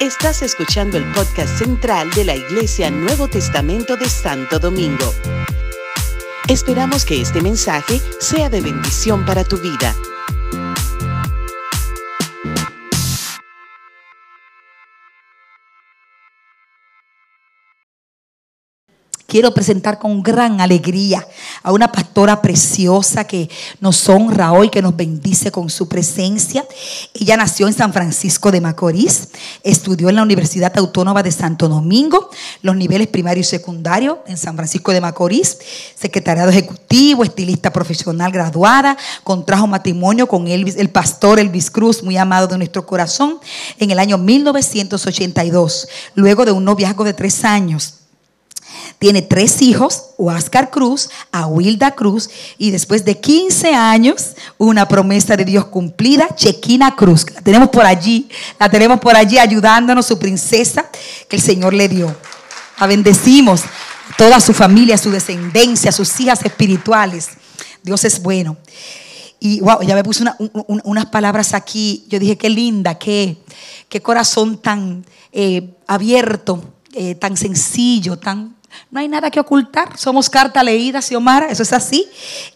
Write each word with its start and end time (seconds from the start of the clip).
Estás 0.00 0.42
escuchando 0.42 0.98
el 0.98 1.04
podcast 1.12 1.58
central 1.58 2.10
de 2.10 2.24
la 2.24 2.34
Iglesia 2.34 2.90
Nuevo 2.90 3.28
Testamento 3.28 3.96
de 3.96 4.08
Santo 4.08 4.58
Domingo. 4.58 5.14
Esperamos 6.48 7.04
que 7.04 7.20
este 7.20 7.40
mensaje 7.40 8.00
sea 8.20 8.50
de 8.50 8.60
bendición 8.60 9.24
para 9.24 9.44
tu 9.44 9.56
vida. 9.58 9.94
Quiero 19.34 19.52
presentar 19.52 19.98
con 19.98 20.22
gran 20.22 20.60
alegría 20.60 21.26
a 21.64 21.72
una 21.72 21.90
pastora 21.90 22.40
preciosa 22.40 23.24
que 23.24 23.50
nos 23.80 24.08
honra 24.08 24.52
hoy, 24.52 24.68
que 24.68 24.80
nos 24.80 24.94
bendice 24.94 25.50
con 25.50 25.70
su 25.70 25.88
presencia. 25.88 26.64
Ella 27.14 27.36
nació 27.36 27.66
en 27.66 27.74
San 27.74 27.92
Francisco 27.92 28.52
de 28.52 28.60
Macorís, 28.60 29.30
estudió 29.64 30.08
en 30.08 30.14
la 30.14 30.22
Universidad 30.22 30.72
Autónoma 30.78 31.24
de 31.24 31.32
Santo 31.32 31.66
Domingo, 31.66 32.30
los 32.62 32.76
niveles 32.76 33.08
primario 33.08 33.40
y 33.40 33.44
secundario 33.44 34.22
en 34.28 34.36
San 34.36 34.54
Francisco 34.54 34.92
de 34.92 35.00
Macorís, 35.00 35.58
secretariado 35.96 36.50
ejecutivo, 36.50 37.24
estilista 37.24 37.72
profesional 37.72 38.30
graduada, 38.30 38.96
contrajo 39.24 39.66
matrimonio 39.66 40.28
con 40.28 40.46
Elvis, 40.46 40.76
el 40.76 40.90
pastor 40.90 41.40
Elvis 41.40 41.72
Cruz, 41.72 42.04
muy 42.04 42.16
amado 42.16 42.46
de 42.46 42.56
nuestro 42.56 42.86
corazón, 42.86 43.40
en 43.80 43.90
el 43.90 43.98
año 43.98 44.16
1982, 44.16 45.88
luego 46.14 46.44
de 46.44 46.52
un 46.52 46.64
noviazgo 46.64 47.02
de 47.02 47.14
tres 47.14 47.44
años. 47.44 48.03
Tiene 48.98 49.22
tres 49.22 49.60
hijos, 49.62 50.10
Oscar 50.16 50.70
Cruz, 50.70 51.10
a 51.32 51.46
Wilda 51.46 51.92
Cruz, 51.92 52.30
y 52.58 52.70
después 52.70 53.04
de 53.04 53.20
15 53.20 53.74
años, 53.74 54.32
una 54.58 54.88
promesa 54.88 55.36
de 55.36 55.44
Dios 55.44 55.66
cumplida, 55.66 56.28
Chequina 56.34 56.96
Cruz. 56.96 57.26
La 57.34 57.40
tenemos 57.40 57.68
por 57.68 57.84
allí, 57.84 58.28
la 58.58 58.68
tenemos 58.68 59.00
por 59.00 59.16
allí 59.16 59.38
ayudándonos, 59.38 60.06
su 60.06 60.18
princesa 60.18 60.86
que 61.28 61.36
el 61.36 61.42
Señor 61.42 61.74
le 61.74 61.88
dio. 61.88 62.14
La 62.78 62.86
bendecimos, 62.86 63.62
toda 64.16 64.40
su 64.40 64.52
familia, 64.52 64.98
su 64.98 65.10
descendencia, 65.10 65.92
sus 65.92 66.18
hijas 66.20 66.44
espirituales. 66.44 67.30
Dios 67.82 68.04
es 68.04 68.22
bueno. 68.22 68.56
Y 69.40 69.60
wow, 69.60 69.82
ya 69.82 69.94
me 69.94 70.02
puse 70.02 70.24
unas 70.84 71.06
palabras 71.06 71.52
aquí. 71.52 72.04
Yo 72.08 72.18
dije, 72.18 72.38
qué 72.38 72.48
linda, 72.48 72.98
qué, 72.98 73.36
qué 73.88 74.00
corazón 74.00 74.58
tan 74.58 75.04
eh, 75.32 75.74
abierto, 75.86 76.73
eh, 76.94 77.14
tan 77.14 77.36
sencillo, 77.36 78.18
tan 78.18 78.56
no 78.90 79.00
hay 79.00 79.08
nada 79.08 79.30
que 79.30 79.40
ocultar. 79.40 79.96
Somos 79.98 80.30
carta 80.30 80.62
leída, 80.62 81.02
Xiomara, 81.02 81.48
eso 81.48 81.62
es 81.62 81.72
así. 81.72 82.06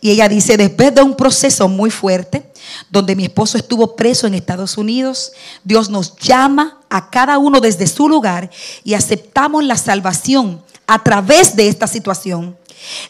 Y 0.01 0.11
ella 0.11 0.29
dice, 0.29 0.57
después 0.57 0.95
de 0.95 1.03
un 1.03 1.15
proceso 1.15 1.69
muy 1.69 1.91
fuerte, 1.91 2.51
donde 2.91 3.17
mi 3.17 3.25
esposo 3.25 3.59
estuvo 3.59 3.97
preso 3.97 4.27
en 4.27 4.35
Estados 4.35 4.79
Unidos, 4.79 5.33
Dios 5.65 5.91
nos 5.91 6.17
llama 6.17 6.79
a 6.91 7.11
cada 7.11 7.39
uno 7.39 7.61
desde 7.61 7.87
su 7.87 8.09
lugar 8.09 8.51
y 8.85 8.95
aceptamos 8.95 9.65
la 9.65 9.77
salvación 9.77 10.63
a 10.87 11.03
través 11.03 11.57
de 11.57 11.69
esta 11.69 11.87
situación. 11.87 12.57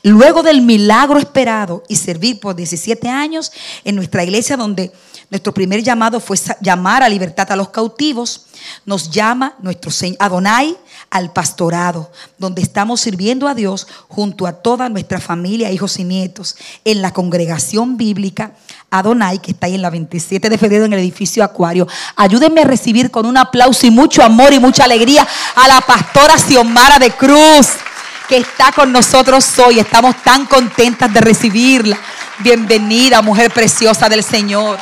Luego 0.02 0.42
del 0.42 0.62
milagro 0.62 1.18
esperado 1.18 1.82
y 1.88 1.96
servir 1.96 2.40
por 2.40 2.56
17 2.56 3.08
años 3.08 3.52
en 3.84 3.96
nuestra 3.96 4.24
iglesia 4.24 4.56
donde 4.56 4.92
nuestro 5.30 5.52
primer 5.52 5.82
llamado 5.82 6.20
fue 6.20 6.38
llamar 6.60 7.02
a 7.02 7.08
libertad 7.08 7.52
a 7.52 7.56
los 7.56 7.68
cautivos, 7.68 8.46
nos 8.86 9.10
llama 9.10 9.54
nuestro 9.60 9.90
Señor 9.90 10.16
Adonai 10.20 10.74
al 11.10 11.32
pastorado, 11.32 12.10
donde 12.38 12.62
estamos 12.62 13.02
sirviendo 13.02 13.46
a 13.46 13.54
Dios 13.54 13.86
junto 14.08 14.46
a 14.46 14.52
toda 14.52 14.88
nuestra 14.88 15.20
familia, 15.20 15.70
hijos 15.70 15.98
y 15.98 16.04
nietos, 16.04 16.56
en 16.84 17.02
la 17.02 17.12
congregación 17.12 17.98
bíblica 17.98 18.52
Adonai, 18.90 19.38
que 19.38 19.50
está 19.50 19.66
ahí 19.66 19.74
en 19.74 19.82
la 19.82 19.90
27 19.90 20.48
de 20.48 20.56
febrero 20.56 20.86
en 20.86 20.94
el 20.94 21.00
edificio 21.00 21.44
Acuario. 21.44 21.86
Ayúdenme 22.16 22.62
a 22.62 22.64
recibir 22.64 23.10
con 23.10 23.26
un 23.26 23.36
aplauso 23.36 23.86
y 23.86 23.90
mucho 23.90 24.22
amor 24.22 24.54
y 24.54 24.58
mucha 24.58 24.84
alegría 24.84 25.28
a 25.56 25.68
la 25.68 25.82
pastora 25.82 26.38
Xiomara 26.38 26.98
de 26.98 27.10
Cruz, 27.10 27.68
que 28.28 28.38
está 28.38 28.72
con 28.72 28.92
nosotros 28.92 29.46
hoy. 29.58 29.78
Estamos 29.78 30.22
tan 30.22 30.46
contentas 30.46 31.12
de 31.12 31.20
recibirla. 31.20 31.98
Bienvenida, 32.38 33.20
mujer 33.20 33.52
preciosa 33.52 34.08
del 34.08 34.24
Señor. 34.24 34.78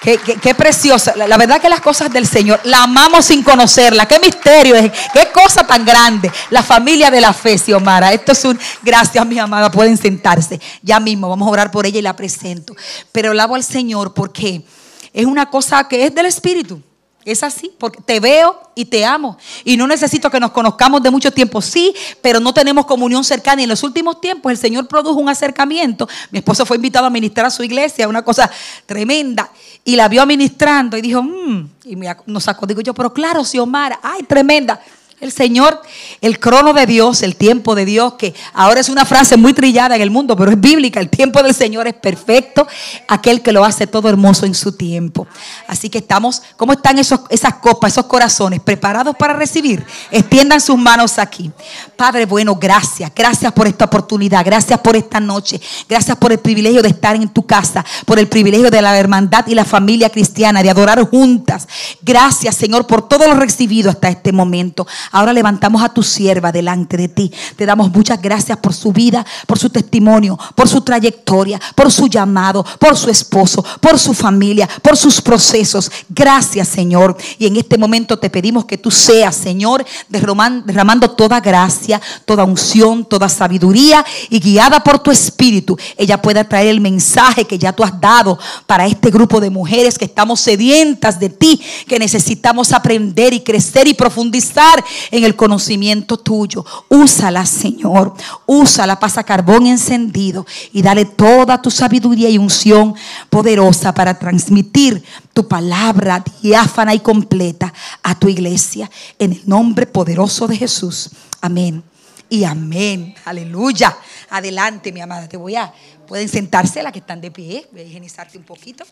Qué, 0.00 0.54
preciosa. 0.54 1.14
La, 1.14 1.36
verdad 1.36 1.60
que 1.60 1.68
las 1.68 1.80
cosas 1.80 2.10
del 2.10 2.26
Señor, 2.26 2.60
la 2.64 2.84
amamos 2.84 3.26
sin 3.26 3.42
conocerla. 3.42 4.08
Qué 4.08 4.18
misterio 4.18 4.74
es. 4.74 4.90
Qué 5.12 5.28
cosa 5.32 5.66
tan 5.66 5.84
grande. 5.84 6.32
La 6.48 6.62
familia 6.62 7.10
de 7.10 7.20
la 7.20 7.34
fe, 7.34 7.58
Xiomara. 7.58 8.12
Esto 8.12 8.32
es 8.32 8.44
un... 8.46 8.58
Gracias, 8.82 9.26
mi 9.26 9.38
amada. 9.38 9.70
Pueden 9.70 9.98
sentarse. 9.98 10.58
Ya 10.82 11.00
mismo 11.00 11.28
vamos 11.28 11.46
a 11.46 11.50
orar 11.50 11.70
por 11.70 11.84
ella 11.84 11.98
y 11.98 12.02
la 12.02 12.16
presento. 12.16 12.74
Pero 13.12 13.32
alabo 13.32 13.56
al 13.56 13.64
Señor 13.64 14.14
porque 14.14 14.64
es 15.12 15.26
una 15.26 15.50
cosa 15.50 15.86
que 15.86 16.06
es 16.06 16.14
del 16.14 16.26
Espíritu. 16.26 16.82
Es 17.24 17.42
así, 17.42 17.70
porque 17.78 18.00
te 18.00 18.18
veo 18.18 18.58
y 18.74 18.86
te 18.86 19.04
amo. 19.04 19.36
Y 19.64 19.76
no 19.76 19.86
necesito 19.86 20.30
que 20.30 20.40
nos 20.40 20.52
conozcamos 20.52 21.02
de 21.02 21.10
mucho 21.10 21.30
tiempo, 21.30 21.60
sí, 21.60 21.94
pero 22.22 22.40
no 22.40 22.54
tenemos 22.54 22.86
comunión 22.86 23.24
cercana. 23.24 23.60
Y 23.60 23.64
en 23.64 23.70
los 23.70 23.82
últimos 23.82 24.20
tiempos 24.22 24.50
el 24.50 24.56
Señor 24.56 24.88
produjo 24.88 25.20
un 25.20 25.28
acercamiento. 25.28 26.08
Mi 26.30 26.38
esposo 26.38 26.64
fue 26.64 26.76
invitado 26.76 27.04
a 27.04 27.10
ministrar 27.10 27.46
a 27.46 27.50
su 27.50 27.62
iglesia, 27.62 28.08
una 28.08 28.22
cosa 28.22 28.50
tremenda. 28.86 29.50
Y 29.84 29.96
la 29.96 30.08
vio 30.08 30.24
ministrando 30.24 30.96
y 30.96 31.02
dijo, 31.02 31.22
mmm, 31.22 31.68
y 31.84 31.96
nos 32.26 32.44
sacó, 32.44 32.66
digo 32.66 32.80
yo, 32.80 32.94
pero 32.94 33.12
claro, 33.12 33.44
Xiomara, 33.44 34.00
ay, 34.02 34.22
tremenda. 34.22 34.80
El 35.20 35.32
Señor, 35.32 35.82
el 36.22 36.40
crono 36.40 36.72
de 36.72 36.86
Dios, 36.86 37.20
el 37.22 37.36
tiempo 37.36 37.74
de 37.74 37.84
Dios, 37.84 38.14
que 38.14 38.34
ahora 38.54 38.80
es 38.80 38.88
una 38.88 39.04
frase 39.04 39.36
muy 39.36 39.52
trillada 39.52 39.94
en 39.94 40.00
el 40.00 40.10
mundo, 40.10 40.34
pero 40.34 40.50
es 40.50 40.58
bíblica. 40.58 40.98
El 40.98 41.10
tiempo 41.10 41.42
del 41.42 41.54
Señor 41.54 41.86
es 41.86 41.92
perfecto, 41.92 42.66
aquel 43.06 43.42
que 43.42 43.52
lo 43.52 43.62
hace 43.62 43.86
todo 43.86 44.08
hermoso 44.08 44.46
en 44.46 44.54
su 44.54 44.72
tiempo. 44.72 45.26
Así 45.66 45.90
que 45.90 45.98
estamos, 45.98 46.40
¿cómo 46.56 46.72
están 46.72 46.98
esos, 46.98 47.20
esas 47.28 47.56
copas, 47.56 47.92
esos 47.92 48.06
corazones 48.06 48.60
preparados 48.60 49.14
para 49.14 49.34
recibir? 49.34 49.84
Extiendan 50.10 50.58
sus 50.58 50.78
manos 50.78 51.18
aquí. 51.18 51.50
Padre 51.96 52.24
bueno, 52.24 52.56
gracias, 52.56 53.12
gracias 53.14 53.52
por 53.52 53.66
esta 53.66 53.84
oportunidad, 53.84 54.42
gracias 54.42 54.80
por 54.80 54.96
esta 54.96 55.20
noche, 55.20 55.60
gracias 55.86 56.16
por 56.16 56.32
el 56.32 56.38
privilegio 56.38 56.80
de 56.80 56.88
estar 56.88 57.14
en 57.14 57.28
tu 57.28 57.44
casa, 57.44 57.84
por 58.06 58.18
el 58.18 58.26
privilegio 58.26 58.70
de 58.70 58.80
la 58.80 58.98
hermandad 58.98 59.46
y 59.46 59.54
la 59.54 59.66
familia 59.66 60.08
cristiana, 60.08 60.62
de 60.62 60.70
adorar 60.70 61.02
juntas. 61.10 61.68
Gracias, 62.00 62.56
Señor, 62.56 62.86
por 62.86 63.06
todo 63.06 63.26
lo 63.26 63.34
recibido 63.34 63.90
hasta 63.90 64.08
este 64.08 64.32
momento. 64.32 64.86
Ahora 65.12 65.32
levantamos 65.32 65.82
a 65.82 65.88
tu 65.88 66.02
sierva 66.02 66.52
delante 66.52 66.96
de 66.96 67.08
ti. 67.08 67.32
Te 67.56 67.66
damos 67.66 67.90
muchas 67.90 68.20
gracias 68.22 68.58
por 68.58 68.72
su 68.72 68.92
vida, 68.92 69.26
por 69.46 69.58
su 69.58 69.70
testimonio, 69.70 70.38
por 70.54 70.68
su 70.68 70.82
trayectoria, 70.82 71.60
por 71.74 71.90
su 71.90 72.06
llamado, 72.06 72.64
por 72.78 72.96
su 72.96 73.10
esposo, 73.10 73.64
por 73.80 73.98
su 73.98 74.14
familia, 74.14 74.68
por 74.82 74.96
sus 74.96 75.20
procesos. 75.20 75.90
Gracias, 76.08 76.68
Señor. 76.68 77.16
Y 77.38 77.46
en 77.46 77.56
este 77.56 77.76
momento 77.76 78.18
te 78.18 78.30
pedimos 78.30 78.64
que 78.66 78.78
tú 78.78 78.90
seas, 78.90 79.34
Señor, 79.34 79.84
derramando 80.08 81.10
toda 81.10 81.40
gracia, 81.40 82.00
toda 82.24 82.44
unción, 82.44 83.04
toda 83.04 83.28
sabiduría 83.28 84.04
y 84.28 84.38
guiada 84.38 84.80
por 84.80 85.00
tu 85.00 85.10
espíritu, 85.10 85.76
ella 85.96 86.20
pueda 86.20 86.44
traer 86.44 86.68
el 86.68 86.80
mensaje 86.80 87.44
que 87.44 87.58
ya 87.58 87.72
tú 87.72 87.82
has 87.82 88.00
dado 88.00 88.38
para 88.66 88.86
este 88.86 89.10
grupo 89.10 89.40
de 89.40 89.50
mujeres 89.50 89.98
que 89.98 90.04
estamos 90.04 90.40
sedientas 90.40 91.18
de 91.18 91.30
ti, 91.30 91.60
que 91.88 91.98
necesitamos 91.98 92.72
aprender 92.72 93.32
y 93.32 93.40
crecer 93.40 93.88
y 93.88 93.94
profundizar 93.94 94.84
en 95.10 95.24
el 95.24 95.36
conocimiento 95.36 96.18
tuyo. 96.18 96.64
Úsala, 96.88 97.46
Señor. 97.46 98.14
Úsala, 98.46 98.98
pasa 98.98 99.24
carbón 99.24 99.66
encendido 99.66 100.46
y 100.72 100.82
dale 100.82 101.04
toda 101.04 101.60
tu 101.60 101.70
sabiduría 101.70 102.28
y 102.28 102.38
unción 102.38 102.94
poderosa 103.28 103.92
para 103.92 104.18
transmitir 104.18 105.02
tu 105.32 105.46
palabra 105.46 106.24
diáfana 106.42 106.94
y 106.94 107.00
completa 107.00 107.72
a 108.02 108.18
tu 108.18 108.28
iglesia. 108.28 108.90
En 109.18 109.32
el 109.32 109.42
nombre 109.46 109.86
poderoso 109.86 110.46
de 110.46 110.56
Jesús. 110.56 111.10
Amén. 111.40 111.82
Y 112.28 112.44
amén. 112.44 113.14
Aleluya. 113.24 113.96
Adelante, 114.30 114.92
mi 114.92 115.00
amada. 115.00 115.28
Te 115.28 115.36
voy 115.36 115.56
a. 115.56 115.72
Pueden 116.06 116.28
sentarse 116.28 116.82
las 116.82 116.92
que 116.92 117.00
están 117.00 117.20
de 117.20 117.30
pie. 117.30 117.66
Voy 117.72 117.80
a 117.80 117.84
higienizarte 117.84 118.38
un 118.38 118.44
poquito 118.44 118.84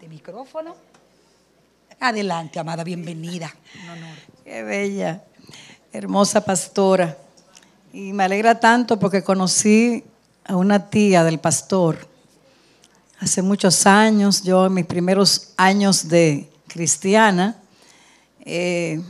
de 0.00 0.08
micrófono. 0.08 0.74
Adelante, 2.00 2.58
amada. 2.58 2.82
Bienvenida. 2.82 3.54
Un 3.84 3.90
honor. 3.90 4.16
Qué 4.44 4.62
bella 4.64 5.22
hermosa 5.92 6.44
pastora. 6.44 7.16
Y 7.92 8.12
me 8.12 8.24
alegra 8.24 8.58
tanto 8.58 8.98
porque 8.98 9.22
conocí 9.22 10.04
a 10.44 10.56
una 10.56 10.88
tía 10.88 11.24
del 11.24 11.38
pastor 11.38 12.12
hace 13.22 13.40
muchos 13.40 13.86
años, 13.86 14.42
yo 14.42 14.66
en 14.66 14.74
mis 14.74 14.84
primeros 14.84 15.52
años 15.56 16.08
de 16.08 16.50
cristiana, 16.66 17.56
eh, 18.44 19.00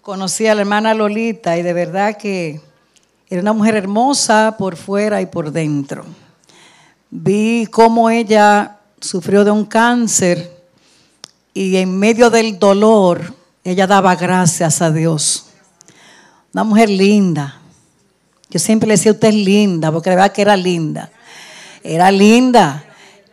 conocí 0.00 0.46
a 0.46 0.54
la 0.54 0.60
hermana 0.60 0.94
Lolita 0.94 1.58
y 1.58 1.62
de 1.62 1.72
verdad 1.72 2.16
que 2.16 2.60
era 3.28 3.42
una 3.42 3.52
mujer 3.52 3.74
hermosa 3.74 4.54
por 4.56 4.76
fuera 4.76 5.20
y 5.20 5.26
por 5.26 5.50
dentro. 5.50 6.04
Vi 7.10 7.66
cómo 7.66 8.10
ella 8.10 8.78
sufrió 9.00 9.42
de 9.42 9.50
un 9.50 9.64
cáncer 9.64 10.56
y 11.52 11.78
en 11.78 11.98
medio 11.98 12.30
del 12.30 12.60
dolor, 12.60 13.34
ella 13.64 13.86
daba 13.86 14.14
gracias 14.16 14.80
a 14.82 14.90
Dios. 14.90 15.46
Una 16.52 16.64
mujer 16.64 16.88
linda. 16.90 17.60
Yo 18.50 18.58
siempre 18.58 18.88
le 18.88 18.94
decía, 18.94 19.12
usted 19.12 19.28
es 19.28 19.34
linda, 19.34 19.92
porque 19.92 20.10
de 20.10 20.16
verdad 20.16 20.32
que 20.32 20.42
era 20.42 20.56
linda. 20.56 21.10
Era 21.82 22.10
linda. 22.10 22.84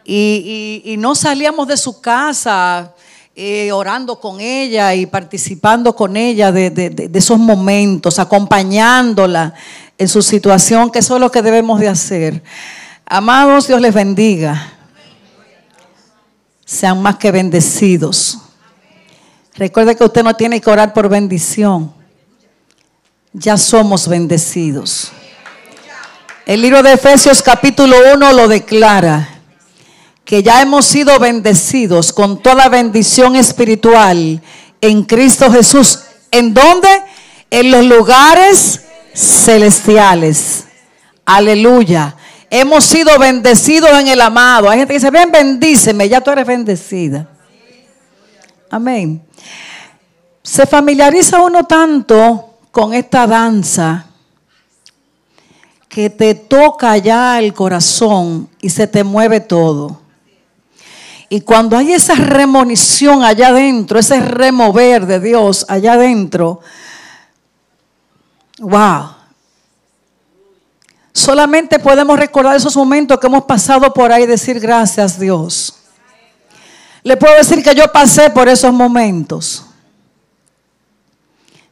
y, 0.10 0.96
no 1.00 1.16
salíamos 1.16 1.68
de 1.68 1.76
su 1.76 2.00
casa 2.00 2.94
eh, 3.36 3.72
orando 3.72 4.20
con 4.20 4.40
ella 4.40 4.96
y 4.96 5.06
participando 5.06 5.94
con 5.96 6.16
ella 6.18 6.52
de- 6.52 6.70
de 6.72 7.10
esos 7.20 7.38
momentos, 7.38 8.18
acompañándola 8.18 9.54
en 9.98 10.08
su 10.08 10.22
situación, 10.22 10.90
que 10.92 11.00
eso 11.00 11.16
es 11.16 11.22
lo 11.22 11.30
que 11.30 11.42
debemos 11.42 11.80
de 11.80 11.88
hacer. 11.90 12.42
Amados, 13.06 13.68
Dios 13.68 13.82
les 13.82 13.94
bendiga. 13.94 14.74
Sean 16.66 17.02
más 17.02 17.18
que 17.18 17.32
bendecidos. 17.32 18.40
Recuerde 19.58 19.96
que 19.96 20.04
usted 20.04 20.24
no 20.24 20.36
tiene 20.36 20.62
que 20.62 20.70
orar 20.70 20.94
por 20.94 21.10
bendición. 21.10 21.92
Ya 23.34 23.58
somos 23.58 24.08
bendecidos. 24.08 25.12
El 26.46 26.62
libro 26.62 26.84
de 26.84 26.94
Efesios 26.94 27.42
capítulo 27.42 27.98
1 28.14 28.34
lo 28.34 28.48
declara, 28.48 29.28
que 30.24 30.44
ya 30.44 30.62
hemos 30.62 30.86
sido 30.86 31.18
bendecidos 31.20 32.14
con 32.14 32.42
toda 32.42 32.70
bendición 32.70 33.36
espiritual 33.36 34.42
en 34.80 35.04
Cristo 35.04 35.52
Jesús. 35.52 36.02
¿En 36.30 36.54
dónde? 36.54 36.88
En 37.50 37.72
los 37.72 37.84
lugares 37.84 38.82
celestiales. 39.16 40.66
Aleluya. 41.26 42.16
Hemos 42.52 42.86
sido 42.86 43.18
bendecidos 43.18 43.90
en 44.00 44.08
el 44.08 44.22
amado. 44.22 44.70
Hay 44.70 44.78
gente 44.78 44.94
que 44.94 45.00
dice, 45.00 45.10
ven, 45.10 45.32
bendíceme, 45.32 46.08
ya 46.08 46.22
tú 46.22 46.30
eres 46.30 46.46
bendecida. 46.46 47.28
Amén. 48.70 49.22
Se 50.44 50.66
familiariza 50.66 51.42
uno 51.42 51.66
tanto 51.66 52.58
con 52.72 52.94
esta 52.94 53.28
danza 53.28 54.06
que 55.88 56.10
te 56.10 56.36
toca 56.36 56.98
ya 56.98 57.40
el 57.40 57.54
corazón 57.54 58.50
y 58.62 58.70
se 58.70 58.88
te 58.88 59.04
mueve 59.04 59.40
todo. 59.40 60.02
Y 61.30 61.42
cuando 61.42 61.76
hay 61.76 61.92
esa 61.92 62.16
remonición 62.16 63.24
allá 63.24 63.50
adentro, 63.50 64.00
ese 64.00 64.20
remover 64.22 65.06
de 65.06 65.20
Dios 65.20 65.66
allá 65.68 65.94
adentro, 65.94 66.62
wow. 68.60 69.10
Solamente 71.12 71.80
podemos 71.80 72.18
recordar 72.18 72.56
esos 72.56 72.78
momentos 72.78 73.20
que 73.20 73.28
hemos 73.28 73.44
pasado 73.44 73.92
por 73.92 74.12
ahí 74.12 74.24
y 74.24 74.28
decir 74.28 74.60
gracias 74.60 75.20
Dios. 75.20 75.77
Le 77.08 77.16
puedo 77.16 77.38
decir 77.38 77.64
que 77.64 77.74
yo 77.74 77.90
pasé 77.90 78.30
por 78.30 78.50
esos 78.50 78.74
momentos. 78.74 79.64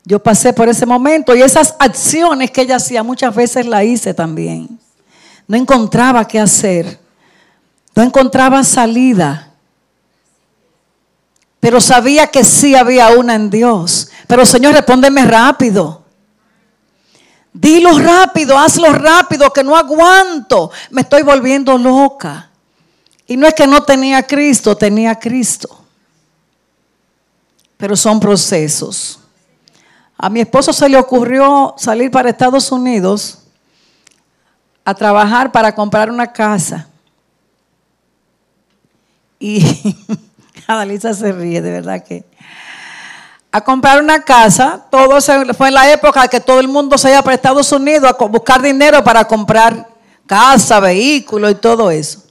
Yo 0.05 0.23
pasé 0.23 0.53
por 0.53 0.69
ese 0.69 0.85
momento 0.85 1.35
y 1.35 1.41
esas 1.41 1.75
acciones 1.77 2.51
que 2.51 2.61
ella 2.61 2.77
hacía 2.77 3.03
muchas 3.03 3.35
veces 3.35 3.65
la 3.65 3.83
hice 3.83 4.13
también. 4.13 4.79
No 5.45 5.57
encontraba 5.57 6.25
qué 6.25 6.39
hacer. 6.39 6.97
No 7.93 8.01
encontraba 8.01 8.63
salida. 8.63 9.51
Pero 11.59 11.81
sabía 11.81 12.27
que 12.27 12.45
sí 12.45 12.73
había 12.73 13.09
una 13.09 13.35
en 13.35 13.49
Dios. 13.49 14.07
Pero 14.27 14.45
Señor, 14.45 14.73
respóndeme 14.73 15.25
rápido. 15.25 16.05
Dilo 17.51 17.99
rápido, 17.99 18.57
hazlo 18.57 18.93
rápido, 18.93 19.51
que 19.51 19.65
no 19.65 19.75
aguanto. 19.75 20.71
Me 20.91 21.01
estoy 21.01 21.23
volviendo 21.23 21.77
loca. 21.77 22.51
Y 23.27 23.37
no 23.37 23.47
es 23.47 23.53
que 23.53 23.65
no 23.65 23.83
tenía 23.83 24.21
Cristo, 24.23 24.77
tenía 24.77 25.17
Cristo. 25.17 25.83
Pero 27.77 27.95
son 27.95 28.19
procesos. 28.19 29.19
A 30.17 30.29
mi 30.29 30.41
esposo 30.41 30.71
se 30.71 30.87
le 30.87 30.97
ocurrió 30.97 31.73
salir 31.77 32.11
para 32.11 32.29
Estados 32.29 32.71
Unidos 32.71 33.39
a 34.83 34.93
trabajar 34.93 35.51
para 35.51 35.73
comprar 35.73 36.09
una 36.09 36.31
casa. 36.31 36.87
Y 39.39 39.65
Adalisa 40.67 41.13
se 41.13 41.31
ríe, 41.31 41.61
de 41.61 41.71
verdad 41.71 42.03
que. 42.03 42.23
A 43.51 43.61
comprar 43.61 44.01
una 44.01 44.21
casa, 44.21 44.85
todo 44.91 45.19
fue 45.53 45.69
en 45.69 45.73
la 45.73 45.89
época 45.91 46.27
que 46.27 46.41
todo 46.41 46.59
el 46.59 46.67
mundo 46.67 46.97
se 46.97 47.09
iba 47.09 47.21
para 47.21 47.35
Estados 47.35 47.71
Unidos 47.71 48.03
a 48.03 48.25
buscar 48.25 48.61
dinero 48.61 49.01
para 49.01 49.25
comprar 49.25 49.87
casa, 50.27 50.79
vehículo 50.81 51.49
y 51.49 51.55
todo 51.55 51.89
eso. 51.89 52.24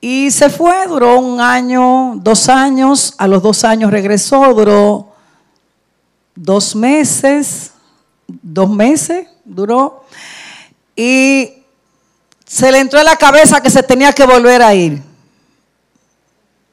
Y 0.00 0.30
se 0.30 0.48
fue, 0.48 0.86
duró 0.86 1.18
un 1.18 1.40
año, 1.40 2.14
dos 2.16 2.48
años, 2.48 3.14
a 3.18 3.26
los 3.26 3.42
dos 3.42 3.64
años 3.64 3.90
regresó, 3.90 4.54
duró 4.54 5.08
dos 6.36 6.76
meses, 6.76 7.72
dos 8.28 8.70
meses 8.70 9.26
duró, 9.44 10.04
y 10.94 11.52
se 12.44 12.70
le 12.70 12.78
entró 12.78 13.00
en 13.00 13.06
la 13.06 13.16
cabeza 13.16 13.60
que 13.60 13.70
se 13.70 13.82
tenía 13.82 14.12
que 14.12 14.24
volver 14.24 14.62
a 14.62 14.72
ir. 14.74 15.02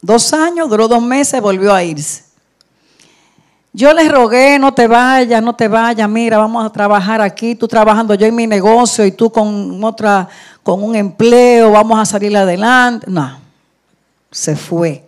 Dos 0.02 0.32
años, 0.34 0.70
duró 0.70 0.88
dos 0.88 1.02
meses, 1.02 1.42
volvió 1.42 1.74
a 1.74 1.84
irse. 1.84 2.24
Yo 3.74 3.92
les 3.92 4.10
rogué, 4.10 4.58
no 4.58 4.74
te 4.74 4.88
vayas, 4.88 5.44
no 5.44 5.54
te 5.54 5.68
vayas, 5.68 6.08
mira, 6.08 6.38
vamos 6.38 6.66
a 6.66 6.70
trabajar 6.70 7.20
aquí, 7.20 7.56
tú 7.56 7.68
trabajando 7.68 8.14
yo 8.14 8.26
en 8.26 8.36
mi 8.36 8.48
negocio 8.48 9.06
y 9.06 9.12
tú 9.12 9.30
con 9.30 9.84
otra, 9.84 10.30
con 10.66 10.82
un 10.82 10.96
empleo, 10.96 11.74
vamos 11.74 12.00
a 12.00 12.06
salir 12.06 12.36
adelante. 12.36 13.06
No, 13.08 13.38
se 14.32 14.56
fue. 14.56 15.04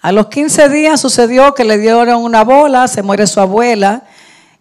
A 0.00 0.12
los 0.12 0.28
15 0.28 0.68
días 0.68 1.00
sucedió 1.00 1.52
que 1.54 1.64
le 1.64 1.76
dieron 1.76 2.22
una 2.22 2.44
bola, 2.44 2.86
se 2.86 3.02
muere 3.02 3.26
su 3.26 3.40
abuela, 3.40 4.04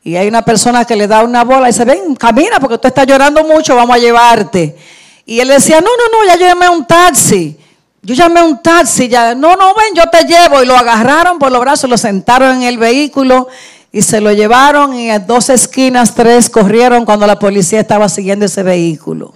y 0.04 0.16
hay 0.16 0.28
una 0.28 0.44
persona 0.44 0.84
que 0.84 0.96
le 0.96 1.06
da 1.06 1.24
una 1.24 1.44
bola 1.44 1.70
y 1.70 1.74
dice, 1.74 1.86
ven, 1.86 2.16
camina 2.16 2.60
porque 2.60 2.80
tú 2.80 2.88
estás 2.88 3.06
llorando 3.06 3.44
mucho, 3.44 3.76
vamos 3.76 3.96
a 3.96 4.00
llevarte. 4.00 4.76
Y 5.28 5.40
él 5.40 5.48
decía, 5.50 5.80
no, 5.80 5.86
no, 5.86 6.18
no, 6.18 6.26
ya 6.26 6.40
yo 6.40 6.48
llamé 6.48 6.70
un 6.70 6.88
taxi. 6.88 7.56
Yo 8.02 8.16
llamé 8.16 8.42
un 8.42 8.64
taxi, 8.64 9.08
ya, 9.08 9.36
no, 9.36 9.56
no, 9.56 9.76
ven, 9.76 9.94
yo 9.94 10.10
te 10.10 10.26
llevo. 10.26 10.64
Y 10.64 10.66
lo 10.66 10.76
agarraron 10.76 11.38
por 11.38 11.52
los 11.52 11.62
brazos, 11.62 11.88
lo 11.88 12.00
sentaron 12.00 12.56
en 12.56 12.64
el 12.64 12.80
vehículo 12.80 13.48
y 13.92 14.02
se 14.02 14.22
lo 14.22 14.32
llevaron 14.32 14.96
y 14.96 15.12
a 15.12 15.20
dos 15.20 15.52
esquinas, 15.52 16.16
tres 16.16 16.50
corrieron 16.50 17.06
cuando 17.06 17.28
la 17.28 17.38
policía 17.38 17.80
estaba 17.80 18.10
siguiendo 18.10 18.46
ese 18.46 18.64
vehículo. 18.64 19.36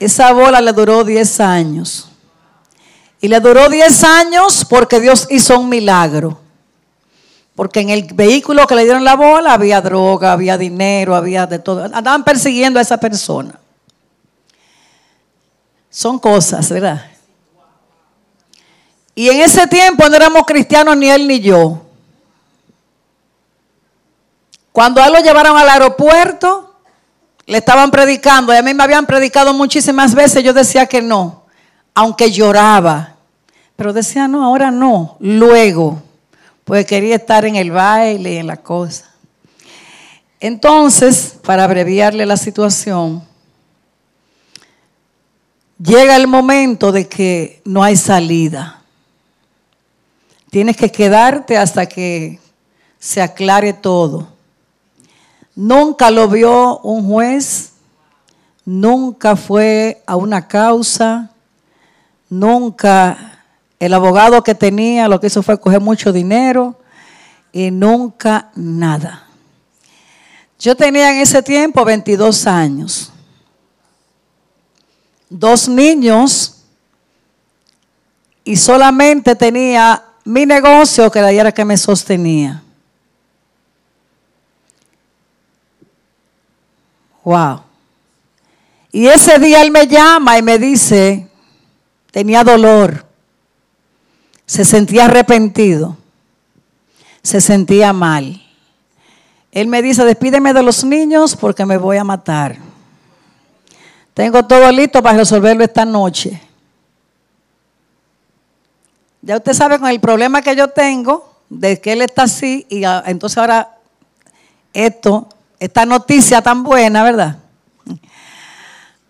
Esa 0.00 0.32
bola 0.32 0.62
le 0.62 0.72
duró 0.72 1.04
10 1.04 1.40
años. 1.40 2.08
Y 3.20 3.28
le 3.28 3.38
duró 3.38 3.68
10 3.68 4.02
años 4.04 4.64
porque 4.68 4.98
Dios 4.98 5.26
hizo 5.30 5.60
un 5.60 5.68
milagro. 5.68 6.40
Porque 7.54 7.80
en 7.80 7.90
el 7.90 8.04
vehículo 8.14 8.66
que 8.66 8.74
le 8.74 8.84
dieron 8.84 9.04
la 9.04 9.14
bola 9.14 9.52
había 9.52 9.82
droga, 9.82 10.32
había 10.32 10.56
dinero, 10.56 11.14
había 11.14 11.46
de 11.46 11.58
todo. 11.58 11.84
Andaban 11.84 12.24
persiguiendo 12.24 12.78
a 12.78 12.82
esa 12.82 12.96
persona. 12.96 13.60
Son 15.90 16.18
cosas, 16.18 16.70
¿verdad? 16.70 17.04
Y 19.14 19.28
en 19.28 19.42
ese 19.42 19.66
tiempo 19.66 20.08
no 20.08 20.16
éramos 20.16 20.44
cristianos 20.46 20.96
ni 20.96 21.10
él 21.10 21.28
ni 21.28 21.40
yo. 21.40 21.82
Cuando 24.72 25.02
a 25.02 25.08
él 25.08 25.12
lo 25.12 25.20
llevaron 25.20 25.58
al 25.58 25.68
aeropuerto, 25.68 26.69
le 27.50 27.58
estaban 27.58 27.90
predicando, 27.90 28.54
y 28.54 28.56
a 28.56 28.62
mí 28.62 28.72
me 28.74 28.84
habían 28.84 29.06
predicado 29.06 29.52
muchísimas 29.52 30.14
veces, 30.14 30.44
yo 30.44 30.52
decía 30.52 30.86
que 30.86 31.02
no, 31.02 31.46
aunque 31.94 32.30
lloraba. 32.30 33.16
Pero 33.74 33.92
decía, 33.92 34.28
no, 34.28 34.44
ahora 34.44 34.70
no, 34.70 35.16
luego, 35.18 36.00
pues 36.64 36.86
quería 36.86 37.16
estar 37.16 37.44
en 37.44 37.56
el 37.56 37.72
baile 37.72 38.34
y 38.34 38.36
en 38.36 38.46
la 38.46 38.58
cosa. 38.58 39.10
Entonces, 40.38 41.34
para 41.44 41.64
abreviarle 41.64 42.24
la 42.24 42.36
situación, 42.36 43.24
llega 45.82 46.14
el 46.14 46.28
momento 46.28 46.92
de 46.92 47.08
que 47.08 47.62
no 47.64 47.82
hay 47.82 47.96
salida. 47.96 48.80
Tienes 50.50 50.76
que 50.76 50.92
quedarte 50.92 51.58
hasta 51.58 51.86
que 51.86 52.38
se 53.00 53.20
aclare 53.20 53.72
todo. 53.72 54.28
Nunca 55.60 56.10
lo 56.10 56.26
vio 56.26 56.78
un 56.78 57.06
juez, 57.06 57.72
nunca 58.64 59.36
fue 59.36 60.02
a 60.06 60.16
una 60.16 60.48
causa, 60.48 61.32
nunca 62.30 63.44
el 63.78 63.92
abogado 63.92 64.42
que 64.42 64.54
tenía 64.54 65.06
lo 65.06 65.20
que 65.20 65.26
hizo 65.26 65.42
fue 65.42 65.60
coger 65.60 65.82
mucho 65.82 66.14
dinero 66.14 66.80
y 67.52 67.70
nunca 67.70 68.48
nada. 68.54 69.26
Yo 70.58 70.74
tenía 70.74 71.10
en 71.10 71.20
ese 71.20 71.42
tiempo 71.42 71.84
22 71.84 72.46
años, 72.46 73.12
dos 75.28 75.68
niños 75.68 76.62
y 78.44 78.56
solamente 78.56 79.36
tenía 79.36 80.02
mi 80.24 80.46
negocio 80.46 81.10
que 81.10 81.18
era 81.18 81.30
el 81.30 81.52
que 81.52 81.66
me 81.66 81.76
sostenía. 81.76 82.62
Wow. 87.24 87.62
Y 88.92 89.06
ese 89.06 89.38
día 89.38 89.62
él 89.62 89.70
me 89.70 89.86
llama 89.86 90.38
y 90.38 90.42
me 90.42 90.58
dice, 90.58 91.28
tenía 92.10 92.42
dolor, 92.42 93.06
se 94.46 94.64
sentía 94.64 95.04
arrepentido, 95.04 95.96
se 97.22 97.40
sentía 97.40 97.92
mal. 97.92 98.42
Él 99.52 99.66
me 99.68 99.82
dice, 99.82 100.04
despídeme 100.04 100.52
de 100.52 100.62
los 100.62 100.84
niños 100.84 101.36
porque 101.36 101.64
me 101.66 101.76
voy 101.76 101.96
a 101.96 102.04
matar. 102.04 102.56
Tengo 104.14 104.44
todo 104.44 104.70
listo 104.72 105.02
para 105.02 105.18
resolverlo 105.18 105.64
esta 105.64 105.84
noche. 105.84 106.40
Ya 109.22 109.36
usted 109.36 109.52
sabe 109.52 109.78
con 109.78 109.88
el 109.88 110.00
problema 110.00 110.42
que 110.42 110.56
yo 110.56 110.68
tengo, 110.68 111.32
de 111.48 111.80
que 111.80 111.92
él 111.92 112.02
está 112.02 112.22
así, 112.22 112.66
y 112.68 112.82
entonces 113.06 113.38
ahora 113.38 113.76
esto, 114.72 115.28
esta 115.60 115.84
noticia 115.84 116.40
tan 116.40 116.64
buena, 116.64 117.04
¿verdad? 117.04 117.36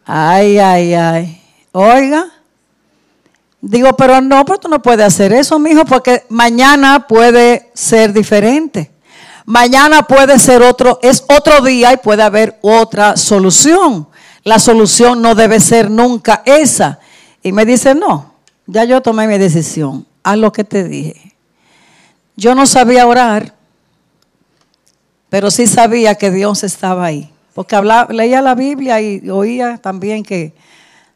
Ay, 0.04 0.58
ay, 0.58 0.94
ay. 0.94 1.42
Oiga. 1.70 2.26
Digo, 3.60 3.94
pero 3.96 4.20
no, 4.20 4.44
pero 4.44 4.58
tú 4.58 4.68
no 4.68 4.82
puedes 4.82 5.06
hacer 5.06 5.32
eso, 5.32 5.58
mijo, 5.58 5.84
porque 5.84 6.24
mañana 6.28 7.06
puede 7.06 7.70
ser 7.74 8.12
diferente. 8.12 8.90
Mañana 9.44 10.02
puede 10.02 10.38
ser 10.38 10.62
otro, 10.62 10.98
es 11.02 11.24
otro 11.28 11.60
día 11.60 11.92
y 11.92 11.98
puede 11.98 12.22
haber 12.22 12.58
otra 12.62 13.16
solución. 13.16 14.08
La 14.42 14.58
solución 14.58 15.22
no 15.22 15.34
debe 15.34 15.60
ser 15.60 15.90
nunca 15.90 16.42
esa. 16.44 16.98
Y 17.42 17.52
me 17.52 17.64
dice, 17.64 17.94
no, 17.94 18.34
ya 18.66 18.84
yo 18.84 19.00
tomé 19.00 19.26
mi 19.26 19.38
decisión. 19.38 20.06
Haz 20.22 20.38
lo 20.38 20.52
que 20.52 20.64
te 20.64 20.84
dije. 20.84 21.34
Yo 22.36 22.54
no 22.54 22.66
sabía 22.66 23.06
orar, 23.06 23.54
pero 25.30 25.50
sí 25.50 25.66
sabía 25.66 26.16
que 26.16 26.30
Dios 26.30 26.64
estaba 26.64 27.06
ahí. 27.06 27.32
Porque 27.54 27.80
leía 28.10 28.42
la 28.42 28.54
Biblia 28.54 29.00
y 29.00 29.28
oía 29.30 29.78
también 29.78 30.22
que 30.22 30.52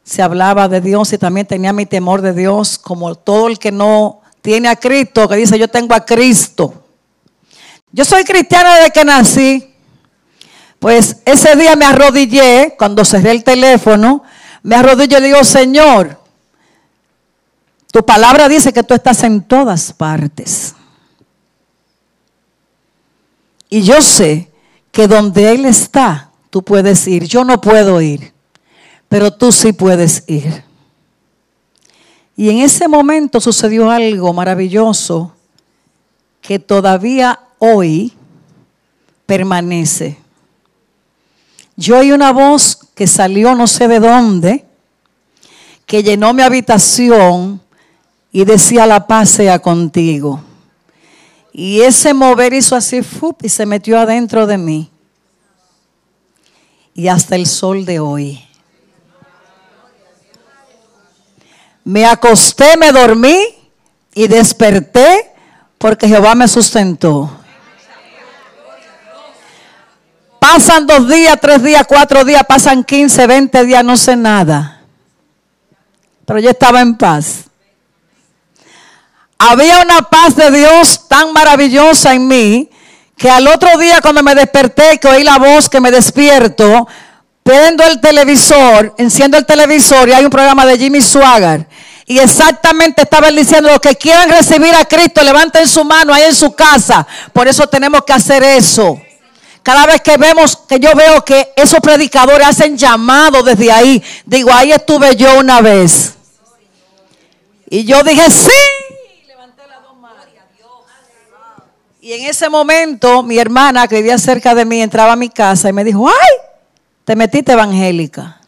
se 0.03 0.21
hablaba 0.21 0.67
de 0.67 0.81
Dios 0.81 1.11
y 1.13 1.17
también 1.17 1.45
tenía 1.45 1.73
mi 1.73 1.85
temor 1.85 2.21
de 2.21 2.33
Dios, 2.33 2.77
como 2.79 3.15
todo 3.15 3.47
el 3.47 3.59
que 3.59 3.71
no 3.71 4.21
tiene 4.41 4.69
a 4.69 4.75
Cristo, 4.75 5.27
que 5.27 5.35
dice 5.35 5.59
yo 5.59 5.67
tengo 5.67 5.93
a 5.93 6.05
Cristo. 6.05 6.85
Yo 7.91 8.05
soy 8.05 8.23
cristiana 8.23 8.75
desde 8.75 8.91
que 8.91 9.05
nací. 9.05 9.71
Pues 10.79 11.17
ese 11.25 11.55
día 11.55 11.75
me 11.75 11.85
arrodillé, 11.85 12.75
cuando 12.77 13.03
cerré 13.03 13.31
el 13.31 13.43
teléfono, 13.43 14.23
me 14.61 14.75
arrodillé 14.75 15.17
y 15.19 15.23
digo, 15.23 15.43
Señor, 15.43 16.19
tu 17.91 18.05
palabra 18.05 18.47
dice 18.47 18.71
que 18.71 18.83
tú 18.83 18.93
estás 18.93 19.23
en 19.23 19.41
todas 19.41 19.91
partes. 19.93 20.75
Y 23.75 23.81
yo 23.81 24.01
sé 24.01 24.49
que 24.91 25.07
donde 25.07 25.51
Él 25.51 25.65
está, 25.65 26.31
tú 26.49 26.61
puedes 26.63 27.07
ir. 27.07 27.25
Yo 27.25 27.43
no 27.43 27.59
puedo 27.59 28.01
ir 28.01 28.35
pero 29.15 29.31
tú 29.31 29.51
sí 29.51 29.73
puedes 29.73 30.23
ir. 30.27 30.63
Y 32.35 32.49
en 32.49 32.57
ese 32.59 32.87
momento 32.87 33.39
sucedió 33.39 33.89
algo 33.89 34.33
maravilloso 34.33 35.33
que 36.41 36.59
todavía 36.59 37.39
hoy 37.59 38.11
permanece. 39.25 40.17
Yo 41.77 41.99
oí 41.99 42.11
una 42.11 42.31
voz 42.33 42.77
que 42.93 43.07
salió 43.07 43.55
no 43.55 43.67
sé 43.67 43.87
de 43.87 43.99
dónde, 43.99 44.65
que 45.85 46.03
llenó 46.03 46.33
mi 46.33 46.41
habitación 46.41 47.61
y 48.31 48.43
decía 48.43 48.85
la 48.85 49.07
paz 49.07 49.29
sea 49.29 49.59
contigo. 49.59 50.41
Y 51.57 51.83
ese 51.83 52.13
mover 52.13 52.51
hizo 52.51 52.75
así 52.75 52.99
y 53.41 53.47
se 53.47 53.65
metió 53.65 53.97
adentro 53.97 54.45
de 54.45 54.57
mí. 54.57 54.91
Y 56.93 57.07
hasta 57.07 57.37
el 57.37 57.45
sol 57.47 57.85
de 57.85 57.97
hoy. 57.97 58.45
Me 61.85 62.05
acosté, 62.05 62.75
me 62.75 62.91
dormí 62.91 63.37
y 64.13 64.27
desperté 64.27 65.31
porque 65.77 66.09
Jehová 66.09 66.35
me 66.35 66.49
sustentó. 66.49 67.31
Pasan 70.41 70.85
dos 70.85 71.07
días, 71.07 71.39
tres 71.39 71.63
días, 71.63 71.85
cuatro 71.87 72.25
días, 72.25 72.43
pasan 72.45 72.83
quince, 72.83 73.25
veinte 73.27 73.63
días, 73.63 73.85
no 73.85 73.95
sé 73.95 74.17
nada. 74.17 74.81
Pero 76.25 76.39
yo 76.39 76.49
estaba 76.49 76.81
en 76.81 76.97
paz. 76.97 77.45
Había 79.37 79.81
una 79.81 80.01
paz 80.03 80.35
de 80.35 80.51
Dios 80.51 81.07
tan 81.07 81.33
maravillosa 81.33 82.13
en 82.13 82.27
mí 82.27 82.69
que 83.17 83.29
al 83.29 83.47
otro 83.47 83.77
día 83.77 84.01
cuando 84.01 84.23
me 84.23 84.35
desperté, 84.35 84.99
que 84.99 85.07
oí 85.07 85.23
la 85.23 85.37
voz 85.37 85.69
que 85.69 85.79
me 85.79 85.91
despierto, 85.91 86.87
prendo 87.43 87.83
el 87.83 88.01
televisor, 88.01 88.93
enciendo 88.97 89.37
el 89.37 89.45
televisor 89.45 90.09
y 90.09 90.13
hay 90.13 90.25
un 90.25 90.31
programa 90.31 90.65
de 90.65 90.77
Jimmy 90.77 91.01
Swagger. 91.01 91.67
Y 92.07 92.19
exactamente 92.19 93.01
estaba 93.01 93.29
él 93.29 93.35
diciendo, 93.35 93.69
los 93.69 93.79
que 93.79 93.95
quieran 93.95 94.29
recibir 94.29 94.73
a 94.75 94.85
Cristo, 94.85 95.23
levanten 95.23 95.67
su 95.67 95.83
mano 95.83 96.13
ahí 96.13 96.23
en 96.23 96.35
su 96.35 96.53
casa. 96.53 97.05
Por 97.33 97.47
eso 97.47 97.67
tenemos 97.67 98.03
que 98.05 98.13
hacer 98.13 98.43
eso. 98.43 98.99
Cada 99.63 99.87
vez 99.87 100.01
que 100.01 100.15
vemos, 100.17 100.55
que 100.55 100.79
yo 100.79 100.93
veo 100.93 101.25
que 101.25 101.51
esos 101.55 101.79
predicadores 101.79 102.47
hacen 102.47 102.77
llamado 102.77 103.41
desde 103.41 103.71
ahí, 103.71 104.03
digo, 104.23 104.53
ahí 104.53 104.71
estuve 104.71 105.15
yo 105.15 105.39
una 105.39 105.61
vez. 105.61 106.13
Y 107.67 107.83
yo 107.85 108.03
dije, 108.03 108.29
sí. 108.29 108.51
Levanté 109.27 109.63
las 109.67 109.81
dos 109.81 109.97
manos. 109.97 110.25
Y 112.05 112.13
en 112.13 112.25
ese 112.25 112.49
momento, 112.49 113.23
mi 113.23 113.39
hermana 113.39 113.87
que 113.87 113.95
vivía 113.95 114.19
cerca 114.19 114.53
de 114.53 114.63
mí 114.63 114.79
entraba 114.79 115.13
a 115.13 115.15
mi 115.15 115.27
casa 115.27 115.69
y 115.69 115.73
me 115.73 115.83
dijo, 115.83 116.07
ay, 116.07 116.37
te 117.03 117.15
metiste 117.15 117.53
evangélica. 117.53 118.39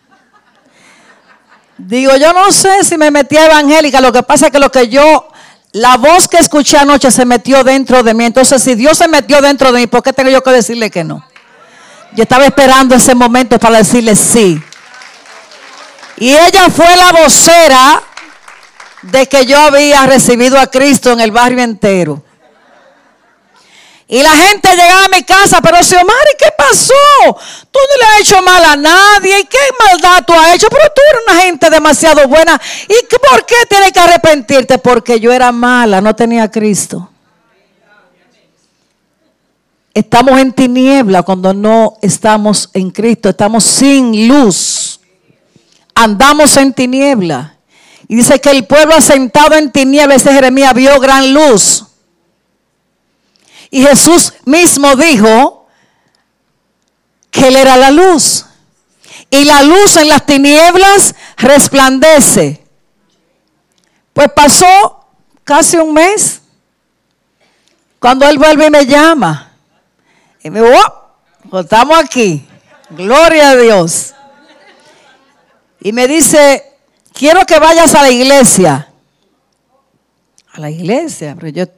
Digo, 1.75 2.15
yo 2.17 2.33
no 2.33 2.51
sé 2.51 2.83
si 2.83 2.99
me 2.99 3.09
metí 3.09 3.35
evangélica, 3.35 3.99
lo 3.99 4.11
que 4.11 4.21
pasa 4.21 4.45
es 4.45 4.51
que 4.51 4.59
lo 4.59 4.71
que 4.71 4.89
yo, 4.89 5.27
la 5.71 5.97
voz 5.97 6.27
que 6.27 6.37
escuché 6.37 6.77
anoche 6.77 7.09
se 7.09 7.25
metió 7.25 7.63
dentro 7.63 8.03
de 8.03 8.13
mí. 8.13 8.25
Entonces, 8.25 8.61
si 8.61 8.75
Dios 8.75 8.95
se 8.95 9.07
metió 9.07 9.41
dentro 9.41 9.71
de 9.71 9.79
mí, 9.79 9.87
¿por 9.87 10.03
qué 10.03 10.13
tengo 10.13 10.29
yo 10.29 10.43
que 10.43 10.51
decirle 10.51 10.91
que 10.91 11.03
no? 11.03 11.25
Yo 12.13 12.21
estaba 12.21 12.45
esperando 12.45 12.93
ese 12.93 13.15
momento 13.15 13.57
para 13.57 13.79
decirle 13.79 14.15
sí. 14.15 14.61
Y 16.17 16.29
ella 16.29 16.69
fue 16.69 16.95
la 16.95 17.11
vocera 17.11 18.03
de 19.01 19.25
que 19.25 19.47
yo 19.47 19.59
había 19.59 20.05
recibido 20.05 20.59
a 20.59 20.67
Cristo 20.67 21.11
en 21.11 21.21
el 21.21 21.31
barrio 21.31 21.63
entero. 21.63 22.21
Y 24.09 24.23
la 24.23 24.29
gente 24.29 24.69
llegaba 24.69 25.05
a 25.05 25.09
mi 25.09 25.23
casa, 25.23 25.61
pero 25.61 25.83
Xiomara, 25.83 26.29
¿y 26.33 26.37
qué 26.37 26.49
pasó? 26.57 26.93
Tú 27.69 27.79
no 27.89 27.97
le 27.99 28.05
has 28.05 28.21
hecho 28.21 28.41
mal 28.41 28.63
a 28.63 28.75
nadie. 28.77 29.39
¿Y 29.41 29.43
qué 29.45 29.57
maldad 29.77 30.23
tú 30.25 30.33
has 30.33 30.55
hecho? 30.55 30.67
Pero 30.69 30.83
tú 30.95 31.01
eres 31.09 31.21
una 31.27 31.41
gente 31.41 31.69
demasiado 31.69 32.25
buena. 32.27 32.59
¿Y 32.87 33.15
por 33.17 33.45
qué 33.45 33.55
tienes 33.69 33.91
que 33.91 33.99
arrepentirte? 33.99 34.77
Porque 34.77 35.19
yo 35.19 35.33
era 35.33 35.51
mala, 35.51 35.99
no 35.99 36.15
tenía 36.15 36.49
Cristo. 36.49 37.09
Estamos 39.93 40.39
en 40.39 40.53
tiniebla 40.53 41.23
cuando 41.23 41.53
no 41.53 41.97
estamos 42.01 42.69
en 42.73 42.91
Cristo. 42.91 43.27
Estamos 43.27 43.65
sin 43.65 44.29
luz. 44.29 45.01
Andamos 45.93 46.55
en 46.55 46.71
tiniebla. 46.71 47.57
Y 48.07 48.15
dice 48.15 48.39
que 48.39 48.51
el 48.51 48.65
pueblo 48.65 48.95
asentado 48.95 49.55
en 49.55 49.69
tiniebla, 49.69 50.15
ese 50.15 50.31
Jeremías, 50.31 50.73
vio 50.73 50.97
gran 51.01 51.33
luz. 51.33 51.86
Y 53.69 53.83
Jesús 53.83 54.33
mismo 54.45 54.95
dijo 54.95 55.67
que 57.29 57.47
Él 57.47 57.55
era 57.55 57.77
la 57.77 57.91
luz. 57.91 58.45
Y 59.29 59.43
la 59.43 59.63
luz 59.63 59.97
en 59.97 60.07
las 60.07 60.25
tinieblas 60.25 61.15
resplandece. 61.37 62.63
Pues 64.13 64.31
pasó 64.31 65.05
casi 65.43 65.77
un 65.77 65.93
mes. 65.93 66.41
Cuando 67.99 68.27
Él 68.27 68.37
vuelve 68.37 68.67
y 68.67 68.71
me 68.71 68.85
llama. 68.85 69.51
Y 70.41 70.49
me 70.49 70.61
dijo, 70.61 70.73
oh, 71.51 71.59
estamos 71.59 71.97
aquí. 71.97 72.47
Gloria 72.89 73.51
a 73.51 73.55
Dios. 73.55 74.13
Y 75.81 75.91
me 75.91 76.07
dice, 76.07 76.63
quiero 77.13 77.45
que 77.45 77.59
vayas 77.59 77.93
a 77.95 78.01
la 78.01 78.09
iglesia. 78.09 78.91
A 80.53 80.59
la 80.59 80.69
iglesia, 80.69 81.35
pero 81.37 81.49
yo 81.49 81.76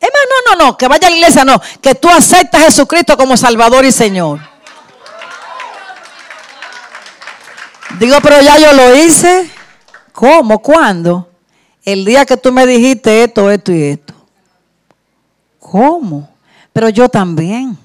Emma, 0.00 0.18
no, 0.28 0.56
no, 0.56 0.64
no, 0.64 0.76
que 0.78 0.88
vaya 0.88 1.08
a 1.08 1.10
la 1.10 1.16
iglesia, 1.16 1.44
no, 1.44 1.60
que 1.82 1.94
tú 1.94 2.08
aceptas 2.08 2.62
a 2.62 2.64
Jesucristo 2.64 3.16
como 3.16 3.36
Salvador 3.36 3.84
y 3.84 3.92
Señor. 3.92 4.40
Digo, 7.98 8.16
pero 8.22 8.40
ya 8.40 8.58
yo 8.58 8.72
lo 8.72 8.96
hice. 8.96 9.50
¿Cómo? 10.12 10.60
¿Cuándo? 10.60 11.28
El 11.84 12.04
día 12.04 12.24
que 12.24 12.36
tú 12.36 12.50
me 12.52 12.66
dijiste 12.66 13.24
esto, 13.24 13.50
esto 13.50 13.72
y 13.72 13.82
esto. 13.82 14.14
¿Cómo? 15.58 16.28
Pero 16.72 16.88
yo 16.88 17.08
también. 17.08 17.76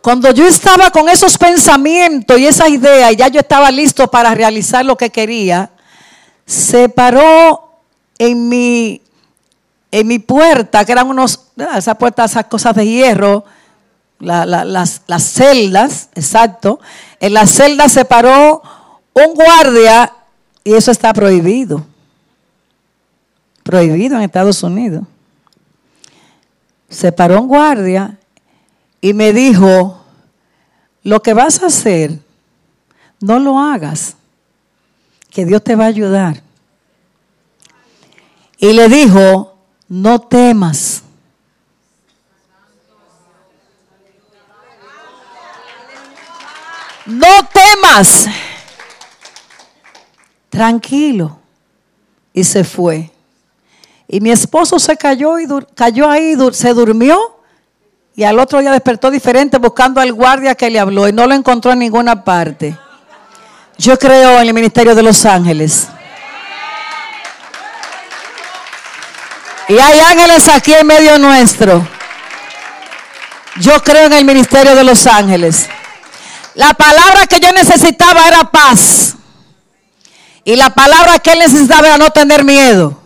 Cuando 0.00 0.32
yo 0.32 0.46
estaba 0.46 0.90
con 0.90 1.08
esos 1.08 1.38
pensamientos 1.38 2.38
y 2.38 2.46
esa 2.46 2.68
idea, 2.68 3.12
y 3.12 3.16
ya 3.16 3.28
yo 3.28 3.40
estaba 3.40 3.70
listo 3.70 4.08
para 4.08 4.34
realizar 4.34 4.84
lo 4.84 4.96
que 4.96 5.10
quería, 5.10 5.70
se 6.44 6.88
paró 6.88 7.61
en 8.22 8.48
mi, 8.48 9.02
en 9.90 10.06
mi 10.06 10.20
puerta, 10.20 10.84
que 10.84 10.92
eran 10.92 11.08
unos, 11.08 11.48
esas 11.76 11.96
puertas, 11.96 12.30
esas 12.30 12.44
cosas 12.44 12.76
de 12.76 12.86
hierro, 12.86 13.44
las, 14.20 15.02
las 15.08 15.22
celdas, 15.24 16.08
exacto. 16.14 16.78
En 17.18 17.34
las 17.34 17.50
celdas 17.50 17.90
se 17.90 18.04
paró 18.04 18.62
un 19.12 19.34
guardia 19.34 20.12
y 20.62 20.74
eso 20.74 20.92
está 20.92 21.12
prohibido. 21.12 21.84
Prohibido 23.64 24.16
en 24.16 24.22
Estados 24.22 24.62
Unidos. 24.62 25.02
se 26.88 27.10
paró 27.10 27.40
un 27.40 27.48
guardia 27.48 28.18
y 29.00 29.14
me 29.14 29.32
dijo, 29.32 30.00
lo 31.02 31.20
que 31.22 31.34
vas 31.34 31.60
a 31.60 31.66
hacer, 31.66 32.20
no 33.18 33.40
lo 33.40 33.58
hagas, 33.58 34.14
que 35.28 35.44
Dios 35.44 35.64
te 35.64 35.74
va 35.74 35.86
a 35.86 35.88
ayudar. 35.88 36.51
Y 38.62 38.72
le 38.72 38.88
dijo, 38.88 39.56
no 39.88 40.20
temas. 40.20 41.02
No 47.04 47.26
temas. 47.52 48.28
Tranquilo. 50.48 51.36
Y 52.32 52.44
se 52.44 52.62
fue. 52.62 53.10
Y 54.06 54.20
mi 54.20 54.30
esposo 54.30 54.78
se 54.78 54.96
cayó 54.96 55.40
y 55.40 55.48
cayó 55.74 56.08
ahí, 56.08 56.36
se 56.52 56.72
durmió. 56.72 57.18
Y 58.14 58.22
al 58.22 58.38
otro 58.38 58.60
día 58.60 58.70
despertó 58.70 59.10
diferente 59.10 59.58
buscando 59.58 60.00
al 60.00 60.12
guardia 60.12 60.54
que 60.54 60.70
le 60.70 60.78
habló 60.78 61.08
y 61.08 61.12
no 61.12 61.26
lo 61.26 61.34
encontró 61.34 61.72
en 61.72 61.80
ninguna 61.80 62.22
parte. 62.22 62.78
Yo 63.76 63.98
creo 63.98 64.40
en 64.40 64.46
el 64.46 64.54
ministerio 64.54 64.94
de 64.94 65.02
los 65.02 65.26
ángeles. 65.26 65.88
Y 69.72 69.78
hay 69.78 70.00
ángeles 70.00 70.48
aquí 70.48 70.74
en 70.74 70.86
medio 70.86 71.18
nuestro. 71.18 71.88
Yo 73.58 73.82
creo 73.82 74.04
en 74.04 74.12
el 74.12 74.22
ministerio 74.26 74.74
de 74.74 74.84
los 74.84 75.06
ángeles. 75.06 75.66
La 76.54 76.74
palabra 76.74 77.26
que 77.26 77.40
yo 77.40 77.50
necesitaba 77.52 78.28
era 78.28 78.50
paz. 78.50 79.14
Y 80.44 80.56
la 80.56 80.68
palabra 80.74 81.20
que 81.20 81.32
él 81.32 81.38
necesitaba 81.38 81.86
era 81.86 81.96
no 81.96 82.10
tener 82.10 82.44
miedo. 82.44 83.00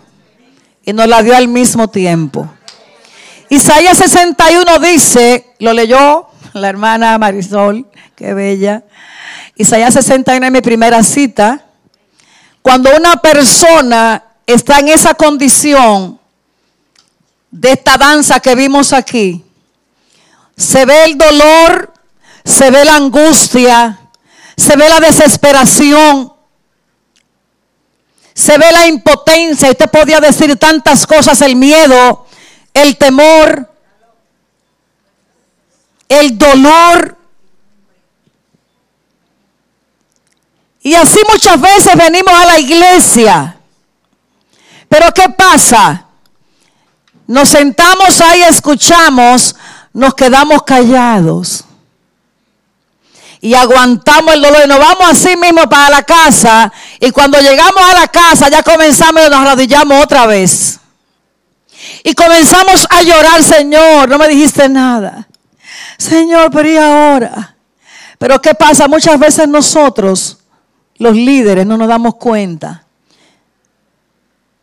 Y 0.85 0.93
nos 0.93 1.07
la 1.07 1.23
dio 1.23 1.37
al 1.37 1.47
mismo 1.47 1.87
tiempo. 1.87 2.53
Isaías 3.49 3.99
61 3.99 4.81
dice, 4.81 5.55
lo 5.61 5.73
leyó 5.73 6.27
la 6.53 6.69
hermana 6.69 7.17
Marisol, 7.17 7.87
qué 8.17 8.35
bella. 8.35 8.83
Isaías 9.55 9.95
61 9.95 10.47
es 10.47 10.53
mi 10.53 10.63
primera 10.63 11.01
cita. 11.05 11.65
Cuando 12.61 12.91
una 12.97 13.19
persona 13.23 14.25
está 14.49 14.81
en 14.81 14.89
esa 14.89 15.15
condición 15.15 16.26
de 17.51 17.73
esta 17.73 17.97
danza 17.97 18.41
que 18.41 18.55
vimos 18.55 18.93
aquí, 18.93 19.45
se 20.57 20.85
ve 20.87 21.05
el 21.05 21.19
dolor, 21.19 21.93
se 22.45 22.71
ve 22.71 22.85
la 22.85 22.97
angustia, 22.97 23.99
se 24.57 24.77
ve 24.77 24.89
la 24.89 25.01
desesperación, 25.01 26.33
se 28.33 28.59
ve 28.59 28.71
la 28.73 28.87
impotencia. 28.87 29.71
Usted 29.71 29.91
podía 29.91 30.21
decir 30.21 30.57
tantas 30.57 31.07
cosas, 31.07 31.41
el 31.43 31.57
miedo, 31.57 32.27
el 32.73 32.97
temor, 32.97 33.71
el 36.09 36.39
dolor. 36.39 37.17
Y 40.83 40.95
así 40.95 41.19
muchas 41.31 41.61
veces 41.61 41.97
venimos 41.97 42.33
a 42.33 42.47
la 42.47 42.59
iglesia. 42.59 43.57
Pero 44.89 45.13
¿qué 45.13 45.29
pasa? 45.31 46.06
Nos 47.27 47.49
sentamos 47.49 48.21
ahí, 48.21 48.43
escuchamos, 48.43 49.57
nos 49.93 50.15
quedamos 50.15 50.63
callados. 50.63 51.65
Y 53.41 53.55
aguantamos 53.55 54.35
el 54.35 54.43
dolor 54.43 54.63
y 54.65 54.69
nos 54.69 54.79
vamos 54.79 55.09
así 55.11 55.37
mismo 55.37 55.69
para 55.69 55.91
la 55.91 56.03
casa. 56.03 56.73
Y 57.01 57.11
cuando 57.11 57.41
llegamos 57.41 57.83
a 57.83 58.01
la 58.01 58.09
casa 58.09 58.49
ya 58.49 58.63
comenzamos 58.63 59.23
y 59.27 59.31
nos 59.31 59.41
arrodillamos 59.41 60.03
otra 60.03 60.27
vez. 60.27 60.81
Y 62.03 62.15
comenzamos 62.15 62.87
a 62.89 63.03
llorar, 63.03 63.43
Señor, 63.43 64.09
no 64.09 64.19
me 64.19 64.29
dijiste 64.29 64.69
nada. 64.69 65.29
Señor, 65.99 66.51
pero 66.51 66.69
¿y 66.69 66.77
ahora? 66.77 67.57
Pero 68.19 68.41
¿qué 68.41 68.55
pasa? 68.55 68.89
Muchas 68.89 69.19
veces 69.19 69.49
nosotros, 69.49 70.39
los 70.97 71.15
líderes, 71.15 71.67
no 71.67 71.77
nos 71.77 71.89
damos 71.89 72.15
cuenta 72.15 72.86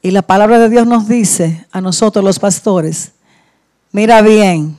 y 0.04 0.12
la 0.12 0.22
palabra 0.22 0.60
de 0.60 0.68
Dios 0.68 0.86
nos 0.86 1.08
dice 1.08 1.66
a 1.72 1.80
nosotros 1.80 2.26
los 2.26 2.38
pastores, 2.38 3.14
mira 3.94 4.22
bien 4.22 4.78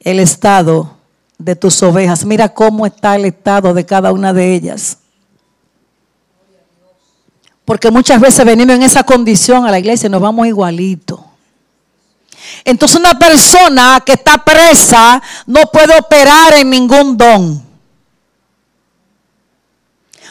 el 0.00 0.18
estado 0.20 0.96
de 1.36 1.54
tus 1.54 1.82
ovejas, 1.82 2.24
mira 2.24 2.48
cómo 2.48 2.86
está 2.86 3.14
el 3.14 3.26
estado 3.26 3.74
de 3.74 3.84
cada 3.84 4.12
una 4.12 4.32
de 4.32 4.54
ellas. 4.54 4.96
Porque 7.66 7.90
muchas 7.90 8.18
veces 8.18 8.42
venimos 8.46 8.76
en 8.76 8.84
esa 8.84 9.02
condición 9.02 9.66
a 9.66 9.70
la 9.70 9.78
iglesia 9.78 10.06
y 10.06 10.10
nos 10.10 10.22
vamos 10.22 10.46
igualito. 10.46 11.22
Entonces 12.64 12.98
una 12.98 13.18
persona 13.18 14.02
que 14.04 14.14
está 14.14 14.42
presa 14.42 15.22
no 15.44 15.66
puede 15.70 15.94
operar 15.98 16.54
en 16.54 16.70
ningún 16.70 17.18
don. 17.18 17.65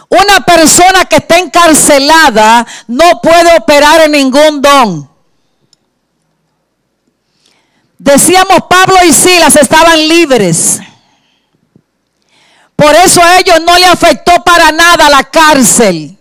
Una 0.09 0.41
persona 0.45 1.05
que 1.05 1.17
está 1.17 1.39
encarcelada 1.39 2.65
no 2.87 3.21
puede 3.21 3.57
operar 3.57 4.01
en 4.01 4.11
ningún 4.11 4.61
don. 4.61 5.09
Decíamos 7.97 8.59
Pablo 8.69 8.97
y 9.07 9.13
Silas 9.13 9.55
estaban 9.55 10.07
libres. 10.07 10.79
Por 12.75 12.93
eso 12.93 13.23
a 13.23 13.39
ellos 13.39 13.61
no 13.65 13.77
le 13.77 13.85
afectó 13.85 14.43
para 14.43 14.71
nada 14.71 15.09
la 15.09 15.23
cárcel. 15.23 16.17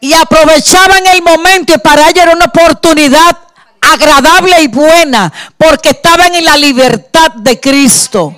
Y 0.00 0.12
aprovechaban 0.12 1.04
el 1.06 1.22
momento 1.22 1.74
y 1.74 1.78
para 1.78 2.08
ellos 2.08 2.22
era 2.22 2.32
una 2.32 2.44
oportunidad 2.44 3.36
agradable 3.80 4.60
y 4.62 4.68
buena 4.68 5.32
porque 5.56 5.90
estaban 5.90 6.34
en 6.34 6.44
la 6.44 6.56
libertad 6.56 7.32
de 7.32 7.58
Cristo. 7.58 8.36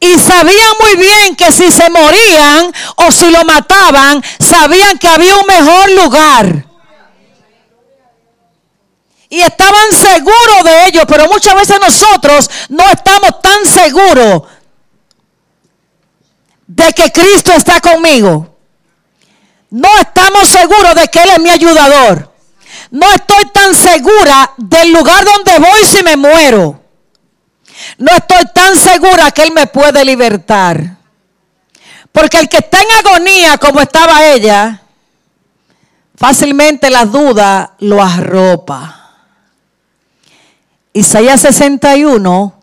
Y 0.00 0.18
sabían 0.18 0.72
muy 0.80 0.96
bien 0.96 1.36
que 1.36 1.50
si 1.50 1.70
se 1.70 1.88
morían 1.88 2.72
o 2.96 3.10
si 3.10 3.30
lo 3.30 3.44
mataban, 3.44 4.22
sabían 4.38 4.98
que 4.98 5.08
había 5.08 5.36
un 5.36 5.46
mejor 5.46 5.90
lugar. 5.92 6.66
Y 9.30 9.40
estaban 9.40 9.90
seguros 9.92 10.64
de 10.64 10.86
ello, 10.86 11.02
pero 11.08 11.26
muchas 11.26 11.54
veces 11.54 11.80
nosotros 11.80 12.50
no 12.68 12.88
estamos 12.90 13.40
tan 13.40 13.66
seguros 13.66 14.42
de 16.66 16.92
que 16.92 17.10
Cristo 17.10 17.52
está 17.52 17.80
conmigo. 17.80 18.54
No 19.70 19.88
estamos 20.00 20.48
seguros 20.48 20.94
de 20.94 21.08
que 21.08 21.20
Él 21.20 21.30
es 21.30 21.40
mi 21.40 21.50
ayudador. 21.50 22.32
No 22.90 23.10
estoy 23.12 23.44
tan 23.52 23.74
segura 23.74 24.52
del 24.56 24.92
lugar 24.92 25.24
donde 25.24 25.58
voy 25.58 25.84
si 25.84 26.02
me 26.04 26.16
muero. 26.16 26.83
No 27.98 28.12
estoy 28.12 28.44
tan 28.54 28.76
segura 28.76 29.30
que 29.30 29.42
Él 29.42 29.52
me 29.52 29.66
puede 29.66 30.04
libertar. 30.04 30.96
Porque 32.12 32.38
el 32.38 32.48
que 32.48 32.58
está 32.58 32.80
en 32.80 33.06
agonía 33.06 33.58
como 33.58 33.80
estaba 33.80 34.24
ella, 34.24 34.82
fácilmente 36.16 36.90
la 36.90 37.04
duda 37.04 37.74
lo 37.80 38.02
arropa. 38.02 39.00
Isaías 40.92 41.40
61, 41.40 42.54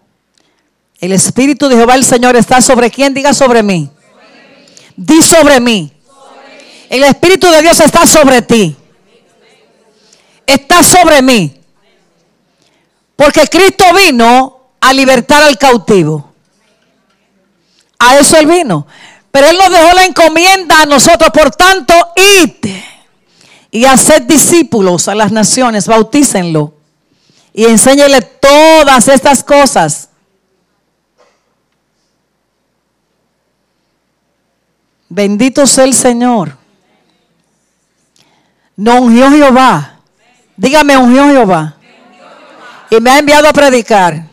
el 1.01 1.12
Espíritu 1.12 1.67
de 1.67 1.75
Jehová 1.75 1.95
el 1.95 2.05
Señor 2.05 2.38
está 2.38 2.62
sobre 2.62 2.89
quién, 2.89 3.13
diga 3.13 3.34
sobre 3.34 3.62
mí. 3.62 3.89
Di 4.95 5.21
sobre 5.21 5.60
mí. 5.60 5.91
El 6.89 7.03
Espíritu 7.03 7.47
de 7.47 7.62
Dios 7.62 7.79
está 7.81 8.05
sobre 8.05 8.41
ti. 8.41 8.75
Está 10.45 10.81
sobre 10.84 11.21
mí. 11.21 11.60
Porque 13.17 13.47
Cristo 13.47 13.84
vino 13.93 14.61
a 14.82 14.94
libertar 14.94 15.44
al 15.44 15.58
cautivo. 15.58 16.34
A 18.00 18.17
eso 18.17 18.38
Él 18.38 18.48
vino. 18.48 18.86
Pero 19.32 19.48
Él 19.48 19.58
nos 19.58 19.70
dejó 19.70 19.94
la 19.94 20.06
encomienda 20.06 20.82
a 20.82 20.86
nosotros. 20.86 21.30
Por 21.30 21.52
tanto, 21.52 21.94
id 22.15 22.67
y 23.72 23.86
haced 23.86 24.24
discípulos 24.24 25.08
a 25.08 25.15
las 25.15 25.32
naciones, 25.32 25.88
bautícenlo 25.88 26.74
y 27.54 27.65
enséñele 27.65 28.22
todas 28.22 29.08
estas 29.08 29.44
cosas. 29.44 30.10
Bendito 35.10 35.67
sea 35.67 35.84
el 35.84 35.94
Señor. 35.94 36.58
No 38.78 39.02
ungió 39.02 39.30
Jehová. 39.30 40.00
Dígame, 40.56 40.98
ungió 40.98 41.26
Jehová. 41.26 41.76
Y 42.89 43.00
me 43.02 43.12
ha 43.12 43.20
enviado 43.20 43.48
a 43.50 43.54
predicar 43.54 44.31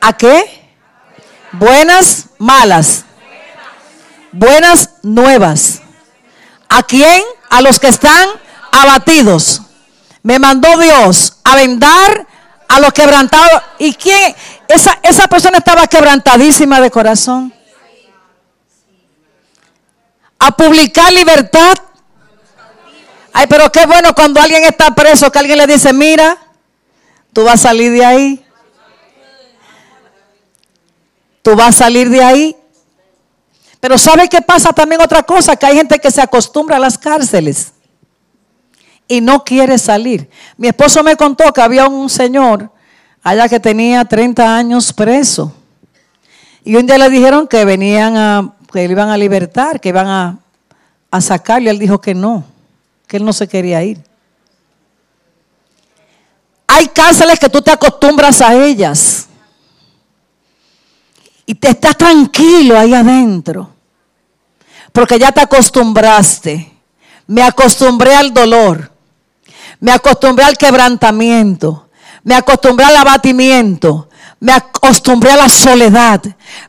¿A 0.00 0.12
qué? 0.12 0.70
Buenas, 1.52 2.26
malas. 2.38 3.04
Buenas 4.32 4.90
nuevas. 5.02 5.80
¿A 6.68 6.82
quién? 6.82 7.22
A 7.50 7.62
los 7.62 7.80
que 7.80 7.88
están 7.88 8.28
abatidos. 8.72 9.62
Me 10.22 10.38
mandó 10.38 10.76
Dios 10.78 11.38
a 11.44 11.56
vendar 11.56 12.26
a 12.68 12.80
los 12.80 12.92
quebrantados. 12.92 13.62
¿Y 13.78 13.94
quién? 13.94 14.34
Esa, 14.68 14.98
esa 15.02 15.26
persona 15.28 15.58
estaba 15.58 15.86
quebrantadísima 15.86 16.80
de 16.80 16.90
corazón. 16.90 17.54
A 20.38 20.50
publicar 20.56 21.12
libertad. 21.12 21.76
Ay, 23.32 23.46
pero 23.46 23.70
qué 23.72 23.86
bueno 23.86 24.14
cuando 24.14 24.40
alguien 24.40 24.64
está 24.64 24.94
preso, 24.94 25.30
que 25.32 25.38
alguien 25.38 25.58
le 25.58 25.66
dice, 25.66 25.92
mira, 25.92 26.38
¿Tú 27.32 27.44
vas 27.44 27.54
a 27.64 27.68
salir 27.68 27.92
de 27.92 28.04
ahí? 28.04 28.44
¿Tú 31.48 31.56
vas 31.56 31.68
a 31.68 31.84
salir 31.84 32.10
de 32.10 32.22
ahí? 32.22 32.54
Pero 33.80 33.96
¿sabe 33.96 34.28
qué 34.28 34.42
pasa 34.42 34.70
también 34.70 35.00
otra 35.00 35.22
cosa? 35.22 35.56
Que 35.56 35.64
hay 35.64 35.76
gente 35.76 35.98
que 35.98 36.10
se 36.10 36.20
acostumbra 36.20 36.76
a 36.76 36.78
las 36.78 36.98
cárceles 36.98 37.72
y 39.06 39.22
no 39.22 39.42
quiere 39.42 39.78
salir. 39.78 40.28
Mi 40.58 40.68
esposo 40.68 41.02
me 41.02 41.16
contó 41.16 41.50
que 41.54 41.62
había 41.62 41.88
un 41.88 42.10
señor 42.10 42.70
allá 43.22 43.48
que 43.48 43.58
tenía 43.58 44.04
30 44.04 44.56
años 44.56 44.92
preso. 44.92 45.50
Y 46.64 46.76
un 46.76 46.84
día 46.84 46.98
le 46.98 47.08
dijeron 47.08 47.48
que 47.48 47.64
venían 47.64 48.18
a, 48.18 48.54
que 48.70 48.86
le 48.86 48.92
iban 48.92 49.08
a 49.08 49.16
libertar, 49.16 49.80
que 49.80 49.88
iban 49.88 50.06
a, 50.06 50.38
a 51.10 51.20
sacarle. 51.22 51.70
Él 51.70 51.78
dijo 51.78 51.98
que 51.98 52.14
no, 52.14 52.44
que 53.06 53.16
él 53.16 53.24
no 53.24 53.32
se 53.32 53.48
quería 53.48 53.82
ir. 53.82 54.04
Hay 56.66 56.88
cárceles 56.88 57.38
que 57.38 57.48
tú 57.48 57.62
te 57.62 57.70
acostumbras 57.70 58.42
a 58.42 58.54
ellas. 58.54 59.27
Y 61.48 61.54
te 61.54 61.70
estás 61.70 61.96
tranquilo 61.96 62.78
ahí 62.78 62.92
adentro. 62.92 63.70
Porque 64.92 65.18
ya 65.18 65.32
te 65.32 65.40
acostumbraste. 65.40 66.70
Me 67.26 67.42
acostumbré 67.42 68.14
al 68.14 68.34
dolor. 68.34 68.92
Me 69.80 69.92
acostumbré 69.92 70.44
al 70.44 70.58
quebrantamiento. 70.58 71.88
Me 72.22 72.34
acostumbré 72.34 72.84
al 72.84 72.96
abatimiento. 72.96 74.10
Me 74.40 74.52
acostumbré 74.52 75.30
a 75.30 75.36
la 75.38 75.48
soledad. 75.48 76.20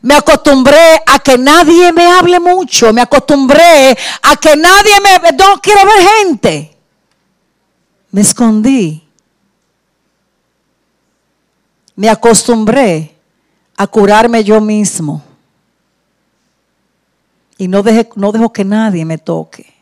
Me 0.02 0.16
acostumbré 0.16 1.02
a 1.06 1.20
que 1.20 1.38
nadie 1.38 1.92
me 1.92 2.08
hable 2.08 2.40
mucho. 2.40 2.94
Me 2.94 3.02
acostumbré 3.02 3.98
a 4.22 4.38
que 4.38 4.56
nadie 4.56 4.94
me... 5.02 5.32
No 5.38 5.60
quiero 5.62 5.82
ver 5.86 6.08
gente. 6.08 6.78
Me 8.12 8.22
escondí. 8.22 9.06
Me 11.98 12.10
acostumbré 12.10 13.19
a 13.80 13.88
curarme 13.88 14.44
yo 14.44 14.60
mismo. 14.60 15.24
Y 17.58 17.70
no, 17.70 17.82
no 18.16 18.32
dejo 18.34 18.52
que 18.52 18.66
nadie 18.66 19.06
me 19.06 19.18
toque. 19.18 19.74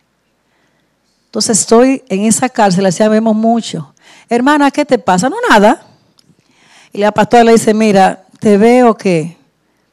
Entonces 1.26 1.62
estoy 1.62 2.04
en 2.08 2.26
esa 2.26 2.48
cárcel, 2.48 2.86
así 2.86 3.06
vemos 3.08 3.36
mucho. 3.36 3.92
Hermana, 4.30 4.70
¿qué 4.70 4.86
te 4.86 5.00
pasa? 5.00 5.30
No, 5.30 5.38
nada. 5.50 5.82
Y 6.94 7.00
la 7.00 7.12
pastora 7.12 7.44
le 7.44 7.54
dice, 7.54 7.74
mira, 7.74 8.24
te 8.40 8.56
veo 8.60 8.96
que, 8.96 9.36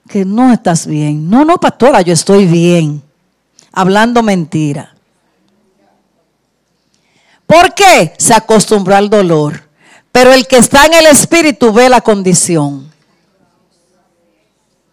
que 0.07 0.27
no 0.27 0.53
estás 0.53 0.87
bien. 0.87 1.31
No, 1.31 1.47
no, 1.47 1.57
pastora, 1.57 2.03
yo 2.03 2.13
estoy 2.13 2.45
bien. 2.45 3.03
Hablando 3.73 4.23
mentira. 4.23 4.95
¿Por 7.47 7.73
qué? 7.73 8.13
Se 8.19 8.35
acostumbró 8.35 8.97
al 8.97 9.09
dolor. 9.09 9.63
Pero 10.13 10.35
el 10.35 10.47
que 10.47 10.59
está 10.59 10.85
en 10.85 10.93
el 10.93 11.07
espíritu 11.07 11.73
ve 11.73 11.89
la 11.89 12.03
condición 12.03 12.93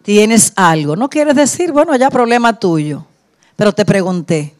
tienes 0.02 0.52
algo. 0.56 0.96
No 0.96 1.08
quieres 1.08 1.34
decir, 1.34 1.72
bueno, 1.72 1.94
ya 1.96 2.10
problema 2.10 2.58
tuyo. 2.58 3.04
Pero 3.56 3.72
te 3.72 3.84
pregunté. 3.84 4.54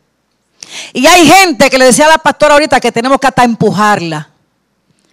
Y 0.92 1.07
hay 1.07 1.26
gente 1.26 1.68
que 1.68 1.78
le 1.78 1.87
decía 1.87 2.07
a 2.07 2.11
la 2.11 2.18
pastora 2.18 2.55
ahorita 2.55 2.81
que 2.81 2.92
tenemos 2.92 3.18
que 3.18 3.26
hasta 3.26 3.44
empujarla 3.44 4.28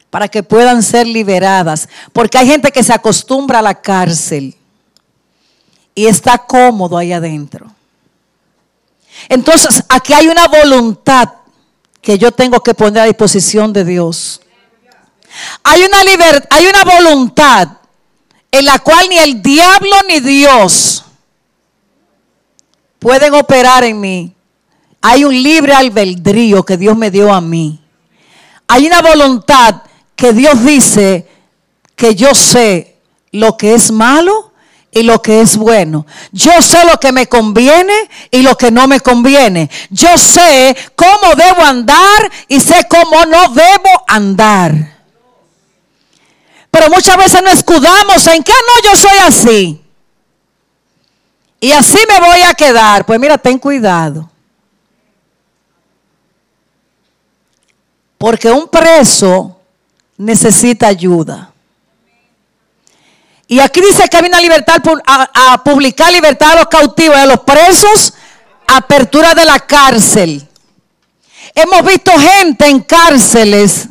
para 0.09 0.27
que 0.27 0.43
puedan 0.43 0.83
ser 0.83 1.07
liberadas. 1.07 1.89
Porque 2.13 2.37
hay 2.37 2.47
gente 2.47 2.71
que 2.71 2.83
se 2.83 2.93
acostumbra 2.93 3.59
a 3.59 3.63
la 3.63 3.75
cárcel 3.75 4.55
y 5.95 6.05
está 6.05 6.37
cómodo 6.37 6.97
ahí 6.97 7.11
adentro. 7.11 7.71
Entonces, 9.27 9.83
aquí 9.89 10.13
hay 10.13 10.27
una 10.27 10.47
voluntad 10.47 11.29
que 12.01 12.17
yo 12.17 12.31
tengo 12.31 12.61
que 12.61 12.73
poner 12.73 13.03
a 13.03 13.05
disposición 13.05 13.73
de 13.73 13.83
Dios. 13.83 14.41
Hay 15.63 15.83
una 15.83 16.03
libertad, 16.03 16.47
hay 16.49 16.65
una 16.67 16.83
voluntad 16.83 17.78
en 18.51 18.65
la 18.65 18.79
cual 18.79 19.07
ni 19.09 19.17
el 19.17 19.41
diablo 19.41 19.95
ni 20.07 20.19
Dios 20.19 21.03
pueden 22.99 23.33
operar 23.33 23.83
en 23.83 23.99
mí. 23.99 24.33
Hay 25.01 25.23
un 25.23 25.33
libre 25.33 25.73
albedrío 25.73 26.63
que 26.63 26.77
Dios 26.77 26.97
me 26.97 27.09
dio 27.09 27.33
a 27.33 27.41
mí. 27.41 27.79
Hay 28.67 28.85
una 28.85 29.01
voluntad 29.01 29.83
que 30.15 30.33
Dios 30.33 30.63
dice 30.63 31.27
que 31.95 32.15
yo 32.15 32.35
sé 32.35 32.97
lo 33.31 33.55
que 33.57 33.73
es 33.73 33.91
malo 33.91 34.51
y 34.91 35.03
lo 35.03 35.21
que 35.21 35.41
es 35.41 35.55
bueno. 35.55 36.05
Yo 36.31 36.61
sé 36.61 36.83
lo 36.85 36.99
que 36.99 37.11
me 37.11 37.27
conviene 37.27 37.93
y 38.31 38.41
lo 38.41 38.57
que 38.57 38.71
no 38.71 38.87
me 38.87 38.99
conviene. 38.99 39.69
Yo 39.89 40.17
sé 40.17 40.75
cómo 40.95 41.35
debo 41.35 41.61
andar 41.61 42.31
y 42.47 42.59
sé 42.59 42.85
cómo 42.89 43.25
no 43.25 43.49
debo 43.49 44.03
andar. 44.07 44.98
Pero 46.71 46.89
muchas 46.89 47.17
veces 47.17 47.41
nos 47.41 47.53
escudamos 47.53 48.25
en 48.27 48.43
que 48.43 48.51
no, 48.51 48.89
yo 48.89 48.95
soy 48.95 49.17
así. 49.19 49.81
Y 51.59 51.71
así 51.71 51.97
me 52.07 52.19
voy 52.25 52.41
a 52.41 52.53
quedar. 52.53 53.05
Pues 53.05 53.19
mira, 53.19 53.37
ten 53.37 53.57
cuidado. 53.57 54.29
Porque 58.17 58.51
un 58.51 58.67
preso 58.67 59.59
necesita 60.17 60.87
ayuda. 60.87 61.51
Y 63.47 63.59
aquí 63.59 63.81
dice 63.81 64.07
que 64.07 64.17
hay 64.17 64.25
una 64.27 64.39
libertad 64.39 64.77
a, 65.07 65.53
a, 65.53 65.63
publicar 65.63 66.11
libertad 66.11 66.51
a 66.51 66.55
los 66.57 66.67
cautivos 66.67 67.17
a 67.17 67.25
los 67.25 67.39
presos, 67.39 68.13
apertura 68.67 69.33
de 69.33 69.43
la 69.43 69.59
cárcel. 69.59 70.47
Hemos 71.55 71.83
visto 71.83 72.11
gente 72.11 72.67
en 72.67 72.81
cárceles 72.81 73.87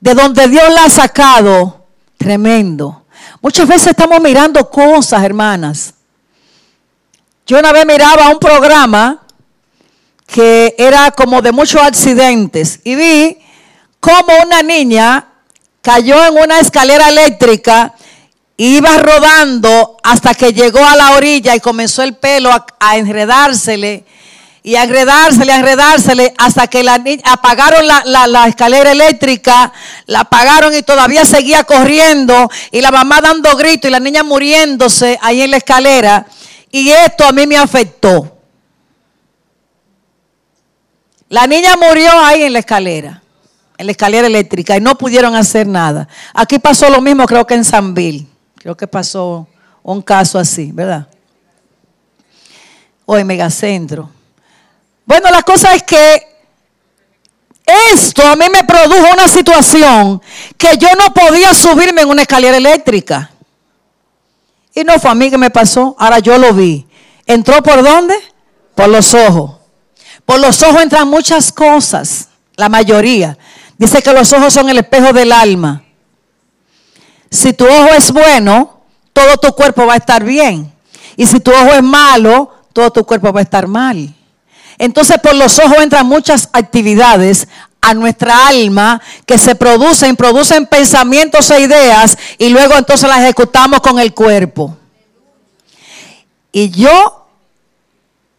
de 0.00 0.14
donde 0.14 0.48
Dios 0.48 0.68
la 0.74 0.84
ha 0.84 0.90
sacado 0.90 1.77
Tremendo. 2.18 3.04
Muchas 3.40 3.66
veces 3.66 3.88
estamos 3.88 4.20
mirando 4.20 4.68
cosas, 4.68 5.22
hermanas. 5.22 5.94
Yo 7.46 7.58
una 7.58 7.72
vez 7.72 7.86
miraba 7.86 8.28
un 8.28 8.38
programa 8.38 9.22
que 10.26 10.74
era 10.76 11.10
como 11.12 11.40
de 11.40 11.52
muchos 11.52 11.80
accidentes 11.80 12.80
y 12.84 12.94
vi 12.94 13.38
cómo 14.00 14.32
una 14.44 14.62
niña 14.62 15.28
cayó 15.80 16.22
en 16.26 16.36
una 16.36 16.60
escalera 16.60 17.08
eléctrica 17.08 17.94
iba 18.58 18.98
rodando 18.98 19.96
hasta 20.02 20.34
que 20.34 20.52
llegó 20.52 20.84
a 20.84 20.96
la 20.96 21.12
orilla 21.12 21.54
y 21.54 21.60
comenzó 21.60 22.02
el 22.02 22.16
pelo 22.16 22.50
a, 22.50 22.66
a 22.80 22.98
enredársele 22.98 24.04
y 24.62 24.76
agredársele, 24.76 25.52
agredársele, 25.52 26.34
hasta 26.36 26.66
que 26.66 26.82
la 26.82 27.02
apagaron 27.24 27.86
la, 27.86 28.46
escalera 28.48 28.92
eléctrica, 28.92 29.72
la 30.06 30.20
apagaron 30.20 30.74
y 30.74 30.82
todavía 30.82 31.24
seguía 31.24 31.64
corriendo, 31.64 32.50
y 32.72 32.80
la 32.80 32.90
mamá 32.90 33.20
dando 33.20 33.56
gritos 33.56 33.88
y 33.88 33.92
la 33.92 34.00
niña 34.00 34.22
muriéndose 34.22 35.18
ahí 35.22 35.42
en 35.42 35.52
la 35.52 35.58
escalera. 35.58 36.26
Y 36.70 36.90
esto 36.90 37.24
a 37.24 37.32
mí 37.32 37.46
me 37.46 37.56
afectó. 37.56 38.36
La 41.28 41.46
niña 41.46 41.76
murió 41.76 42.10
ahí 42.20 42.42
en 42.42 42.52
la 42.52 42.58
escalera, 42.58 43.22
en 43.76 43.86
la 43.86 43.92
escalera 43.92 44.26
eléctrica, 44.26 44.76
y 44.76 44.80
no 44.80 44.98
pudieron 44.98 45.34
hacer 45.34 45.66
nada. 45.66 46.08
Aquí 46.34 46.58
pasó 46.58 46.90
lo 46.90 47.00
mismo, 47.00 47.26
creo 47.26 47.46
que 47.46 47.54
en 47.54 47.64
Sanville. 47.64 48.26
Creo 48.56 48.76
que 48.76 48.86
pasó 48.86 49.46
un 49.82 50.02
caso 50.02 50.38
así, 50.38 50.72
¿verdad? 50.72 51.06
O 53.06 53.16
en 53.16 53.26
Megacentro. 53.26 54.17
Bueno, 55.08 55.30
la 55.30 55.42
cosa 55.42 55.74
es 55.74 55.84
que 55.84 56.22
esto 57.94 58.22
a 58.26 58.36
mí 58.36 58.44
me 58.52 58.62
produjo 58.64 59.10
una 59.10 59.26
situación 59.26 60.20
que 60.58 60.76
yo 60.76 60.88
no 60.98 61.14
podía 61.14 61.54
subirme 61.54 62.02
en 62.02 62.10
una 62.10 62.22
escalera 62.22 62.58
eléctrica. 62.58 63.30
Y 64.74 64.84
no 64.84 64.98
fue 65.00 65.10
a 65.10 65.14
mí 65.14 65.30
que 65.30 65.38
me 65.38 65.48
pasó, 65.48 65.96
ahora 65.98 66.18
yo 66.18 66.36
lo 66.36 66.52
vi. 66.52 66.86
¿Entró 67.24 67.62
por 67.62 67.82
dónde? 67.82 68.16
Por 68.74 68.90
los 68.90 69.14
ojos. 69.14 69.52
Por 70.26 70.40
los 70.40 70.62
ojos 70.62 70.82
entran 70.82 71.08
muchas 71.08 71.52
cosas, 71.52 72.28
la 72.54 72.68
mayoría. 72.68 73.38
Dice 73.78 74.02
que 74.02 74.12
los 74.12 74.30
ojos 74.34 74.52
son 74.52 74.68
el 74.68 74.76
espejo 74.76 75.14
del 75.14 75.32
alma. 75.32 75.84
Si 77.30 77.54
tu 77.54 77.64
ojo 77.64 77.94
es 77.96 78.12
bueno, 78.12 78.82
todo 79.14 79.38
tu 79.38 79.54
cuerpo 79.54 79.86
va 79.86 79.94
a 79.94 79.96
estar 79.96 80.22
bien. 80.22 80.70
Y 81.16 81.26
si 81.26 81.40
tu 81.40 81.50
ojo 81.50 81.72
es 81.72 81.82
malo, 81.82 82.52
todo 82.74 82.90
tu 82.90 83.06
cuerpo 83.06 83.32
va 83.32 83.40
a 83.40 83.44
estar 83.44 83.66
mal. 83.66 84.14
Entonces 84.78 85.18
por 85.18 85.34
los 85.34 85.58
ojos 85.58 85.78
entran 85.78 86.06
muchas 86.06 86.48
actividades 86.52 87.48
a 87.80 87.94
nuestra 87.94 88.48
alma 88.48 89.00
que 89.26 89.38
se 89.38 89.54
producen, 89.54 90.16
producen 90.16 90.66
pensamientos 90.66 91.50
e 91.50 91.60
ideas 91.60 92.16
y 92.38 92.48
luego 92.48 92.76
entonces 92.76 93.08
las 93.08 93.20
ejecutamos 93.20 93.80
con 93.80 93.98
el 93.98 94.14
cuerpo. 94.14 94.76
Y 96.52 96.70
yo, 96.70 97.26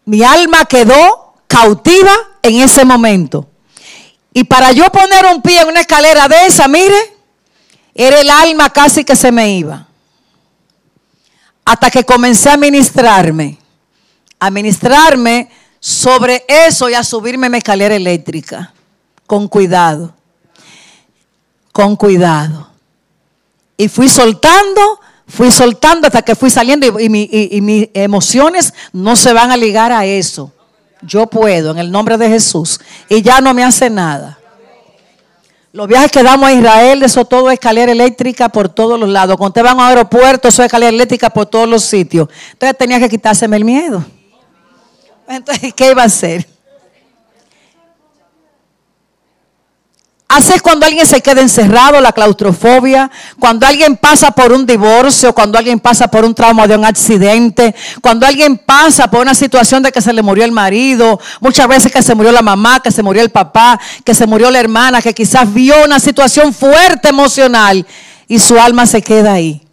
mi 0.06 0.24
alma 0.24 0.66
quedó 0.66 1.34
cautiva 1.48 2.12
en 2.42 2.62
ese 2.62 2.86
momento. 2.86 3.48
Y 4.34 4.44
para 4.44 4.72
yo 4.72 4.86
poner 4.92 5.26
un 5.26 5.42
pie 5.42 5.62
en 5.62 5.68
una 5.68 5.82
escalera 5.82 6.28
de 6.28 6.46
esa, 6.46 6.68
mire, 6.68 6.96
era 7.94 8.20
el 8.20 8.30
alma 8.30 8.70
casi 8.70 9.04
que 9.04 9.16
se 9.16 9.32
me 9.32 9.52
iba. 9.52 9.88
Hasta 11.66 11.90
que 11.90 12.06
comencé 12.06 12.50
a 12.50 12.58
ministrarme. 12.58 13.58
A 14.40 14.50
ministrarme 14.50 15.50
sobre 15.80 16.44
eso 16.48 16.90
y 16.90 16.94
a 16.94 17.04
subirme 17.04 17.48
a 17.48 17.50
mi 17.50 17.58
escalera 17.58 17.96
eléctrica. 17.96 18.74
Con 19.26 19.48
cuidado. 19.48 20.14
Con 21.72 21.96
cuidado. 21.96 22.70
Y 23.78 23.88
fui 23.88 24.10
soltando, 24.10 25.00
fui 25.28 25.52
soltando 25.52 26.08
hasta 26.08 26.22
que 26.22 26.36
fui 26.36 26.50
saliendo 26.50 27.00
y, 27.00 27.56
y 27.58 27.62
mis 27.62 27.90
emociones 27.94 28.74
no 28.92 29.16
se 29.16 29.32
van 29.34 29.52
a 29.52 29.58
ligar 29.58 29.92
a 29.92 30.06
eso. 30.06 30.52
Yo 31.02 31.28
puedo, 31.28 31.72
en 31.72 31.78
el 31.78 31.92
nombre 31.92 32.18
de 32.18 32.28
Jesús. 32.28 32.80
Y 33.08 33.22
ya 33.22 33.40
no 33.40 33.54
me 33.54 33.64
hace 33.64 33.90
nada. 33.90 34.40
Los 35.72 35.88
viajes 35.88 36.12
que 36.12 36.24
damos 36.24 36.50
a 36.50 36.54
Israel, 36.54 37.04
eso 37.04 37.26
todo 37.26 37.50
es 37.50 37.54
escalera 37.54 37.92
eléctrica 37.92 38.50
por 38.50 38.70
todos 38.70 39.00
los 39.00 39.08
lados. 39.08 39.38
Cuando 39.38 39.54
te 39.54 39.62
van 39.62 39.80
a 39.80 39.88
aeropuerto, 39.88 40.48
eso 40.48 40.64
es 40.64 40.66
escalera 40.66 40.90
eléctrica 40.90 41.30
por 41.30 41.46
todos 41.46 41.70
los 41.70 41.84
sitios. 41.84 42.28
Entonces 42.54 42.78
tenía 42.78 43.00
que 43.00 43.08
quitárseme 43.08 43.56
el 43.56 43.64
miedo. 43.64 44.04
Entonces, 45.30 45.74
¿qué 45.76 45.92
iba 45.92 46.02
a 46.02 46.06
hacer? 46.06 46.46
Así 50.28 50.54
es 50.54 50.62
cuando 50.62 50.86
alguien 50.86 51.06
se 51.08 51.22
queda 51.22 51.42
encerrado, 51.42 52.00
la 52.02 52.12
claustrofobia, 52.12 53.10
cuando 53.40 53.66
alguien 53.66 53.98
pasa 53.98 54.32
por 54.32 54.52
un 54.52 54.66
divorcio, 54.66 55.34
cuando 55.34 55.58
alguien 55.58 55.80
pasa 55.80 56.08
por 56.08 56.24
un 56.24 56.36
trauma 56.36 56.68
de 56.68 56.76
un 56.76 56.86
accidente, 56.86 57.74
cuando 58.02 58.28
alguien 58.28 58.58
pasa 58.58 59.10
por 59.10 59.22
una 59.22 59.34
situación 59.34 59.82
de 59.82 59.92
que 59.92 60.02
se 60.02 60.14
le 60.14 60.22
murió 60.22 60.46
el 60.46 60.52
marido, 60.52 61.20
muchas 61.42 61.68
veces 61.68 61.92
que 61.92 62.04
se 62.04 62.14
murió 62.14 62.32
la 62.32 62.44
mamá, 62.44 62.80
que 62.80 62.92
se 62.92 63.02
murió 63.02 63.22
el 63.24 63.32
papá, 63.32 63.80
que 64.04 64.14
se 64.14 64.28
murió 64.28 64.52
la 64.52 64.60
hermana, 64.60 65.02
que 65.02 65.14
quizás 65.16 65.52
vio 65.52 65.74
una 65.84 66.00
situación 66.00 66.54
fuerte 66.54 67.10
emocional 67.10 67.86
y 68.28 68.40
su 68.40 68.60
alma 68.60 68.86
se 68.86 69.02
queda 69.02 69.34
ahí. 69.34 69.69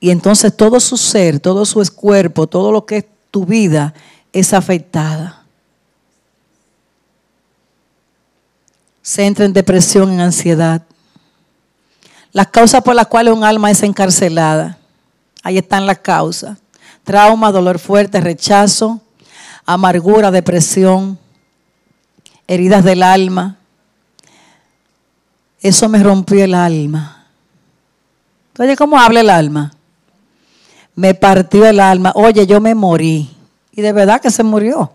Y 0.00 0.10
entonces 0.10 0.56
todo 0.56 0.80
su 0.80 0.96
ser, 0.96 1.40
todo 1.40 1.64
su 1.64 1.82
cuerpo, 1.94 2.46
todo 2.46 2.72
lo 2.72 2.86
que 2.86 2.98
es 2.98 3.04
tu 3.30 3.44
vida 3.44 3.94
es 4.32 4.52
afectada. 4.52 5.38
se 9.08 9.24
entra 9.24 9.46
en 9.46 9.54
depresión, 9.54 10.12
en 10.12 10.20
ansiedad. 10.20 10.82
Las 12.30 12.48
causas 12.48 12.82
por 12.82 12.94
las 12.94 13.06
cuales 13.06 13.32
un 13.32 13.42
alma 13.42 13.70
es 13.70 13.82
encarcelada. 13.82 14.76
Ahí 15.42 15.56
están 15.56 15.86
las 15.86 16.00
causas. 16.00 16.58
Trauma, 17.04 17.50
dolor 17.50 17.78
fuerte, 17.78 18.20
rechazo, 18.20 19.00
amargura, 19.64 20.30
depresión, 20.30 21.18
heridas 22.46 22.84
del 22.84 23.02
alma. 23.02 23.56
Eso 25.62 25.88
me 25.88 26.02
rompió 26.02 26.44
el 26.44 26.52
alma. 26.52 27.24
Oye, 28.58 28.76
¿cómo 28.76 29.00
habla 29.00 29.20
el 29.20 29.30
alma? 29.30 29.72
Me 30.98 31.14
partió 31.14 31.64
el 31.64 31.78
alma. 31.78 32.10
Oye, 32.16 32.44
yo 32.44 32.60
me 32.60 32.74
morí. 32.74 33.30
Y 33.70 33.82
de 33.82 33.92
verdad 33.92 34.20
que 34.20 34.32
se 34.32 34.42
murió. 34.42 34.90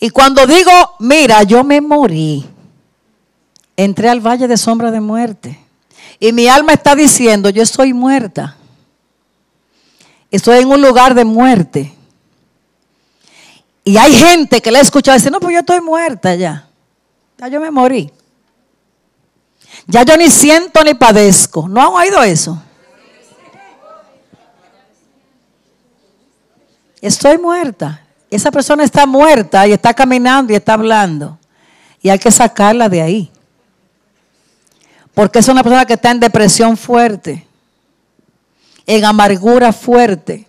Y 0.00 0.10
cuando 0.10 0.44
digo, 0.44 0.72
mira, 0.98 1.44
yo 1.44 1.62
me 1.62 1.80
morí, 1.80 2.44
entré 3.76 4.08
al 4.08 4.18
valle 4.18 4.48
de 4.48 4.56
sombra 4.56 4.90
de 4.90 5.00
muerte. 5.00 5.60
Y 6.18 6.32
mi 6.32 6.48
alma 6.48 6.72
está 6.72 6.96
diciendo, 6.96 7.48
yo 7.50 7.62
estoy 7.62 7.92
muerta. 7.92 8.56
Estoy 10.28 10.58
en 10.58 10.70
un 10.70 10.82
lugar 10.82 11.14
de 11.14 11.24
muerte. 11.24 11.94
Y 13.84 13.98
hay 13.98 14.14
gente 14.14 14.60
que 14.60 14.72
le 14.72 14.78
ha 14.78 14.82
escuchado 14.82 15.16
decir, 15.16 15.30
no, 15.30 15.38
pues 15.38 15.52
yo 15.52 15.60
estoy 15.60 15.80
muerta 15.80 16.34
ya. 16.34 16.66
Ya 17.38 17.46
yo 17.46 17.60
me 17.60 17.70
morí. 17.70 18.10
Ya 19.86 20.02
yo 20.02 20.16
ni 20.16 20.28
siento 20.28 20.82
ni 20.82 20.94
padezco. 20.94 21.68
¿No 21.68 21.80
han 21.80 21.92
oído 21.92 22.20
eso? 22.24 22.60
Estoy 27.00 27.38
muerta. 27.38 28.02
Esa 28.30 28.50
persona 28.50 28.84
está 28.84 29.06
muerta 29.06 29.66
y 29.66 29.72
está 29.72 29.92
caminando 29.92 30.52
y 30.52 30.56
está 30.56 30.74
hablando. 30.74 31.38
Y 32.02 32.10
hay 32.10 32.18
que 32.18 32.30
sacarla 32.30 32.88
de 32.88 33.02
ahí. 33.02 33.30
Porque 35.14 35.40
es 35.40 35.48
una 35.48 35.62
persona 35.62 35.84
que 35.84 35.94
está 35.94 36.10
en 36.10 36.20
depresión 36.20 36.76
fuerte, 36.76 37.46
en 38.86 39.04
amargura 39.04 39.72
fuerte. 39.72 40.46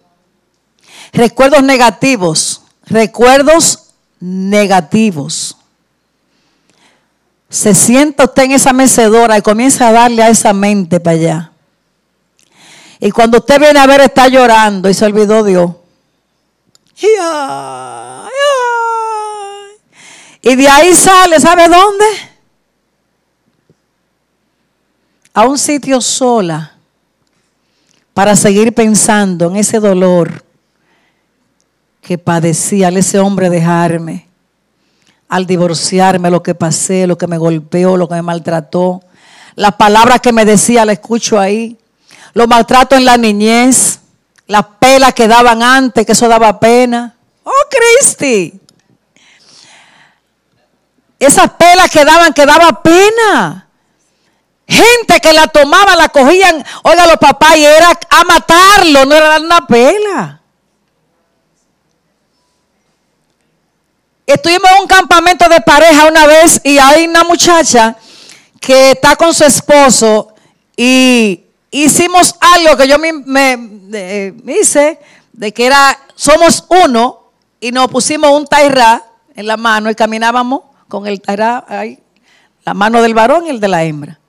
Recuerdos 1.11 1.63
negativos, 1.63 2.61
recuerdos 2.85 3.89
negativos. 4.19 5.57
Se 7.49 7.73
sienta 7.73 8.25
usted 8.25 8.43
en 8.43 8.51
esa 8.51 8.71
mecedora 8.71 9.37
y 9.37 9.41
comienza 9.41 9.87
a 9.87 9.91
darle 9.91 10.23
a 10.23 10.29
esa 10.29 10.53
mente 10.53 10.99
para 10.99 11.17
allá. 11.17 11.51
Y 12.99 13.11
cuando 13.11 13.39
usted 13.39 13.59
viene 13.59 13.79
a 13.79 13.87
ver, 13.87 14.01
está 14.01 14.27
llorando 14.27 14.87
y 14.89 14.93
se 14.93 15.03
olvidó 15.03 15.43
Dios. 15.43 15.71
Y 20.41 20.55
de 20.55 20.67
ahí 20.67 20.93
sale, 20.93 21.39
¿sabe 21.39 21.67
dónde? 21.67 22.05
A 25.33 25.45
un 25.45 25.57
sitio 25.57 26.01
sola 26.01 26.73
para 28.13 28.35
seguir 28.35 28.73
pensando 28.73 29.49
en 29.49 29.55
ese 29.55 29.79
dolor 29.79 30.43
que 32.01 32.17
padecía 32.17 32.89
al 32.89 32.97
ese 32.97 33.19
hombre 33.19 33.49
dejarme, 33.49 34.27
al 35.29 35.45
divorciarme, 35.45 36.29
lo 36.29 36.43
que 36.43 36.55
pasé, 36.55 37.07
lo 37.07 37.17
que 37.17 37.27
me 37.27 37.37
golpeó, 37.37 37.95
lo 37.95 38.09
que 38.09 38.15
me 38.15 38.21
maltrató, 38.21 39.01
las 39.55 39.75
palabras 39.75 40.19
que 40.19 40.33
me 40.33 40.43
decía, 40.43 40.83
la 40.83 40.93
escucho 40.93 41.39
ahí, 41.39 41.77
los 42.33 42.47
maltratos 42.47 42.97
en 42.97 43.05
la 43.05 43.17
niñez, 43.17 44.00
las 44.51 44.65
pelas 44.79 45.13
que 45.13 45.29
daban 45.29 45.63
antes, 45.63 46.05
que 46.05 46.11
eso 46.11 46.27
daba 46.27 46.59
pena. 46.59 47.15
Oh, 47.43 47.63
Cristi. 47.69 48.59
Esas 51.17 51.51
pelas 51.51 51.89
que 51.89 52.03
daban, 52.03 52.33
que 52.33 52.45
daba 52.45 52.83
pena. 52.83 53.69
Gente 54.67 55.21
que 55.21 55.31
la 55.31 55.47
tomaban, 55.47 55.97
la 55.97 56.09
cogían, 56.09 56.65
oiga, 56.83 57.07
los 57.07 57.17
papás, 57.17 57.55
y 57.55 57.65
era 57.65 57.97
a 58.09 58.23
matarlo, 58.25 59.05
no 59.05 59.15
era 59.15 59.29
dar 59.29 59.41
una 59.41 59.65
pela. 59.65 60.41
Estuvimos 64.25 64.69
en 64.71 64.81
un 64.81 64.87
campamento 64.87 65.47
de 65.47 65.61
pareja 65.61 66.07
una 66.07 66.25
vez 66.25 66.59
y 66.63 66.77
hay 66.77 67.07
una 67.07 67.23
muchacha 67.23 67.95
que 68.59 68.91
está 68.91 69.15
con 69.15 69.33
su 69.33 69.45
esposo 69.45 70.33
y 70.75 71.40
hicimos 71.71 72.35
algo 72.39 72.77
que 72.77 72.87
yo 72.87 72.97
me, 72.99 74.39
hice, 74.59 74.99
de 75.31 75.53
que 75.53 75.65
era, 75.65 75.97
somos 76.15 76.65
uno, 76.85 77.31
y 77.59 77.71
nos 77.71 77.87
pusimos 77.87 78.31
un 78.31 78.45
tairá 78.45 79.03
en 79.35 79.47
la 79.47 79.55
mano 79.55 79.89
y 79.89 79.95
caminábamos 79.95 80.63
con 80.87 81.07
el 81.07 81.21
tairá 81.21 81.63
ahí, 81.67 81.99
la 82.65 82.73
mano 82.73 83.01
del 83.01 83.13
varón 83.13 83.45
y 83.45 83.49
el 83.49 83.59
de 83.59 83.67
la 83.67 83.83
hembra. 83.83 84.19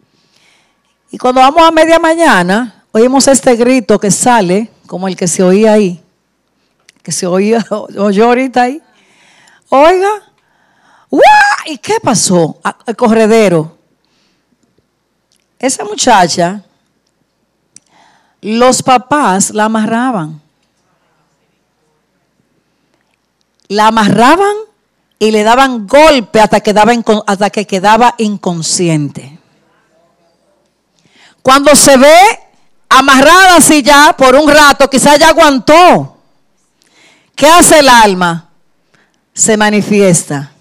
Y 1.11 1.19
cuando 1.19 1.41
vamos 1.41 1.63
a 1.63 1.71
media 1.71 1.99
mañana, 1.99 2.85
oímos 2.93 3.27
este 3.29 3.57
grito 3.57 3.99
que 3.99 4.11
sale, 4.11 4.71
como 4.87 5.09
el 5.09 5.17
que 5.17 5.27
se 5.27 5.43
oía 5.43 5.73
ahí, 5.73 6.03
que 7.03 7.11
se 7.11 7.27
oía, 7.27 7.67
oyó 7.71 8.27
ahorita 8.27 8.63
ahí. 8.63 8.81
Oiga, 9.69 10.11
¿y 11.67 11.79
qué 11.79 11.99
pasó? 12.03 12.61
El 12.87 12.95
corredero. 12.95 13.79
Esa 15.59 15.85
muchacha 15.85 16.63
los 18.43 18.83
papás 18.83 19.51
la 19.51 19.67
amarraban. 19.67 20.43
La 23.69 23.87
amarraban 23.87 24.55
y 25.19 25.31
le 25.31 25.45
daban 25.45 25.87
golpe 25.87 26.41
hasta 26.41 26.61
que, 26.61 26.75
hasta 27.27 27.51
que 27.51 27.67
quedaba 27.67 28.15
inconsciente. 28.19 29.39
Cuando 31.41 31.75
se 31.75 31.97
ve 31.97 32.17
amarrada 32.89 33.57
así 33.57 33.83
ya 33.83 34.15
por 34.17 34.35
un 34.35 34.51
rato, 34.51 34.91
quizás 34.91 35.19
ya 35.19 35.29
aguantó. 35.29 36.19
¿Qué 37.37 37.47
hace 37.47 37.79
el 37.79 37.89
alma? 37.89 38.51
Se 39.33 39.57
manifiesta. 39.57 40.53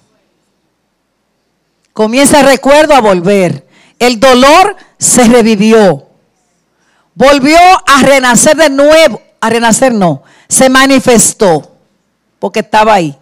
Comienza 1.94 2.39
el 2.39 2.46
recuerdo 2.46 2.94
a 2.94 3.02
volver. 3.02 3.67
El 3.98 4.20
dolor 4.20 4.76
se 4.98 5.24
revivió 5.26 6.11
volvió 7.15 7.58
a 7.86 8.02
renacer 8.02 8.56
de 8.56 8.69
nuevo, 8.69 9.21
a 9.39 9.50
renacer 9.50 9.93
no, 9.93 10.24
se 10.47 10.69
manifestó, 10.69 11.71
porque 12.39 12.60
estaba 12.60 12.93
ahí. 12.93 13.17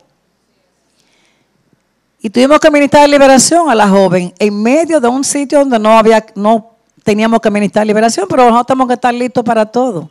Y 2.21 2.29
tuvimos 2.29 2.59
que 2.59 2.69
ministrar 2.69 3.07
liberación 3.09 3.69
a 3.69 3.75
la 3.75 3.87
joven 3.87 4.33
en 4.37 4.61
medio 4.61 4.99
de 4.99 5.07
un 5.07 5.23
sitio 5.23 5.59
donde 5.59 5.79
no 5.79 5.97
había, 5.97 6.25
no 6.35 6.73
teníamos 7.03 7.39
que 7.39 7.49
ministrar 7.49 7.87
liberación, 7.87 8.27
pero 8.29 8.43
nosotros 8.43 8.67
tenemos 8.67 8.87
que 8.87 8.93
estar 8.95 9.13
listos 9.13 9.43
para 9.43 9.65
todo. 9.65 10.09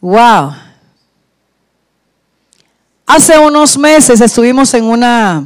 Wow. 0.00 0.52
Hace 3.06 3.38
unos 3.38 3.76
meses 3.76 4.20
estuvimos 4.20 4.72
en 4.72 4.84
una 4.84 5.44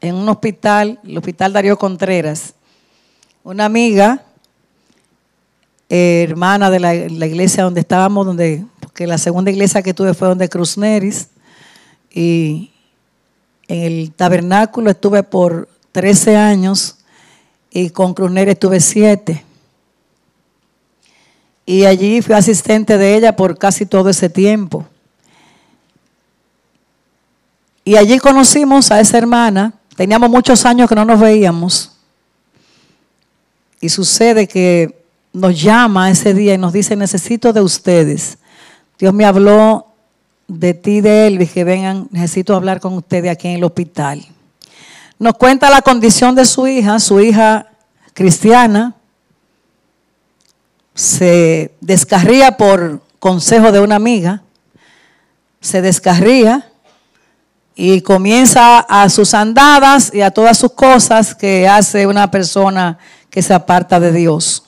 en 0.00 0.14
un 0.14 0.28
hospital, 0.28 0.98
el 1.04 1.16
Hospital 1.18 1.52
Darío 1.52 1.78
Contreras, 1.78 2.54
una 3.46 3.64
amiga, 3.64 4.24
hermana 5.88 6.68
de 6.68 6.80
la, 6.80 6.96
iglesia 6.96 7.62
donde 7.62 7.78
estábamos, 7.78 8.26
donde, 8.26 8.64
porque 8.80 9.06
la 9.06 9.18
segunda 9.18 9.52
iglesia 9.52 9.82
que 9.82 9.94
tuve 9.94 10.14
fue 10.14 10.26
donde 10.26 10.48
Cruz 10.48 10.76
Neris, 10.76 11.28
y 12.10 12.72
En 13.68 13.82
el 13.82 14.10
tabernáculo 14.10 14.90
estuve 14.90 15.22
por 15.22 15.68
13 15.92 16.36
años 16.36 16.96
y 17.70 17.90
con 17.90 18.14
Cruzner 18.14 18.48
estuve 18.48 18.80
7. 18.80 19.44
Y 21.66 21.84
allí 21.84 22.22
fui 22.22 22.34
asistente 22.34 22.98
de 22.98 23.14
ella 23.14 23.36
por 23.36 23.58
casi 23.58 23.86
todo 23.86 24.10
ese 24.10 24.28
tiempo. 24.28 24.86
Y 27.84 27.96
allí 27.96 28.18
conocimos 28.18 28.90
a 28.90 28.98
esa 28.98 29.18
hermana. 29.18 29.74
Teníamos 29.94 30.30
muchos 30.30 30.64
años 30.64 30.88
que 30.88 30.96
no 30.96 31.04
nos 31.04 31.20
veíamos. 31.20 31.95
Y 33.86 33.88
sucede 33.88 34.48
que 34.48 35.04
nos 35.32 35.62
llama 35.62 36.10
ese 36.10 36.34
día 36.34 36.54
y 36.54 36.58
nos 36.58 36.72
dice, 36.72 36.96
necesito 36.96 37.52
de 37.52 37.60
ustedes. 37.60 38.36
Dios 38.98 39.14
me 39.14 39.24
habló 39.24 39.86
de 40.48 40.74
ti, 40.74 41.00
de 41.00 41.28
Elvis, 41.28 41.52
que 41.52 41.62
vengan, 41.62 42.08
necesito 42.10 42.56
hablar 42.56 42.80
con 42.80 42.94
ustedes 42.94 43.30
aquí 43.30 43.46
en 43.46 43.54
el 43.58 43.62
hospital. 43.62 44.26
Nos 45.20 45.34
cuenta 45.34 45.70
la 45.70 45.82
condición 45.82 46.34
de 46.34 46.46
su 46.46 46.66
hija, 46.66 46.98
su 46.98 47.20
hija 47.20 47.68
cristiana, 48.12 48.96
se 50.92 51.72
descarría 51.80 52.56
por 52.56 53.00
consejo 53.20 53.70
de 53.70 53.78
una 53.78 53.94
amiga, 53.94 54.42
se 55.60 55.80
descarría 55.80 56.72
y 57.76 58.00
comienza 58.00 58.80
a 58.80 59.08
sus 59.10 59.32
andadas 59.32 60.12
y 60.12 60.22
a 60.22 60.32
todas 60.32 60.58
sus 60.58 60.72
cosas 60.72 61.36
que 61.36 61.68
hace 61.68 62.08
una 62.08 62.28
persona 62.32 62.98
que 63.36 63.42
se 63.42 63.52
aparta 63.52 64.00
de 64.00 64.12
Dios. 64.12 64.62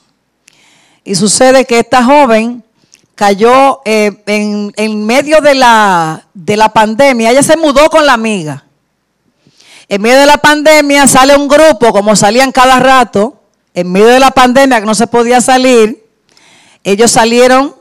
Y 1.02 1.14
sucede 1.14 1.64
que 1.64 1.78
esta 1.78 2.04
joven 2.04 2.62
cayó 3.14 3.80
eh, 3.86 4.22
en, 4.26 4.74
en, 4.76 5.06
medio 5.06 5.40
de 5.40 5.54
la, 5.54 6.26
de 6.34 6.54
la 6.58 6.68
pandemia, 6.68 7.30
ella 7.30 7.42
se 7.42 7.56
mudó 7.56 7.88
con 7.88 8.04
la 8.04 8.12
amiga. 8.12 8.66
En 9.88 10.02
medio 10.02 10.18
de 10.18 10.26
la 10.26 10.36
pandemia 10.36 11.06
sale 11.06 11.34
un 11.34 11.48
grupo, 11.48 11.94
como 11.94 12.14
salían 12.14 12.52
cada 12.52 12.78
rato, 12.78 13.40
en 13.72 13.90
medio 13.90 14.08
de 14.08 14.20
la 14.20 14.32
pandemia 14.32 14.80
que 14.80 14.86
no 14.86 14.94
se 14.94 15.06
podía 15.06 15.40
salir, 15.40 16.04
ellos 16.84 17.10
salieron 17.10 17.74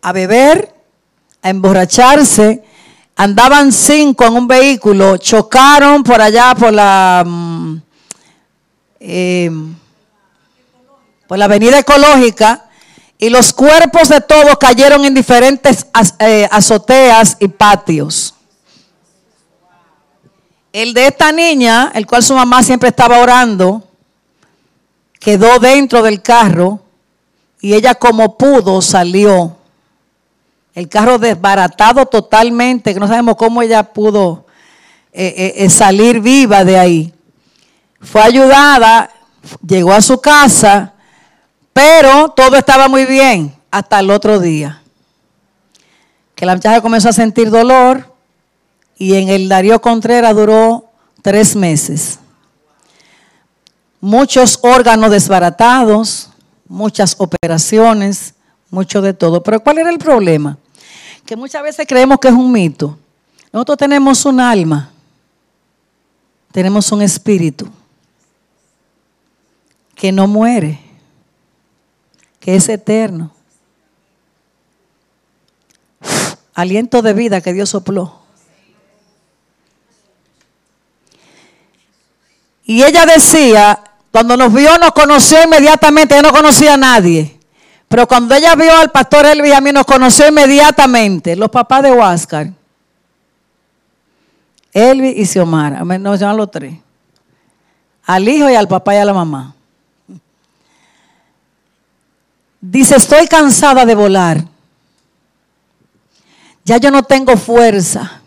a 0.00 0.12
beber, 0.12 0.74
a 1.42 1.50
emborracharse, 1.50 2.64
andaban 3.14 3.72
cinco 3.72 4.24
en 4.24 4.32
un 4.32 4.48
vehículo, 4.48 5.18
chocaron 5.18 6.02
por 6.02 6.22
allá 6.22 6.54
por 6.58 6.72
la, 6.72 7.24
mm, 7.26 7.76
eh, 9.00 9.50
la 11.36 11.46
avenida 11.46 11.78
ecológica 11.78 12.64
y 13.18 13.30
los 13.30 13.52
cuerpos 13.52 14.08
de 14.08 14.20
todos 14.20 14.58
cayeron 14.58 15.04
en 15.04 15.14
diferentes 15.14 15.86
eh, 16.18 16.48
azoteas 16.50 17.36
y 17.40 17.48
patios. 17.48 18.34
El 20.72 20.92
de 20.92 21.06
esta 21.06 21.30
niña, 21.30 21.92
el 21.94 22.06
cual 22.06 22.22
su 22.22 22.34
mamá 22.34 22.62
siempre 22.62 22.88
estaba 22.88 23.20
orando, 23.20 23.82
quedó 25.20 25.58
dentro 25.58 26.02
del 26.02 26.20
carro 26.20 26.80
y 27.60 27.74
ella 27.74 27.94
como 27.94 28.36
pudo 28.36 28.82
salió. 28.82 29.56
El 30.74 30.88
carro 30.88 31.18
desbaratado 31.18 32.06
totalmente, 32.06 32.92
que 32.92 32.98
no 32.98 33.06
sabemos 33.06 33.36
cómo 33.36 33.62
ella 33.62 33.84
pudo 33.84 34.46
eh, 35.12 35.54
eh, 35.56 35.70
salir 35.70 36.20
viva 36.20 36.64
de 36.64 36.76
ahí. 36.76 37.14
Fue 38.00 38.20
ayudada, 38.20 39.08
llegó 39.64 39.92
a 39.92 40.02
su 40.02 40.20
casa, 40.20 40.93
pero 41.74 42.30
todo 42.30 42.56
estaba 42.56 42.88
muy 42.88 43.04
bien 43.04 43.54
hasta 43.70 44.00
el 44.00 44.10
otro 44.10 44.38
día. 44.38 44.80
Que 46.34 46.46
la 46.46 46.54
muchacha 46.54 46.80
comenzó 46.80 47.10
a 47.10 47.12
sentir 47.12 47.50
dolor 47.50 48.14
y 48.96 49.14
en 49.16 49.28
el 49.28 49.48
Darío 49.48 49.82
Contreras 49.82 50.34
duró 50.34 50.90
tres 51.20 51.54
meses. 51.56 52.20
Muchos 54.00 54.58
órganos 54.62 55.10
desbaratados, 55.10 56.30
muchas 56.68 57.16
operaciones, 57.18 58.34
mucho 58.70 59.02
de 59.02 59.12
todo. 59.12 59.42
Pero 59.42 59.60
¿cuál 59.60 59.78
era 59.78 59.90
el 59.90 59.98
problema? 59.98 60.56
Que 61.26 61.34
muchas 61.36 61.62
veces 61.62 61.86
creemos 61.88 62.18
que 62.18 62.28
es 62.28 62.34
un 62.34 62.52
mito. 62.52 62.96
Nosotros 63.52 63.78
tenemos 63.78 64.24
un 64.26 64.40
alma, 64.40 64.90
tenemos 66.52 66.92
un 66.92 67.02
espíritu 67.02 67.68
que 69.94 70.12
no 70.12 70.26
muere, 70.26 70.83
que 72.44 72.54
es 72.54 72.68
eterno. 72.68 73.30
Aliento 76.54 77.00
de 77.00 77.14
vida 77.14 77.40
que 77.40 77.54
Dios 77.54 77.70
sopló. 77.70 78.20
Y 82.66 82.82
ella 82.82 83.06
decía, 83.06 83.82
cuando 84.12 84.36
nos 84.36 84.52
vio, 84.52 84.76
nos 84.76 84.92
conoció 84.92 85.42
inmediatamente. 85.42 86.14
Ella 86.14 86.28
no 86.28 86.32
conocía 86.32 86.74
a 86.74 86.76
nadie. 86.76 87.40
Pero 87.88 88.06
cuando 88.06 88.34
ella 88.34 88.54
vio 88.56 88.76
al 88.76 88.90
pastor 88.90 89.24
Elvis 89.24 89.54
a 89.54 89.62
mí, 89.62 89.72
nos 89.72 89.86
conoció 89.86 90.28
inmediatamente. 90.28 91.36
Los 91.36 91.48
papás 91.48 91.82
de 91.82 91.92
Huáscar. 91.92 92.50
Elvis 94.70 95.16
y 95.16 95.24
Xiomara. 95.24 95.82
Nos 95.82 96.20
llaman 96.20 96.36
los 96.36 96.50
tres. 96.50 96.74
Al 98.04 98.28
hijo 98.28 98.50
y 98.50 98.54
al 98.54 98.68
papá 98.68 98.94
y 98.94 98.98
a 98.98 99.04
la 99.06 99.14
mamá. 99.14 99.53
Dice, 102.66 102.96
estoy 102.96 103.26
cansada 103.26 103.84
de 103.84 103.94
volar. 103.94 104.42
Ya 106.64 106.78
yo 106.78 106.90
no 106.90 107.02
tengo 107.02 107.36
fuerza. 107.36 108.22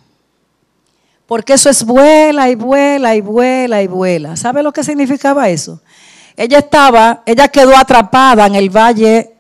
Porque 1.26 1.54
eso 1.54 1.72
es 1.72 1.84
vuela 1.84 2.48
y 2.48 2.54
vuela 2.54 3.16
y 3.16 3.22
vuela 3.22 3.82
y 3.82 3.88
vuela. 3.88 4.36
¿Sabe 4.36 4.62
lo 4.62 4.72
que 4.72 4.84
significaba 4.84 5.50
eso? 5.50 5.82
Ella 6.36 6.60
estaba, 6.60 7.24
ella 7.26 7.48
quedó 7.48 7.76
atrapada 7.76 8.46
en 8.46 8.54
el 8.54 8.70
valle 8.70 9.34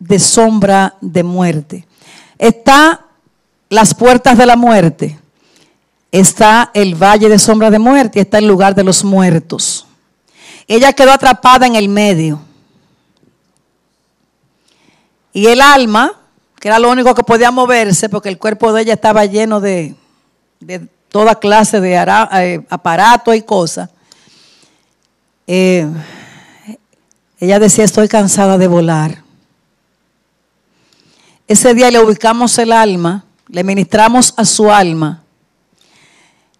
de 0.00 0.18
sombra 0.18 0.96
de 1.00 1.22
muerte. 1.22 1.86
Está 2.36 3.06
las 3.68 3.94
puertas 3.94 4.36
de 4.36 4.46
la 4.46 4.56
muerte. 4.56 5.16
Está 6.10 6.72
el 6.74 6.96
valle 6.96 7.28
de 7.28 7.38
sombra 7.38 7.70
de 7.70 7.78
muerte 7.78 8.18
está 8.18 8.38
el 8.38 8.48
lugar 8.48 8.74
de 8.74 8.82
los 8.82 9.04
muertos. 9.04 9.86
Ella 10.66 10.92
quedó 10.92 11.12
atrapada 11.12 11.68
en 11.68 11.76
el 11.76 11.88
medio. 11.88 12.40
Y 15.34 15.48
el 15.48 15.60
alma, 15.60 16.12
que 16.60 16.68
era 16.68 16.78
lo 16.78 16.90
único 16.90 17.14
que 17.14 17.24
podía 17.24 17.50
moverse, 17.50 18.08
porque 18.08 18.28
el 18.28 18.38
cuerpo 18.38 18.72
de 18.72 18.82
ella 18.82 18.94
estaba 18.94 19.26
lleno 19.26 19.60
de, 19.60 19.96
de 20.60 20.88
toda 21.08 21.34
clase 21.34 21.80
de 21.80 21.94
eh, 21.94 22.64
aparatos 22.70 23.34
y 23.34 23.42
cosas. 23.42 23.90
Eh, 25.48 25.86
ella 27.40 27.58
decía, 27.58 27.84
estoy 27.84 28.06
cansada 28.06 28.56
de 28.56 28.68
volar. 28.68 29.22
Ese 31.48 31.74
día 31.74 31.90
le 31.90 32.00
ubicamos 32.00 32.56
el 32.58 32.70
alma, 32.70 33.24
le 33.48 33.64
ministramos 33.64 34.34
a 34.36 34.44
su 34.44 34.70
alma. 34.70 35.24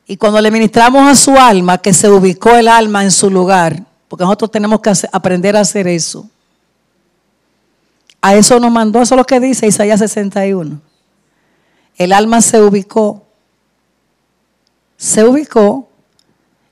Y 0.06 0.16
cuando 0.16 0.40
le 0.40 0.50
ministramos 0.50 1.08
a 1.08 1.14
su 1.14 1.38
alma, 1.38 1.78
que 1.78 1.94
se 1.94 2.10
ubicó 2.10 2.50
el 2.56 2.66
alma 2.66 3.04
en 3.04 3.12
su 3.12 3.30
lugar, 3.30 3.84
porque 4.08 4.24
nosotros 4.24 4.50
tenemos 4.50 4.80
que 4.80 4.92
aprender 5.12 5.56
a 5.56 5.60
hacer 5.60 5.86
eso. 5.86 6.28
A 8.24 8.34
eso 8.36 8.58
nos 8.58 8.70
mandó, 8.70 9.02
eso 9.02 9.14
es 9.14 9.18
lo 9.18 9.24
que 9.26 9.38
dice 9.38 9.66
Isaías 9.66 10.00
61. 10.00 10.80
El 11.96 12.12
alma 12.14 12.40
se 12.40 12.58
ubicó 12.58 13.24
se 14.96 15.22
ubicó 15.22 15.86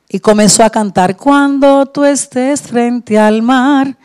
y 0.08 0.18
comenzó 0.20 0.64
a 0.64 0.70
cantar, 0.70 1.18
cuando 1.18 1.84
tú 1.84 2.04
estés 2.04 2.62
frente 2.62 3.18
al 3.18 3.42
mar 3.42 3.96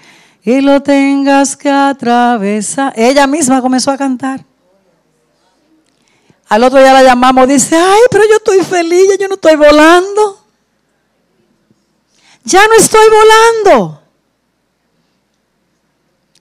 y 0.44 0.60
lo 0.60 0.82
tengas 0.82 1.56
que 1.56 1.70
atravesar. 1.70 2.92
Ella 2.98 3.26
misma 3.28 3.62
comenzó 3.62 3.92
a 3.92 3.98
cantar. 3.98 4.44
Al 6.50 6.64
otro 6.64 6.80
día 6.80 6.92
la 6.92 7.04
llamamos, 7.04 7.48
dice, 7.48 7.78
ay, 7.78 8.02
pero 8.12 8.26
yo 8.30 8.36
estoy 8.36 8.60
feliz, 8.66 9.18
yo 9.18 9.30
no 9.30 9.36
estoy 9.36 9.56
volando. 9.56 10.46
Ya 12.44 12.68
no 12.68 12.74
estoy 12.78 13.06
volando. 13.64 14.02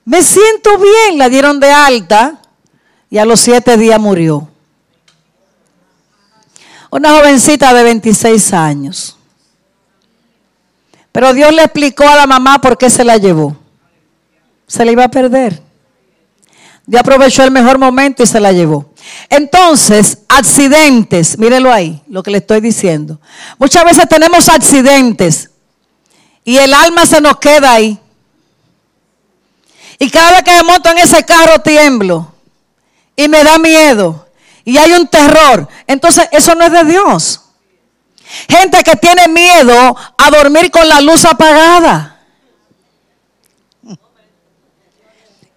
Me 0.07 0.23
siento 0.23 0.77
bien, 0.77 1.17
la 1.17 1.27
dieron 1.27 1.59
de 1.59 1.69
alta 1.69 2.39
y 3.09 3.17
a 3.17 3.25
los 3.25 3.41
siete 3.41 3.75
días 3.75 3.99
murió. 3.99 4.47
Una 6.89 7.09
jovencita 7.09 7.73
de 7.73 7.83
26 7.83 8.53
años. 8.53 9.17
Pero 11.11 11.33
Dios 11.33 11.53
le 11.53 11.61
explicó 11.61 12.07
a 12.07 12.15
la 12.15 12.25
mamá 12.25 12.61
por 12.61 12.77
qué 12.77 12.89
se 12.89 13.03
la 13.03 13.17
llevó. 13.17 13.57
Se 14.65 14.85
la 14.85 14.93
iba 14.93 15.03
a 15.03 15.11
perder. 15.11 15.61
Dios 16.85 17.01
aprovechó 17.01 17.43
el 17.43 17.51
mejor 17.51 17.77
momento 17.77 18.23
y 18.23 18.27
se 18.27 18.39
la 18.39 18.53
llevó. 18.53 18.93
Entonces, 19.27 20.19
accidentes, 20.29 21.37
mírelo 21.37 21.69
ahí, 21.69 22.01
lo 22.07 22.23
que 22.23 22.31
le 22.31 22.37
estoy 22.37 22.61
diciendo. 22.61 23.19
Muchas 23.59 23.83
veces 23.83 24.07
tenemos 24.07 24.47
accidentes 24.47 25.51
y 26.45 26.59
el 26.59 26.73
alma 26.73 27.05
se 27.05 27.19
nos 27.19 27.39
queda 27.39 27.73
ahí. 27.73 27.99
Y 29.99 30.09
cada 30.09 30.31
vez 30.31 30.43
que 30.43 30.51
me 30.51 30.63
monto 30.63 30.89
en 30.89 30.99
ese 30.99 31.23
carro 31.23 31.59
tiemblo 31.59 32.33
y 33.15 33.27
me 33.27 33.43
da 33.43 33.57
miedo 33.57 34.27
y 34.63 34.77
hay 34.77 34.91
un 34.91 35.07
terror, 35.07 35.67
entonces 35.87 36.27
eso 36.31 36.53
no 36.53 36.65
es 36.65 36.71
de 36.71 36.83
Dios. 36.83 37.41
gente 38.49 38.83
que 38.83 38.97
tiene 38.97 39.27
miedo 39.29 39.95
a 40.17 40.29
dormir 40.29 40.69
con 40.69 40.87
la 40.87 40.99
luz 40.99 41.23
apagada. 41.23 42.19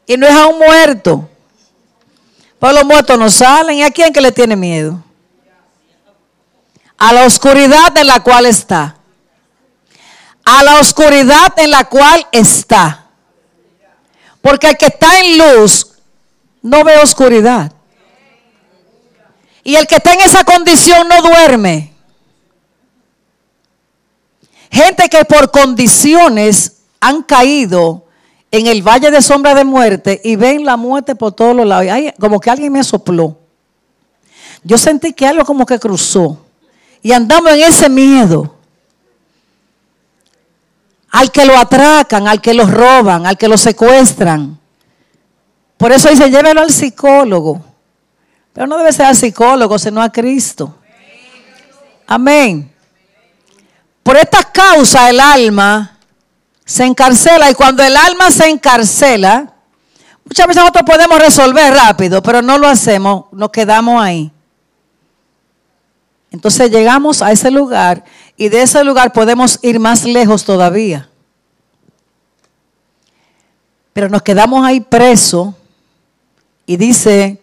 Y 0.07 0.17
no 0.17 0.27
es 0.27 0.35
a 0.35 0.47
un 0.47 0.59
muerto. 0.59 1.29
Pues 2.61 2.75
los 2.75 2.85
muertos 2.85 3.19
no 3.19 3.29
salen. 3.31 3.79
¿Y 3.79 3.83
a 3.83 3.91
quién 3.91 4.13
que 4.13 4.21
le 4.21 4.31
tiene 4.31 4.55
miedo? 4.55 5.03
A 6.99 7.13
la 7.13 7.25
oscuridad 7.25 7.97
en 7.97 8.07
la 8.07 8.21
cual 8.21 8.47
está. 8.47 8.97
A 10.45 10.63
la 10.63 10.79
oscuridad 10.79 11.53
en 11.59 11.71
la 11.71 11.85
cual 11.85 12.27
está. 12.31 13.00
Porque 14.41 14.69
el 14.69 14.77
que 14.77 14.87
está 14.87 15.21
en 15.21 15.39
luz 15.39 15.93
no 16.63 16.85
ve 16.85 16.97
oscuridad. 16.99 17.73
Y 19.63 19.77
el 19.77 19.87
que 19.87 19.97
está 19.97 20.15
en 20.15 20.21
esa 20.21 20.45
condición 20.45 21.07
no 21.09 21.23
duerme. 21.23 21.93
Gente 24.71 25.09
que 25.09 25.25
por 25.25 25.51
condiciones 25.51 26.77
han 27.01 27.23
caído 27.23 28.05
en 28.51 28.67
el 28.67 28.83
valle 28.83 29.11
de 29.11 29.21
sombra 29.21 29.55
de 29.55 29.65
muerte 29.65 30.21
y 30.25 30.37
ven 30.37 30.65
la 30.65 30.77
muerte 30.77 31.15
por 31.15 31.33
todos 31.33 31.55
los 31.55 31.67
lados. 31.67 31.87
como 32.19 32.41
que 32.41 32.51
alguien 32.51 32.73
me 32.73 32.85
sopló. 32.85 33.37
Yo 34.63 34.79
sentí 34.79 35.13
que 35.13 35.27
algo 35.27 35.45
como 35.45 35.67
que 35.67 35.79
cruzó. 35.79 36.39
Y 37.03 37.13
andamos 37.13 37.53
en 37.53 37.61
ese 37.61 37.89
miedo. 37.89 38.55
Al 41.11 41.31
que 41.31 41.45
lo 41.45 41.57
atracan, 41.57 42.29
al 42.29 42.41
que 42.41 42.55
lo 42.55 42.67
roban, 42.67 43.27
al 43.27 43.37
que 43.37 43.49
lo 43.49 43.57
secuestran. 43.57 44.59
Por 45.77 45.93
eso 45.93 46.09
dice, 46.09 46.31
llévelo 46.31 46.61
al 46.61 46.71
psicólogo. 46.71 47.65
Pero 48.53 48.67
no 48.67 48.79
debe 48.79 48.93
ser 48.93 49.07
al 49.07 49.17
psicólogo, 49.17 49.79
sino 49.79 50.03
a 50.03 50.11
Cristo. 50.11 50.77
Amén. 52.07 52.71
Por 54.03 54.17
esta 54.17 54.43
causa 54.43 55.09
el 55.09 55.21
alma 55.21 55.97
se 56.65 56.85
encarcela 56.85 57.51
y 57.51 57.55
cuando 57.55 57.83
el 57.83 57.97
alma 57.97 58.31
se 58.31 58.49
encarcela, 58.49 59.53
muchas 60.25 60.47
veces 60.47 60.63
nosotros 60.63 60.85
podemos 60.85 61.19
resolver 61.19 61.73
rápido, 61.73 62.23
pero 62.23 62.43
no 62.43 62.59
lo 62.59 62.69
hacemos, 62.69 63.25
nos 63.33 63.51
quedamos 63.51 64.03
ahí. 64.03 64.33
Entonces 66.31 66.71
llegamos 66.71 67.23
a 67.23 67.33
ese 67.33 67.51
lugar 67.51 68.05
y 68.41 68.49
de 68.49 68.63
ese 68.63 68.83
lugar 68.85 69.13
podemos 69.13 69.59
ir 69.61 69.79
más 69.79 70.07
lejos 70.07 70.47
todavía. 70.47 71.11
Pero 73.93 74.09
nos 74.09 74.23
quedamos 74.23 74.65
ahí 74.65 74.81
presos 74.81 75.55
y 76.65 76.79
dice 76.79 77.39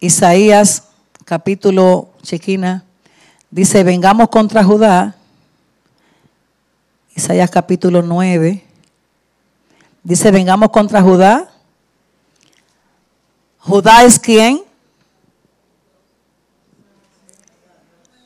Isaías 0.00 0.84
capítulo 1.26 2.08
chequina, 2.22 2.84
dice, 3.50 3.84
vengamos 3.84 4.30
contra 4.30 4.64
Judá 4.64 5.14
Isaías 7.14 7.50
capítulo 7.50 8.00
9. 8.00 8.64
Dice, 10.02 10.30
vengamos 10.30 10.70
contra 10.70 11.02
Judá. 11.02 11.50
Judá 13.58 14.04
es 14.04 14.18
quién? 14.18 14.62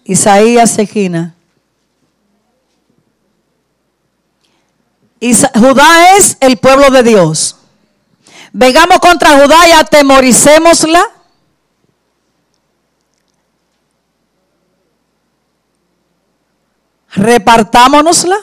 Isaías 0.05 0.71
Sequina. 0.71 1.35
Judá 5.55 6.17
es 6.17 6.37
el 6.41 6.57
pueblo 6.57 6.91
de 6.91 7.05
Dios. 7.05 7.57
Vengamos 8.53 8.99
contra 8.99 9.41
Judá 9.41 9.69
y 9.69 9.73
atemoricémosla. 9.73 11.05
Repartámonosla. 17.15 18.37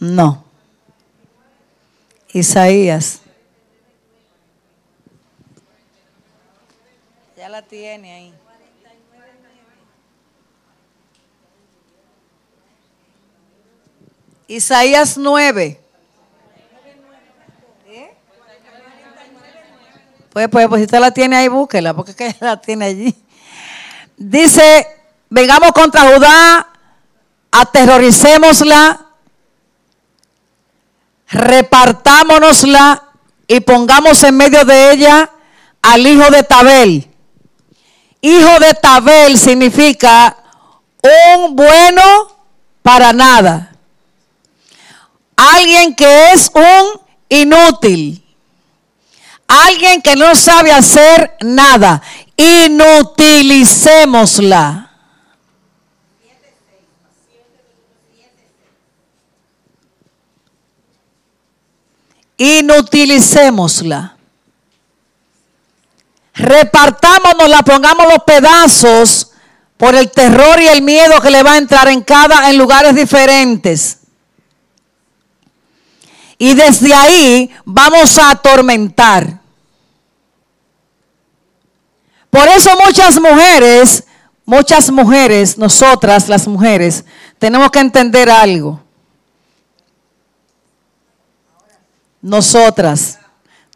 No. 0.00 0.44
Isaías. 2.32 3.20
Ya 7.36 7.48
la 7.48 7.62
tiene 7.62 8.12
ahí. 8.12 8.41
Isaías 14.52 15.16
9. 15.16 15.80
Pues, 20.30 20.48
pues, 20.48 20.68
pues 20.68 20.80
si 20.80 20.84
usted 20.84 21.00
la 21.00 21.10
tiene 21.10 21.36
ahí, 21.36 21.48
búsquela, 21.48 21.94
porque 21.94 22.14
que 22.14 22.34
la 22.40 22.60
tiene 22.60 22.84
allí. 22.86 23.14
Dice, 24.16 24.86
vengamos 25.30 25.72
contra 25.72 26.02
Judá, 26.02 26.68
aterroricémosla, 27.50 29.06
repartámonosla 31.28 33.08
y 33.46 33.60
pongamos 33.60 34.22
en 34.22 34.36
medio 34.36 34.64
de 34.66 34.92
ella 34.92 35.30
al 35.80 36.06
hijo 36.06 36.30
de 36.30 36.42
Tabel. 36.42 37.08
Hijo 38.20 38.60
de 38.60 38.74
Tabel 38.74 39.38
significa 39.38 40.36
un 41.02 41.56
bueno 41.56 42.02
para 42.82 43.14
nada. 43.14 43.71
Alguien 45.36 45.94
que 45.94 46.32
es 46.32 46.50
un 46.54 47.00
inútil. 47.28 48.24
Alguien 49.46 50.02
que 50.02 50.16
no 50.16 50.34
sabe 50.34 50.72
hacer 50.72 51.36
nada. 51.40 52.02
Inutilicémosla. 52.36 54.88
inutilicémosla. 62.42 64.16
Repartámonosla, 66.34 67.62
pongamos 67.62 68.06
los 68.08 68.24
pedazos 68.24 69.32
por 69.76 69.94
el 69.94 70.10
terror 70.10 70.60
y 70.60 70.66
el 70.66 70.82
miedo 70.82 71.20
que 71.20 71.30
le 71.30 71.42
va 71.42 71.52
a 71.52 71.58
entrar 71.58 71.88
en 71.88 72.02
cada 72.02 72.50
en 72.50 72.58
lugares 72.58 72.94
diferentes. 72.94 73.98
Y 76.42 76.54
desde 76.54 76.92
ahí 76.92 77.50
vamos 77.64 78.18
a 78.18 78.30
atormentar. 78.30 79.38
Por 82.28 82.48
eso 82.48 82.70
muchas 82.84 83.20
mujeres, 83.20 84.04
muchas 84.44 84.90
mujeres, 84.90 85.56
nosotras 85.56 86.28
las 86.28 86.48
mujeres, 86.48 87.04
tenemos 87.38 87.70
que 87.70 87.78
entender 87.78 88.28
algo. 88.28 88.80
nosotras 92.22 93.18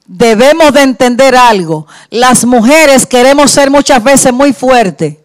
debemos 0.07 0.73
de 0.73 0.83
entender 0.83 1.35
algo. 1.35 1.87
Las 2.11 2.45
mujeres 2.45 3.05
queremos 3.05 3.51
ser 3.51 3.71
muchas 3.71 4.03
veces 4.03 4.33
muy 4.33 4.53
fuertes. 4.53 5.17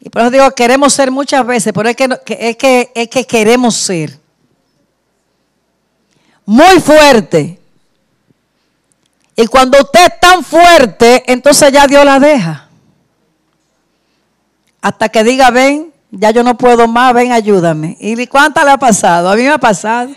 Y 0.00 0.10
por 0.10 0.22
eso 0.22 0.30
digo, 0.30 0.50
queremos 0.52 0.92
ser 0.92 1.10
muchas 1.10 1.44
veces, 1.46 1.72
pero 1.74 1.88
es 1.88 1.96
que, 1.96 2.08
es 2.38 2.56
que, 2.56 2.92
es 2.94 3.08
que 3.08 3.26
queremos 3.26 3.74
ser. 3.74 4.23
Muy 6.46 6.80
fuerte. 6.80 7.60
Y 9.36 9.46
cuando 9.46 9.78
usted 9.78 10.00
es 10.06 10.20
tan 10.20 10.44
fuerte, 10.44 11.24
entonces 11.26 11.72
ya 11.72 11.86
Dios 11.86 12.04
la 12.04 12.20
deja. 12.20 12.68
Hasta 14.80 15.08
que 15.08 15.24
diga, 15.24 15.50
ven, 15.50 15.92
ya 16.10 16.30
yo 16.30 16.42
no 16.42 16.56
puedo 16.56 16.86
más, 16.86 17.14
ven, 17.14 17.32
ayúdame. 17.32 17.96
¿Y 17.98 18.26
cuánta 18.26 18.64
le 18.64 18.70
ha 18.70 18.78
pasado? 18.78 19.30
A 19.30 19.34
mí 19.34 19.42
me 19.42 19.50
ha 19.50 19.58
pasado. 19.58 20.10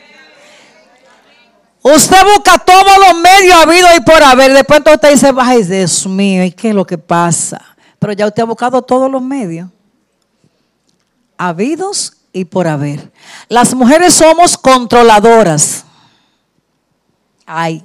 Usted 1.81 2.17
busca 2.35 2.57
todos 2.59 2.97
los 3.07 3.21
medios 3.21 3.55
habidos 3.55 3.89
y 3.97 4.01
por 4.01 4.21
haber. 4.21 4.53
Después 4.53 4.79
entonces 4.79 4.95
usted 4.95 5.11
dice, 5.11 5.41
ay 5.41 5.63
Dios 5.63 6.05
mío, 6.05 6.43
¿y 6.43 6.51
qué 6.51 6.69
es 6.69 6.75
lo 6.75 6.85
que 6.85 6.97
pasa? 6.97 7.61
Pero 7.97 8.13
ya 8.13 8.27
usted 8.27 8.43
ha 8.43 8.45
buscado 8.45 8.81
todos 8.81 9.09
los 9.09 9.21
medios. 9.21 9.69
Habidos 11.37 12.13
y 12.33 12.45
por 12.45 12.67
haber. 12.67 13.11
Las 13.47 13.73
mujeres 13.73 14.13
somos 14.13 14.57
controladoras. 14.57 15.85
Ay. 17.47 17.83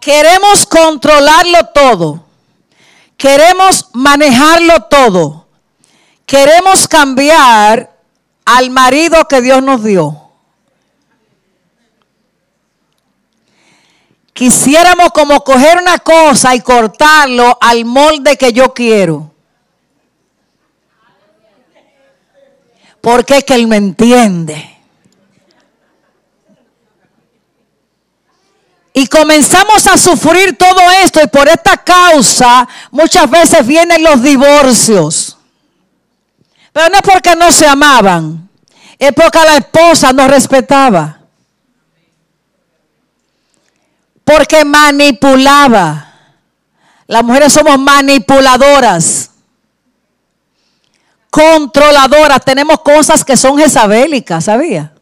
Queremos 0.00 0.66
controlarlo 0.66 1.66
todo. 1.72 2.24
Queremos 3.16 3.88
manejarlo 3.92 4.82
todo. 4.90 5.46
Queremos 6.26 6.88
cambiar 6.88 7.96
al 8.44 8.70
marido 8.70 9.28
que 9.28 9.40
Dios 9.40 9.62
nos 9.62 9.84
dio. 9.84 10.26
quisiéramos 14.36 15.12
como 15.12 15.42
coger 15.42 15.78
una 15.78 15.98
cosa 15.98 16.54
y 16.54 16.60
cortarlo 16.60 17.56
al 17.58 17.86
molde 17.86 18.36
que 18.36 18.52
yo 18.52 18.74
quiero. 18.74 19.30
Porque 23.00 23.38
es 23.38 23.44
que 23.44 23.54
Él 23.54 23.66
me 23.66 23.76
entiende. 23.76 24.75
Y 28.98 29.08
comenzamos 29.08 29.86
a 29.88 29.98
sufrir 29.98 30.56
todo 30.56 30.80
esto 31.04 31.20
y 31.22 31.26
por 31.26 31.46
esta 31.50 31.76
causa 31.76 32.66
muchas 32.90 33.28
veces 33.28 33.66
vienen 33.66 34.02
los 34.02 34.22
divorcios. 34.22 35.36
Pero 36.72 36.88
no 36.88 36.96
es 36.96 37.02
porque 37.02 37.36
no 37.36 37.52
se 37.52 37.66
amaban, 37.66 38.48
es 38.98 39.12
porque 39.12 39.38
la 39.44 39.58
esposa 39.58 40.14
no 40.14 40.26
respetaba. 40.26 41.18
Porque 44.24 44.64
manipulaba. 44.64 46.14
Las 47.06 47.22
mujeres 47.22 47.52
somos 47.52 47.78
manipuladoras, 47.78 49.30
controladoras. 51.28 52.42
Tenemos 52.42 52.80
cosas 52.80 53.22
que 53.22 53.36
son 53.36 53.58
jezabélicas, 53.58 54.44
¿sabía? 54.44 54.94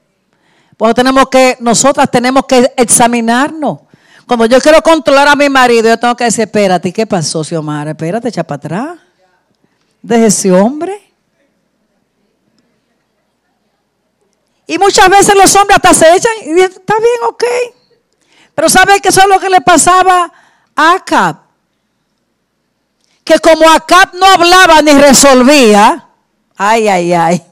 Pues 0.77 0.97
tenemos 0.97 1.29
que, 1.29 1.57
nosotras 1.61 2.11
tenemos 2.11 2.45
que 2.47 2.73
examinarnos. 2.77 3.84
Cuando 4.27 4.47
yo 4.47 4.61
quiero 4.61 4.81
controlar 4.83 5.29
a 5.29 5.37
mi 5.37 5.49
marido, 5.49 5.89
yo 5.89 5.99
tengo 5.99 6.17
que 6.17 6.25
decir, 6.25 6.45
espérate, 6.45 6.93
¿qué 6.93 7.07
pasó, 7.07 7.45
Xiomara? 7.45 7.91
Espérate, 7.91 8.29
echa 8.29 8.43
para 8.43 8.57
atrás. 8.57 8.99
Deje 10.01 10.27
ese 10.27 10.53
hombre. 10.53 11.05
Y 14.67 14.79
muchas 14.79 15.09
veces 15.11 15.35
los 15.35 15.55
hombres 15.57 15.77
hasta 15.77 15.93
se 15.93 16.17
echan 16.17 16.33
y 16.43 16.55
dicen, 16.55 16.73
está 16.73 16.95
bien, 16.99 17.29
ok. 17.29 17.45
Pero 18.55 18.69
¿sabe 18.69 19.01
qué 19.01 19.11
eso 19.11 19.21
es 19.21 19.29
lo 19.29 19.39
que 19.39 19.51
le 19.51 19.61
pasaba 19.61 20.33
a 20.75 20.93
Acab? 20.93 21.37
Que 23.25 23.39
como 23.41 23.69
Acab 23.69 24.15
no 24.15 24.27
hablaba 24.27 24.81
ni 24.81 24.93
resolvía, 24.93 26.09
ay, 26.57 26.89
ay, 26.89 27.13
ay. 27.13 27.43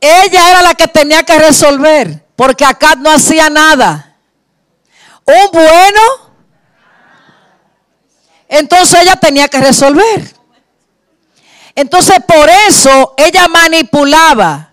Ella 0.00 0.50
era 0.50 0.62
la 0.62 0.74
que 0.74 0.88
tenía 0.88 1.22
que 1.24 1.38
resolver, 1.38 2.24
porque 2.36 2.64
Acab 2.64 2.98
no 2.98 3.10
hacía 3.10 3.50
nada. 3.50 4.09
Un 5.24 5.50
bueno, 5.52 6.00
entonces 8.48 9.02
ella 9.02 9.16
tenía 9.16 9.48
que 9.48 9.60
resolver. 9.60 10.34
Entonces 11.74 12.18
por 12.26 12.48
eso 12.68 13.14
ella 13.16 13.48
manipulaba. 13.48 14.72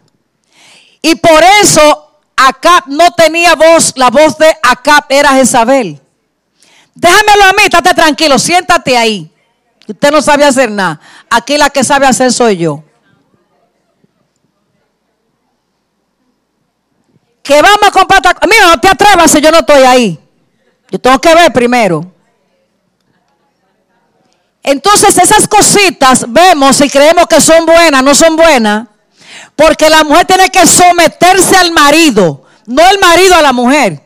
Y 1.02 1.16
por 1.16 1.44
eso 1.62 2.20
Acab 2.36 2.84
no 2.88 3.12
tenía 3.12 3.56
voz, 3.56 3.94
la 3.96 4.10
voz 4.10 4.38
de 4.38 4.56
Acab 4.64 5.06
era 5.10 5.30
Jezabel. 5.30 6.02
Déjamelo 6.96 7.44
a 7.44 7.54
mí, 7.54 7.64
estate 7.64 7.94
tranquilo, 7.94 8.40
siéntate 8.40 8.98
ahí. 8.98 9.32
Usted 9.88 10.12
no 10.12 10.22
sabe 10.22 10.44
hacer 10.44 10.70
nada. 10.70 11.00
Aquí 11.30 11.58
la 11.58 11.70
que 11.70 11.84
sabe 11.84 12.08
hacer 12.08 12.34
soy 12.34 12.58
yo. 12.58 12.84
Que 17.42 17.62
vamos 17.62 17.88
a 17.88 17.92
comprar. 17.92 18.22
Mira, 18.50 18.66
no 18.68 18.80
te 18.80 18.90
atrevas 18.90 19.32
si 19.32 19.40
yo 19.40 19.52
no 19.52 19.60
estoy 19.60 19.84
ahí. 19.84 20.27
Yo 20.90 21.00
tengo 21.00 21.20
que 21.20 21.34
ver 21.34 21.52
primero. 21.52 22.06
Entonces 24.64 25.18
esas 25.18 25.48
cositas 25.48 26.26
vemos 26.28 26.82
y 26.82 26.90
creemos 26.90 27.28
que 27.28 27.40
son 27.40 27.66
buenas, 27.66 28.04
no 28.04 28.14
son 28.14 28.36
buenas. 28.36 28.88
Porque 29.56 29.90
la 29.90 30.04
mujer 30.04 30.26
tiene 30.26 30.50
que 30.50 30.66
someterse 30.68 31.56
al 31.56 31.72
marido, 31.72 32.44
no 32.66 32.88
el 32.88 33.00
marido 33.00 33.36
a 33.36 33.42
la 33.42 33.54
mujer. 33.54 34.02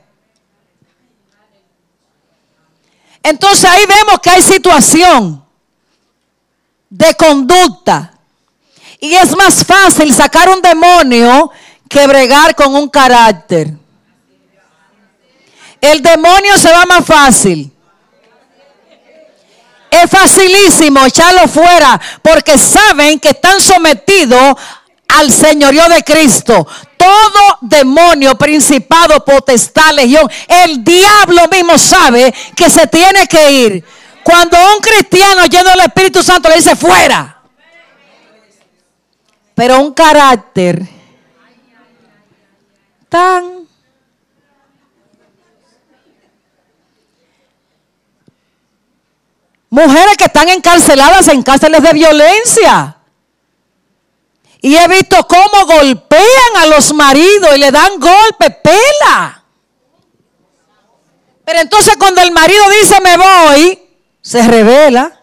Entonces 3.23 3.65
ahí 3.65 3.85
vemos 3.85 4.19
que 4.19 4.29
hay 4.29 4.41
situación 4.41 5.43
de 6.89 7.13
conducta. 7.15 8.13
Y 8.99 9.13
es 9.15 9.35
más 9.35 9.65
fácil 9.65 10.13
sacar 10.13 10.47
un 10.49 10.61
demonio 10.61 11.51
que 11.89 12.05
bregar 12.05 12.55
con 12.55 12.75
un 12.75 12.87
carácter. 12.87 13.80
El 15.81 16.01
demonio 16.01 16.57
se 16.57 16.71
va 16.71 16.85
más 16.85 17.03
fácil. 17.03 17.71
Es 19.89 20.09
facilísimo 20.09 21.05
echarlo 21.05 21.47
fuera 21.49 21.99
porque 22.21 22.57
saben 22.57 23.19
que 23.19 23.29
están 23.29 23.59
sometidos 23.59 24.55
al 25.07 25.31
señorío 25.31 25.89
de 25.89 26.03
Cristo. 26.03 26.65
Todo 26.95 27.57
demonio, 27.61 28.37
principado, 28.37 29.25
potestad, 29.25 29.93
legión, 29.93 30.29
el 30.47 30.83
diablo 30.83 31.47
mismo 31.51 31.77
sabe 31.77 32.33
que 32.55 32.69
se 32.69 32.87
tiene 32.87 33.27
que 33.27 33.51
ir. 33.51 33.85
Cuando 34.23 34.57
un 34.75 34.81
cristiano 34.81 35.45
lleno 35.47 35.71
del 35.71 35.81
Espíritu 35.81 36.23
Santo 36.23 36.47
le 36.47 36.55
dice 36.55 36.75
fuera. 36.75 37.41
Pero 39.55 39.81
un 39.81 39.93
carácter 39.93 40.87
tan 43.09 43.60
Mujeres 49.71 50.17
que 50.17 50.25
están 50.25 50.49
encarceladas 50.49 51.27
en 51.29 51.41
cárceles 51.41 51.81
de 51.81 51.93
violencia. 51.93 52.97
Y 54.61 54.75
he 54.75 54.87
visto 54.89 55.15
cómo 55.27 55.65
golpean 55.65 56.57
a 56.57 56.67
los 56.67 56.93
maridos 56.93 57.55
y 57.55 57.59
le 57.59 57.71
dan 57.71 57.93
golpe, 57.97 58.51
pela. 58.51 59.43
Pero 61.45 61.59
entonces 61.59 61.95
cuando 61.97 62.21
el 62.21 62.31
marido 62.31 62.61
dice 62.81 63.01
me 63.01 63.17
voy, 63.17 63.79
se 64.21 64.45
revela 64.45 65.21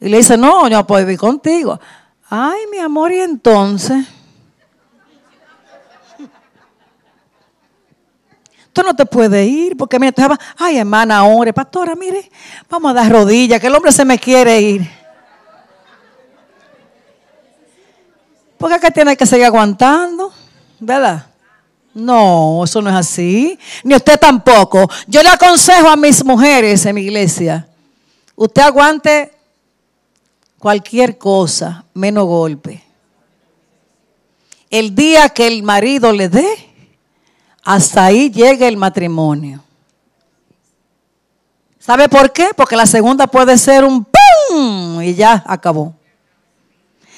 y 0.00 0.08
le 0.08 0.18
dice, 0.18 0.36
no, 0.36 0.68
yo 0.68 0.86
puedo 0.86 1.04
vivir 1.04 1.18
contigo. 1.18 1.80
Ay, 2.30 2.66
mi 2.70 2.78
amor, 2.78 3.10
y 3.10 3.20
entonces. 3.20 4.06
Tú 8.76 8.82
no 8.82 8.94
te 8.94 9.06
puedes 9.06 9.48
ir 9.48 9.74
porque 9.74 9.98
mira, 9.98 10.12
tú 10.12 10.22
ay 10.58 10.76
hermana, 10.76 11.24
ore, 11.24 11.50
pastora, 11.50 11.94
mire, 11.94 12.30
vamos 12.68 12.90
a 12.90 12.94
dar 12.94 13.10
rodillas, 13.10 13.58
que 13.58 13.68
el 13.68 13.74
hombre 13.74 13.90
se 13.90 14.04
me 14.04 14.18
quiere 14.18 14.60
ir. 14.60 14.90
Porque 18.58 18.74
acá 18.74 18.90
tiene 18.90 19.16
que 19.16 19.24
seguir 19.24 19.46
aguantando, 19.46 20.30
¿verdad? 20.78 21.24
No, 21.94 22.64
eso 22.64 22.82
no 22.82 22.90
es 22.90 22.96
así. 22.96 23.58
Ni 23.82 23.94
usted 23.94 24.20
tampoco. 24.20 24.86
Yo 25.06 25.22
le 25.22 25.30
aconsejo 25.30 25.88
a 25.88 25.96
mis 25.96 26.22
mujeres 26.22 26.84
en 26.84 26.96
mi 26.96 27.00
iglesia, 27.00 27.66
usted 28.34 28.60
aguante 28.60 29.32
cualquier 30.58 31.16
cosa, 31.16 31.82
menos 31.94 32.26
golpe. 32.26 32.84
El 34.68 34.94
día 34.94 35.30
que 35.30 35.46
el 35.46 35.62
marido 35.62 36.12
le 36.12 36.28
dé, 36.28 36.65
hasta 37.66 38.04
ahí 38.04 38.30
llega 38.30 38.68
el 38.68 38.76
matrimonio. 38.76 39.60
¿Sabe 41.80 42.08
por 42.08 42.32
qué? 42.32 42.50
Porque 42.56 42.76
la 42.76 42.86
segunda 42.86 43.26
puede 43.26 43.58
ser 43.58 43.82
un 43.82 44.04
¡pum! 44.04 45.02
y 45.02 45.14
ya 45.14 45.42
acabó. 45.44 45.92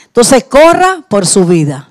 Entonces 0.07 0.45
corra 0.45 1.05
por 1.07 1.27
su 1.27 1.45
vida. 1.45 1.91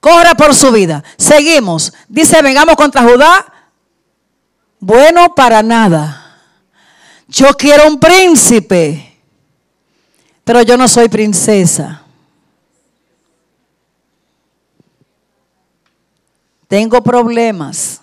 Corra 0.00 0.34
por 0.34 0.54
su 0.54 0.70
vida. 0.70 1.02
Seguimos. 1.16 1.94
Dice, 2.06 2.42
vengamos 2.42 2.76
contra 2.76 3.02
Judá. 3.02 3.46
Bueno 4.80 5.34
para 5.34 5.62
nada. 5.62 6.36
Yo 7.26 7.48
quiero 7.56 7.88
un 7.88 7.98
príncipe, 7.98 9.18
pero 10.44 10.60
yo 10.60 10.76
no 10.76 10.86
soy 10.88 11.08
princesa. 11.08 11.99
Tengo 16.70 17.02
problemas. 17.02 18.00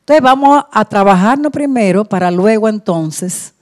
Entonces 0.00 0.22
vamos 0.22 0.62
a 0.70 0.84
trabajarnos 0.84 1.50
primero 1.50 2.04
para 2.04 2.30
luego 2.30 2.68
entonces 2.68 3.54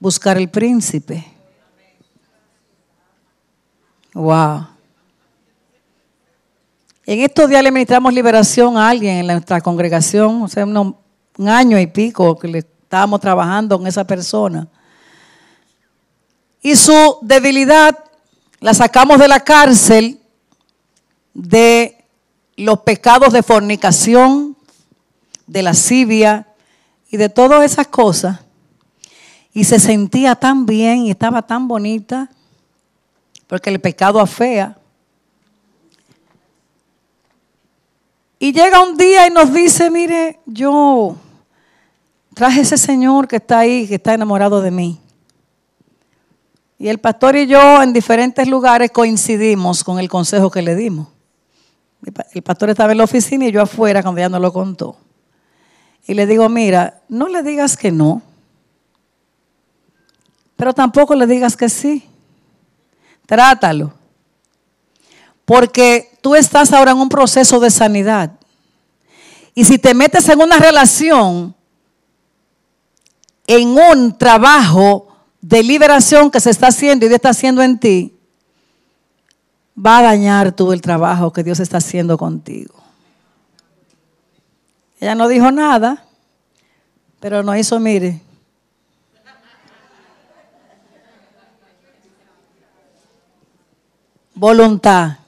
buscar 0.00 0.38
el 0.38 0.48
príncipe. 0.48 1.22
Wow. 4.14 4.68
En 7.04 7.20
estos 7.20 7.46
días 7.50 7.62
le 7.62 7.70
ministramos 7.70 8.14
liberación 8.14 8.78
a 8.78 8.88
alguien 8.88 9.16
en 9.16 9.26
nuestra 9.26 9.60
congregación, 9.60 10.42
o 10.42 10.48
sea, 10.48 10.64
un 10.64 10.96
año 11.46 11.78
y 11.78 11.86
pico 11.86 12.38
que 12.38 12.48
le 12.48 12.58
estábamos 12.60 13.20
trabajando 13.20 13.76
con 13.76 13.86
esa 13.86 14.06
persona. 14.06 14.66
Y 16.62 16.74
su 16.74 17.18
debilidad 17.20 17.98
la 18.60 18.72
sacamos 18.72 19.18
de 19.18 19.28
la 19.28 19.40
cárcel 19.40 20.18
de 21.34 21.93
los 22.56 22.80
pecados 22.80 23.32
de 23.32 23.42
fornicación, 23.42 24.56
de 25.46 25.62
lascivia 25.62 26.46
y 27.10 27.16
de 27.16 27.28
todas 27.28 27.64
esas 27.64 27.88
cosas. 27.88 28.40
Y 29.52 29.64
se 29.64 29.78
sentía 29.78 30.34
tan 30.34 30.66
bien 30.66 31.06
y 31.06 31.10
estaba 31.10 31.42
tan 31.42 31.68
bonita, 31.68 32.28
porque 33.46 33.70
el 33.70 33.80
pecado 33.80 34.20
afea. 34.20 34.76
Y 38.38 38.52
llega 38.52 38.82
un 38.82 38.96
día 38.96 39.26
y 39.26 39.30
nos 39.30 39.52
dice, 39.52 39.90
mire, 39.90 40.40
yo 40.44 41.16
traje 42.34 42.60
ese 42.60 42.76
señor 42.76 43.28
que 43.28 43.36
está 43.36 43.60
ahí, 43.60 43.86
que 43.86 43.94
está 43.94 44.12
enamorado 44.12 44.60
de 44.60 44.70
mí. 44.70 45.00
Y 46.78 46.88
el 46.88 46.98
pastor 46.98 47.36
y 47.36 47.46
yo 47.46 47.80
en 47.80 47.92
diferentes 47.92 48.46
lugares 48.48 48.90
coincidimos 48.90 49.84
con 49.84 49.98
el 49.98 50.08
consejo 50.08 50.50
que 50.50 50.60
le 50.60 50.74
dimos. 50.74 51.13
El 52.32 52.42
pastor 52.42 52.70
estaba 52.70 52.92
en 52.92 52.98
la 52.98 53.04
oficina 53.04 53.46
y 53.46 53.52
yo 53.52 53.62
afuera 53.62 54.02
cuando 54.02 54.20
ella 54.20 54.28
no 54.28 54.38
lo 54.38 54.52
contó. 54.52 54.96
Y 56.06 56.14
le 56.14 56.26
digo, 56.26 56.48
mira, 56.48 57.02
no 57.08 57.28
le 57.28 57.42
digas 57.42 57.76
que 57.76 57.90
no, 57.90 58.22
pero 60.56 60.72
tampoco 60.72 61.14
le 61.14 61.26
digas 61.26 61.56
que 61.56 61.68
sí. 61.68 62.04
Trátalo. 63.26 63.92
Porque 65.44 66.16
tú 66.20 66.34
estás 66.34 66.72
ahora 66.72 66.92
en 66.92 66.98
un 66.98 67.08
proceso 67.08 67.60
de 67.60 67.70
sanidad. 67.70 68.32
Y 69.54 69.64
si 69.64 69.78
te 69.78 69.94
metes 69.94 70.28
en 70.28 70.40
una 70.40 70.58
relación, 70.58 71.54
en 73.46 73.68
un 73.68 74.16
trabajo 74.16 75.08
de 75.40 75.62
liberación 75.62 76.30
que 76.30 76.40
se 76.40 76.50
está 76.50 76.68
haciendo 76.68 77.04
y 77.04 77.08
Dios 77.08 77.16
está 77.16 77.30
haciendo 77.30 77.62
en 77.62 77.78
ti, 77.78 78.13
va 79.74 79.98
a 79.98 80.02
dañar 80.02 80.52
todo 80.52 80.72
el 80.72 80.80
trabajo 80.80 81.32
que 81.32 81.42
Dios 81.42 81.60
está 81.60 81.78
haciendo 81.78 82.16
contigo. 82.16 82.74
Ella 85.00 85.14
no 85.14 85.28
dijo 85.28 85.50
nada, 85.50 86.04
pero 87.20 87.42
no 87.42 87.56
hizo, 87.56 87.78
mire. 87.80 88.20
Voluntad. 94.34 95.18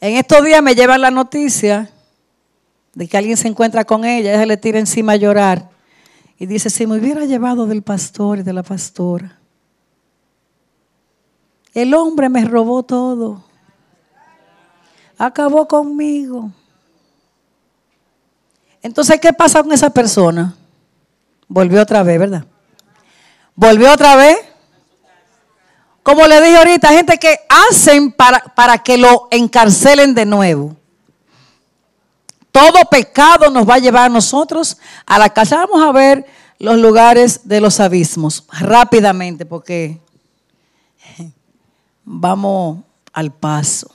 En 0.00 0.16
estos 0.16 0.44
días 0.44 0.62
me 0.62 0.74
llevan 0.74 1.00
la 1.00 1.10
noticia 1.10 1.90
de 2.94 3.08
que 3.08 3.16
alguien 3.16 3.36
se 3.36 3.48
encuentra 3.48 3.84
con 3.84 4.04
ella, 4.04 4.34
ella 4.34 4.46
le 4.46 4.56
tira 4.56 4.78
encima 4.78 5.12
a 5.12 5.16
llorar 5.16 5.70
y 6.38 6.46
dice, 6.46 6.70
si 6.70 6.86
me 6.86 6.98
hubiera 6.98 7.24
llevado 7.24 7.66
del 7.66 7.82
pastor 7.82 8.40
y 8.40 8.42
de 8.42 8.52
la 8.52 8.62
pastora, 8.62 9.38
el 11.74 11.94
hombre 11.94 12.28
me 12.28 12.44
robó 12.44 12.82
todo, 12.82 13.42
acabó 15.18 15.66
conmigo. 15.66 16.50
Entonces, 18.82 19.20
¿qué 19.20 19.32
pasa 19.32 19.62
con 19.62 19.72
esa 19.72 19.90
persona? 19.90 20.54
Volvió 21.48 21.82
otra 21.82 22.02
vez, 22.02 22.18
¿verdad? 22.18 22.44
Volvió 23.54 23.92
otra 23.92 24.16
vez. 24.16 24.38
Como 26.02 26.26
le 26.26 26.40
dije 26.42 26.56
ahorita, 26.56 26.88
gente 26.88 27.16
que 27.18 27.38
hacen 27.48 28.10
para, 28.10 28.40
para 28.40 28.78
que 28.78 28.98
lo 28.98 29.28
encarcelen 29.30 30.14
de 30.14 30.26
nuevo. 30.26 30.76
Todo 32.50 32.80
pecado 32.90 33.50
nos 33.50 33.68
va 33.68 33.74
a 33.74 33.78
llevar 33.78 34.06
a 34.06 34.08
nosotros 34.08 34.76
a 35.06 35.18
la 35.18 35.30
casa. 35.30 35.64
Vamos 35.64 35.82
a 35.82 35.92
ver 35.92 36.26
los 36.58 36.76
lugares 36.76 37.48
de 37.48 37.60
los 37.60 37.80
abismos 37.80 38.44
rápidamente 38.50 39.46
porque 39.46 40.00
vamos 42.04 42.78
al 43.12 43.32
paso. 43.32 43.90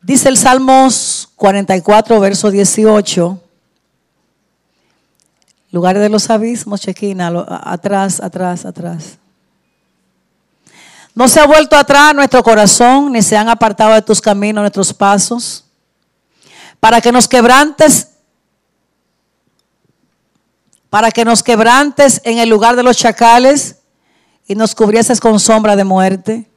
Dice 0.00 0.28
el 0.28 0.36
Salmos 0.36 1.28
44, 1.34 2.20
verso 2.20 2.50
18. 2.50 3.42
Lugares 5.72 6.00
de 6.00 6.08
los 6.08 6.30
abismos, 6.30 6.80
chequina, 6.80 7.32
atrás, 7.64 8.20
atrás, 8.20 8.64
atrás. 8.64 9.18
No 11.14 11.26
se 11.28 11.40
ha 11.40 11.46
vuelto 11.46 11.76
atrás 11.76 12.14
nuestro 12.14 12.42
corazón, 12.42 13.12
ni 13.12 13.22
se 13.22 13.36
han 13.36 13.48
apartado 13.48 13.94
de 13.94 14.02
tus 14.02 14.20
caminos 14.20 14.62
nuestros 14.62 14.92
pasos 14.94 15.64
para 16.78 17.00
que 17.00 17.10
nos 17.10 17.26
quebrantes, 17.26 18.10
para 20.88 21.10
que 21.10 21.24
nos 21.24 21.42
quebrantes 21.42 22.20
en 22.22 22.38
el 22.38 22.48
lugar 22.48 22.76
de 22.76 22.82
los 22.82 22.96
chacales 22.96 23.80
y 24.46 24.54
nos 24.54 24.74
cubrieses 24.74 25.20
con 25.20 25.40
sombra 25.40 25.76
de 25.76 25.84
muerte. 25.84 26.48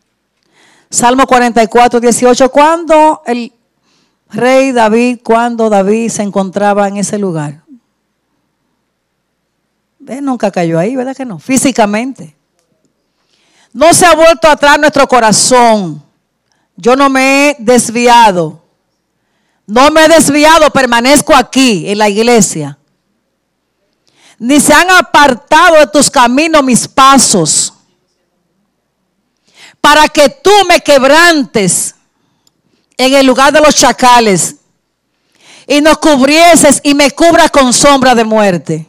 Salmo 0.89 1.25
44, 1.25 1.99
18. 1.99 2.51
Cuando 2.51 3.21
el 3.25 3.53
rey 4.29 4.71
David, 4.71 5.19
cuando 5.23 5.69
David 5.69 6.09
se 6.09 6.23
encontraba 6.23 6.87
en 6.87 6.97
ese 6.97 7.17
lugar. 7.17 7.63
Él 10.07 10.25
nunca 10.25 10.49
cayó 10.49 10.79
ahí, 10.79 10.95
¿verdad 10.95 11.15
que 11.15 11.25
no? 11.25 11.37
Físicamente. 11.37 12.35
No 13.71 13.93
se 13.93 14.05
ha 14.05 14.15
vuelto 14.15 14.47
atrás 14.49 14.79
nuestro 14.79 15.07
corazón. 15.07 16.03
Yo 16.75 16.95
no 16.95 17.09
me 17.09 17.49
he 17.49 17.55
desviado. 17.59 18.63
No 19.67 19.91
me 19.91 20.05
he 20.05 20.07
desviado, 20.07 20.71
permanezco 20.71 21.35
aquí 21.35 21.87
en 21.87 21.99
la 21.99 22.09
iglesia. 22.09 22.79
Ni 24.39 24.59
se 24.59 24.73
han 24.73 24.89
apartado 24.89 25.75
de 25.75 25.87
tus 25.87 26.09
caminos 26.09 26.63
mis 26.63 26.87
pasos. 26.87 27.73
Para 29.89 30.07
que 30.07 30.29
tú 30.29 30.51
me 30.67 30.81
quebrantes 30.81 31.95
en 32.95 33.11
el 33.11 33.25
lugar 33.25 33.51
de 33.51 33.59
los 33.59 33.73
chacales. 33.73 34.57
Y 35.65 35.81
nos 35.81 35.97
cubrieses 35.97 36.79
y 36.83 36.93
me 36.93 37.09
cubras 37.09 37.49
con 37.49 37.73
sombra 37.73 38.13
de 38.13 38.23
muerte. 38.23 38.87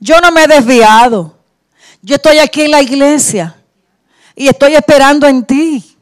Yo 0.00 0.20
no 0.20 0.32
me 0.32 0.42
he 0.42 0.48
desviado. 0.48 1.38
Yo 2.00 2.16
estoy 2.16 2.40
aquí 2.40 2.62
en 2.62 2.72
la 2.72 2.82
iglesia. 2.82 3.54
Y 4.34 4.48
estoy 4.48 4.74
esperando 4.74 5.28
en 5.28 5.44
ti. 5.44 5.96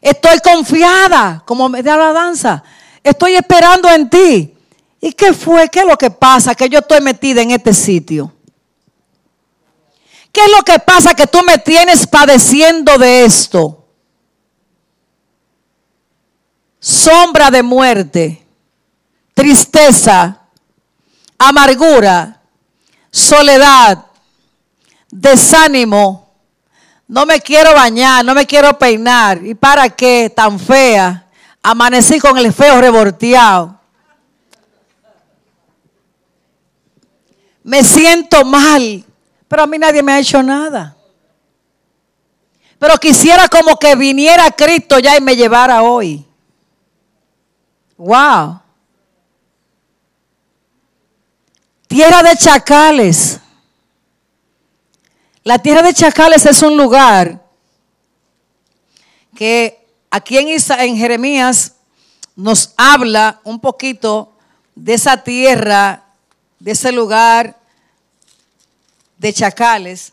Estoy 0.00 0.40
confiada, 0.40 1.40
como 1.46 1.68
me 1.68 1.84
da 1.84 1.96
la 1.96 2.12
danza. 2.12 2.64
Estoy 3.04 3.36
esperando 3.36 3.88
en 3.88 4.10
ti. 4.10 4.56
¿Y 5.00 5.12
qué 5.12 5.32
fue? 5.32 5.68
¿Qué 5.68 5.78
es 5.78 5.86
lo 5.86 5.96
que 5.96 6.10
pasa? 6.10 6.52
Que 6.56 6.68
yo 6.68 6.80
estoy 6.80 7.00
metida 7.00 7.42
en 7.42 7.52
este 7.52 7.72
sitio. 7.72 8.32
¿Qué 10.34 10.40
es 10.44 10.50
lo 10.50 10.62
que 10.64 10.78
pasa? 10.80 11.14
Que 11.14 11.26
tú 11.26 11.42
me 11.42 11.56
tienes 11.56 12.06
padeciendo 12.06 12.98
de 12.98 13.24
esto. 13.24 13.86
Sombra 16.78 17.50
de 17.50 17.62
muerte, 17.62 18.46
tristeza, 19.32 20.42
amargura, 21.38 22.42
soledad, 23.10 24.04
desánimo 25.10 26.24
no 27.06 27.26
me 27.26 27.40
quiero 27.40 27.74
bañar, 27.74 28.24
no 28.24 28.34
me 28.34 28.46
quiero 28.46 28.78
peinar. 28.78 29.44
¿Y 29.44 29.54
para 29.54 29.88
qué 29.90 30.32
tan 30.34 30.58
fea? 30.58 31.26
Amanecí 31.62 32.18
con 32.18 32.36
el 32.38 32.52
feo 32.52 32.80
revolteado. 32.80 33.78
Me 37.62 37.82
siento 37.82 38.44
mal, 38.44 39.04
pero 39.54 39.62
a 39.62 39.66
mí 39.68 39.78
nadie 39.78 40.02
me 40.02 40.10
ha 40.10 40.18
hecho 40.18 40.42
nada. 40.42 40.96
Pero 42.76 42.96
quisiera 42.96 43.46
como 43.46 43.76
que 43.76 43.94
viniera 43.94 44.50
Cristo 44.50 44.98
ya 44.98 45.16
y 45.16 45.20
me 45.20 45.36
llevara 45.36 45.80
hoy. 45.80 46.26
Wow. 47.96 48.60
Tierra 51.86 52.24
de 52.24 52.36
chacales. 52.36 53.38
La 55.44 55.60
tierra 55.60 55.82
de 55.82 55.94
Chacales 55.94 56.44
es 56.46 56.60
un 56.60 56.76
lugar 56.76 57.40
que 59.36 59.86
aquí 60.10 60.36
en, 60.36 60.48
en 60.48 60.96
Jeremías 60.96 61.76
nos 62.34 62.74
habla 62.76 63.40
un 63.44 63.60
poquito 63.60 64.32
de 64.74 64.94
esa 64.94 65.22
tierra, 65.22 66.06
de 66.58 66.72
ese 66.72 66.90
lugar 66.90 67.62
de 69.24 69.32
Chacales. 69.32 70.12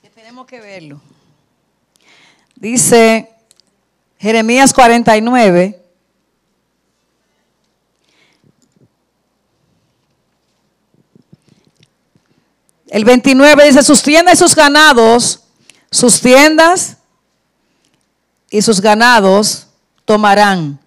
Que 0.00 0.08
tenemos 0.08 0.46
que 0.46 0.60
verlo. 0.60 0.98
Dice 2.56 3.28
Jeremías 4.18 4.72
49. 4.72 5.78
El 12.86 13.04
29 13.04 13.66
dice, 13.66 13.82
sus 13.82 14.02
tiendas 14.02 14.32
y 14.32 14.38
sus 14.38 14.54
ganados, 14.54 15.42
sus 15.90 16.18
tiendas 16.18 16.96
y 18.48 18.62
sus 18.62 18.80
ganados 18.80 19.66
tomarán. 20.06 20.80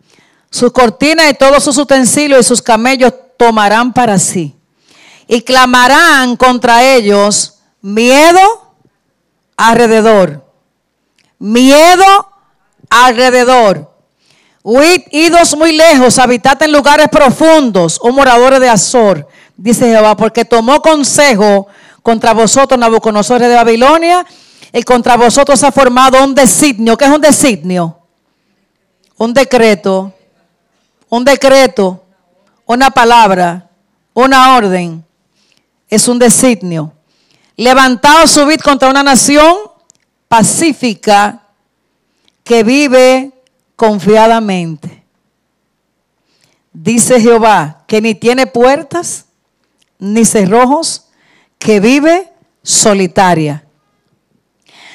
Su 0.49 0.73
cortina 0.73 1.29
y 1.29 1.35
todos 1.35 1.63
sus 1.63 1.77
utensilios 1.77 2.39
y 2.39 2.49
sus 2.49 2.63
camellos 2.63 3.13
tomarán 3.37 3.93
para 3.93 4.17
sí. 4.17 4.56
Y 5.27 5.41
clamarán 5.41 6.35
contra 6.37 6.83
ellos 6.83 7.59
miedo 7.81 8.73
alrededor. 9.55 10.45
Miedo 11.39 12.31
alrededor. 12.89 13.91
Huid, 14.63 15.03
idos 15.11 15.55
muy 15.55 15.71
lejos, 15.71 16.19
habitad 16.19 16.61
en 16.61 16.73
lugares 16.73 17.07
profundos, 17.07 17.97
oh 18.01 18.11
moradores 18.11 18.59
de 18.59 18.67
Azor, 18.67 19.25
dice 19.55 19.85
Jehová, 19.85 20.17
porque 20.17 20.43
tomó 20.43 20.81
consejo 20.81 21.67
contra 22.03 22.33
vosotros, 22.33 22.77
Nabucodonosor 22.77 23.39
de 23.39 23.55
Babilonia, 23.55 24.25
y 24.73 24.83
contra 24.83 25.15
vosotros 25.15 25.63
ha 25.63 25.71
formado 25.71 26.21
un 26.21 26.35
designio. 26.35 26.97
¿Qué 26.97 27.05
es 27.05 27.11
un 27.11 27.21
designio? 27.21 27.97
Un 29.15 29.33
decreto, 29.33 30.13
un 31.07 31.23
decreto, 31.23 32.03
una 32.65 32.91
palabra, 32.91 33.69
una 34.13 34.57
orden. 34.57 35.06
Es 35.89 36.07
un 36.07 36.19
designio. 36.19 36.93
Levantaos, 37.55 38.31
subid 38.31 38.59
contra 38.59 38.89
una 38.89 39.03
nación 39.03 39.55
pacífica 40.27 41.43
que 42.43 42.63
vive 42.63 43.31
confiadamente. 43.75 45.03
Dice 46.73 47.19
Jehová 47.19 47.83
que 47.87 48.01
ni 48.01 48.13
tiene 48.15 48.47
puertas 48.47 49.25
ni 49.99 50.25
cerrojos, 50.25 51.05
que 51.57 51.79
vive 51.79 52.31
solitaria. 52.61 53.63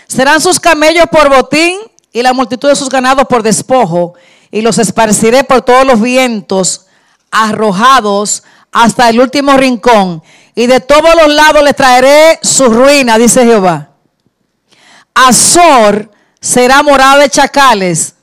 Serán 0.07 0.41
sus 0.41 0.61
camellos 0.61 1.07
por 1.11 1.29
botín 1.29 1.79
y 2.13 2.23
la 2.23 2.33
multitud 2.33 2.69
de 2.69 2.77
sus 2.77 2.89
ganados 2.89 3.27
por 3.27 3.43
despojo, 3.43 4.15
y 4.51 4.61
los 4.61 4.79
esparciré 4.79 5.45
por 5.45 5.63
todos 5.63 5.87
los 5.87 6.01
vientos, 6.01 6.87
arrojados 7.31 8.45
hasta 8.73 9.09
el 9.11 9.21
último 9.21 9.57
rincón, 9.57 10.23
y 10.55 10.67
de 10.67 10.81
todos 10.81 11.15
los 11.15 11.33
lados 11.33 11.63
les 11.63 11.77
traeré 11.77 12.39
su 12.43 12.65
ruina, 12.65 13.19
dice 13.19 13.45
Jehová. 13.45 13.91
Azor 15.15 16.11
será 16.41 16.83
morada 16.83 17.19
de 17.19 17.29
chacales, 17.29 18.15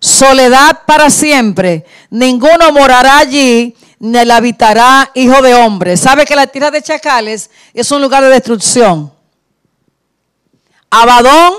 soledad 0.00 0.80
para 0.86 1.08
siempre, 1.08 1.86
ninguno 2.10 2.72
morará 2.72 3.18
allí, 3.18 3.76
ni 4.00 4.24
la 4.24 4.36
habitará 4.36 5.10
hijo 5.14 5.40
de 5.40 5.54
hombre. 5.54 5.96
¿Sabe 5.96 6.26
que 6.26 6.36
la 6.36 6.46
tierra 6.46 6.70
de 6.70 6.82
chacales 6.82 7.50
es 7.72 7.90
un 7.90 8.02
lugar 8.02 8.22
de 8.22 8.28
destrucción? 8.28 9.10
Abadón 10.90 11.54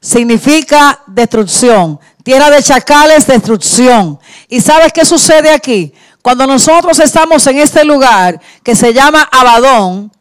significa 0.00 1.02
destrucción. 1.06 1.98
Tierra 2.22 2.48
de 2.50 2.62
chacales, 2.62 3.26
destrucción. 3.26 4.18
¿Y 4.48 4.60
sabes 4.60 4.92
qué 4.92 5.04
sucede 5.04 5.50
aquí? 5.50 5.92
Cuando 6.22 6.46
nosotros 6.46 6.98
estamos 6.98 7.46
en 7.46 7.58
este 7.58 7.84
lugar 7.84 8.40
que 8.62 8.74
se 8.74 8.92
llama 8.92 9.28
Abadón, 9.32 10.12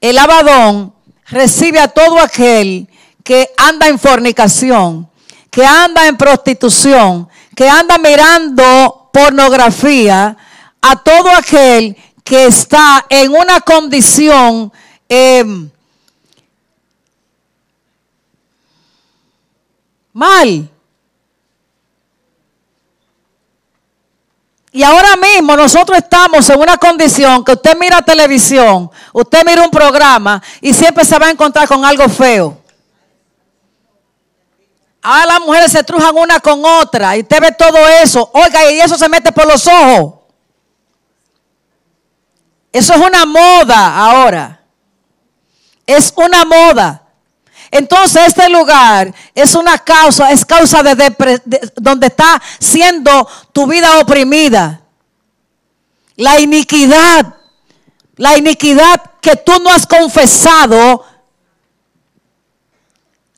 el 0.00 0.18
Abadón 0.18 0.94
recibe 1.26 1.80
a 1.80 1.88
todo 1.88 2.20
aquel 2.20 2.88
que 3.24 3.50
anda 3.56 3.88
en 3.88 3.98
fornicación, 3.98 5.08
que 5.50 5.64
anda 5.64 6.06
en 6.06 6.16
prostitución, 6.16 7.28
que 7.56 7.68
anda 7.68 7.98
mirando 7.98 9.10
pornografía, 9.12 10.36
a 10.80 10.96
todo 10.96 11.30
aquel 11.30 11.96
que 12.24 12.46
está 12.46 13.06
en 13.08 13.30
una 13.32 13.60
condición 13.60 14.72
em, 15.08 15.70
mal. 20.12 20.68
Y 24.74 24.82
ahora 24.82 25.16
mismo 25.16 25.54
nosotros 25.54 25.98
estamos 25.98 26.48
en 26.48 26.58
una 26.58 26.78
condición 26.78 27.44
que 27.44 27.52
usted 27.52 27.76
mira 27.78 28.00
televisión, 28.00 28.90
usted 29.12 29.44
mira 29.44 29.62
un 29.62 29.70
programa 29.70 30.42
y 30.62 30.72
siempre 30.72 31.04
se 31.04 31.18
va 31.18 31.26
a 31.26 31.30
encontrar 31.30 31.68
con 31.68 31.84
algo 31.84 32.08
feo. 32.08 32.56
Ahora 35.02 35.26
las 35.26 35.40
mujeres 35.40 35.72
se 35.72 35.84
trujan 35.84 36.16
una 36.16 36.40
con 36.40 36.64
otra 36.64 37.14
y 37.16 37.20
usted 37.20 37.40
ve 37.40 37.52
todo 37.52 37.76
eso. 38.02 38.30
Oiga, 38.32 38.70
y 38.72 38.80
eso 38.80 38.96
se 38.96 39.08
mete 39.10 39.30
por 39.30 39.46
los 39.46 39.66
ojos. 39.66 40.14
Eso 42.72 42.94
es 42.94 43.00
una 43.00 43.26
moda 43.26 43.94
ahora. 43.98 44.62
Es 45.84 46.14
una 46.16 46.46
moda. 46.46 47.01
Entonces 47.72 48.28
este 48.28 48.50
lugar 48.50 49.14
es 49.34 49.54
una 49.54 49.78
causa, 49.78 50.30
es 50.30 50.44
causa 50.44 50.82
de, 50.82 51.40
donde 51.76 52.08
está 52.08 52.40
siendo 52.60 53.26
tu 53.50 53.66
vida 53.66 53.98
oprimida. 53.98 54.82
La 56.16 56.38
iniquidad, 56.38 57.34
la 58.16 58.36
iniquidad 58.36 59.00
que 59.22 59.36
tú 59.36 59.52
no 59.62 59.70
has 59.70 59.86
confesado, 59.86 61.02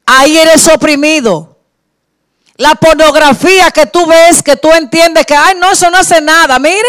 ahí 0.05 0.37
eres 0.37 0.67
oprimido. 0.67 1.57
La 2.57 2.75
pornografía 2.75 3.71
que 3.71 3.87
tú 3.87 4.05
ves, 4.05 4.43
que 4.43 4.57
tú 4.57 4.69
entiendes 4.73 5.27
que, 5.27 5.37
ay, 5.37 5.55
no, 5.61 5.71
eso 5.71 5.89
no 5.93 5.99
hace 5.99 6.21
nada. 6.21 6.59
Mire, 6.59 6.83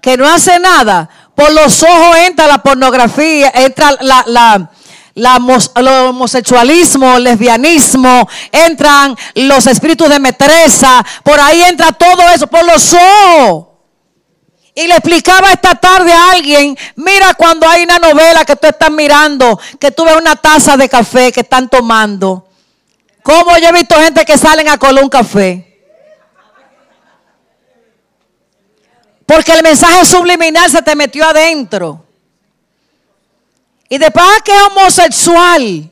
que 0.00 0.16
no 0.16 0.26
hace 0.26 0.58
nada, 0.58 1.08
por 1.34 1.52
los 1.52 1.82
ojos 1.82 2.16
entra 2.16 2.46
la 2.46 2.62
pornografía, 2.62 3.52
entra 3.54 3.92
la, 4.00 4.70
el 5.14 5.88
homosexualismo, 5.88 7.16
el 7.16 7.24
lesbianismo, 7.24 8.28
entran 8.50 9.16
los 9.34 9.66
espíritus 9.66 10.08
de 10.08 10.18
metresa, 10.18 11.04
por 11.22 11.38
ahí 11.40 11.62
entra 11.62 11.92
todo 11.92 12.28
eso, 12.30 12.46
por 12.46 12.64
los 12.64 12.94
ojos. 12.94 13.66
Y 14.74 14.88
le 14.88 14.94
explicaba 14.94 15.52
esta 15.52 15.76
tarde 15.76 16.12
a 16.12 16.32
alguien, 16.32 16.76
mira 16.96 17.34
cuando 17.34 17.68
hay 17.68 17.84
una 17.84 17.98
novela 17.98 18.44
que 18.44 18.56
tú 18.56 18.66
estás 18.66 18.90
mirando, 18.90 19.58
que 19.78 19.92
tú 19.92 20.04
ves 20.04 20.16
una 20.16 20.34
taza 20.34 20.76
de 20.76 20.88
café 20.88 21.30
que 21.30 21.40
están 21.40 21.68
tomando. 21.68 22.48
¿Cómo 23.22 23.56
yo 23.56 23.68
he 23.68 23.72
visto 23.72 23.94
gente 23.94 24.24
que 24.24 24.36
salen 24.36 24.68
a 24.68 24.76
colar 24.76 25.04
un 25.04 25.08
café? 25.08 25.70
Porque 29.26 29.52
el 29.52 29.62
mensaje 29.62 30.04
subliminal 30.04 30.70
se 30.70 30.82
te 30.82 30.94
metió 30.96 31.24
adentro. 31.24 32.03
Y 33.88 33.98
después 33.98 34.26
que 34.44 34.52
es 34.52 34.62
homosexual, 34.62 35.90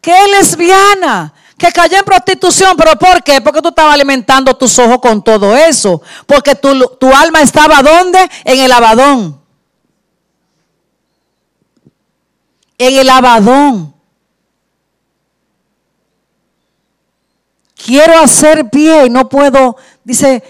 que 0.00 0.10
es 0.10 0.30
lesbiana, 0.30 1.34
que 1.60 1.70
cayó 1.70 1.98
en 1.98 2.04
prostitución. 2.04 2.74
¿Pero 2.76 2.98
por 2.98 3.22
qué? 3.22 3.40
Porque 3.40 3.60
tú 3.60 3.68
estabas 3.68 3.94
alimentando 3.94 4.56
tus 4.56 4.78
ojos 4.78 4.98
con 4.98 5.22
todo 5.22 5.54
eso. 5.56 6.00
Porque 6.26 6.54
tu, 6.54 6.96
tu 6.98 7.12
alma 7.12 7.42
estaba 7.42 7.82
¿dónde? 7.82 8.18
En 8.44 8.60
el 8.60 8.72
abadón. 8.72 9.40
En 12.78 12.98
el 12.98 13.10
abadón. 13.10 13.94
Quiero 17.74 18.18
hacer 18.18 18.68
pie 18.70 19.06
y 19.06 19.10
no 19.10 19.28
puedo, 19.28 19.76
dice 20.04 20.42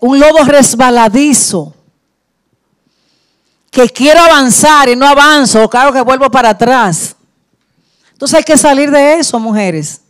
un 0.00 0.18
lodo 0.18 0.44
resbaladizo. 0.44 1.74
Que 3.70 3.88
quiero 3.88 4.20
avanzar 4.20 4.88
y 4.88 4.96
no 4.96 5.06
avanzo, 5.06 5.68
claro 5.70 5.92
que 5.92 6.00
vuelvo 6.00 6.30
para 6.30 6.50
atrás. 6.50 7.14
Entonces 8.12 8.38
hay 8.38 8.44
que 8.44 8.58
salir 8.58 8.90
de 8.90 9.14
eso, 9.14 9.38
mujeres. 9.38 10.02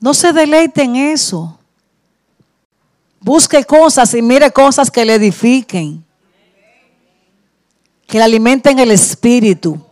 No 0.00 0.12
se 0.12 0.32
deleite 0.32 0.82
en 0.82 0.96
eso. 0.96 1.58
Busque 3.20 3.64
cosas 3.64 4.12
y 4.12 4.20
mire 4.20 4.50
cosas 4.50 4.90
que 4.90 5.02
le 5.02 5.14
edifiquen. 5.14 6.04
Que 8.06 8.18
le 8.18 8.24
alimenten 8.24 8.78
el 8.78 8.90
espíritu. 8.90 9.82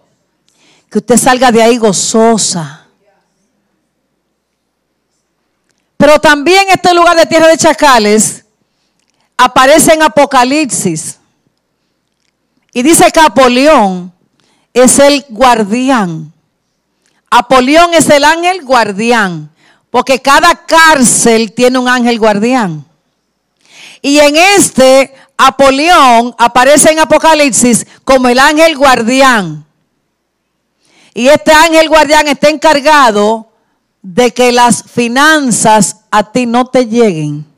Que 0.90 0.98
usted 0.98 1.16
salga 1.16 1.50
de 1.50 1.62
ahí 1.62 1.78
gozosa. 1.78 2.86
Pero 5.96 6.18
también 6.18 6.66
este 6.68 6.92
lugar 6.92 7.16
de 7.16 7.24
tierra 7.24 7.48
de 7.48 7.56
chacales 7.56 8.41
aparece 9.36 9.94
en 9.94 10.02
Apocalipsis. 10.02 11.18
Y 12.72 12.82
dice 12.82 13.10
que 13.10 13.20
Apolión 13.20 14.12
es 14.72 14.98
el 14.98 15.24
guardián. 15.28 16.32
Apolión 17.30 17.92
es 17.94 18.08
el 18.08 18.24
ángel 18.24 18.64
guardián. 18.64 19.50
Porque 19.90 20.20
cada 20.20 20.54
cárcel 20.66 21.52
tiene 21.52 21.78
un 21.78 21.88
ángel 21.88 22.18
guardián. 22.18 22.84
Y 24.00 24.18
en 24.18 24.36
este 24.36 25.14
Apolión 25.36 26.34
aparece 26.38 26.90
en 26.90 26.98
Apocalipsis 26.98 27.86
como 28.04 28.28
el 28.28 28.38
ángel 28.38 28.76
guardián. 28.76 29.66
Y 31.14 31.28
este 31.28 31.52
ángel 31.52 31.88
guardián 31.88 32.26
está 32.26 32.48
encargado 32.48 33.48
de 34.00 34.32
que 34.32 34.50
las 34.50 34.82
finanzas 34.82 35.98
a 36.10 36.32
ti 36.32 36.46
no 36.46 36.66
te 36.66 36.86
lleguen. 36.86 37.51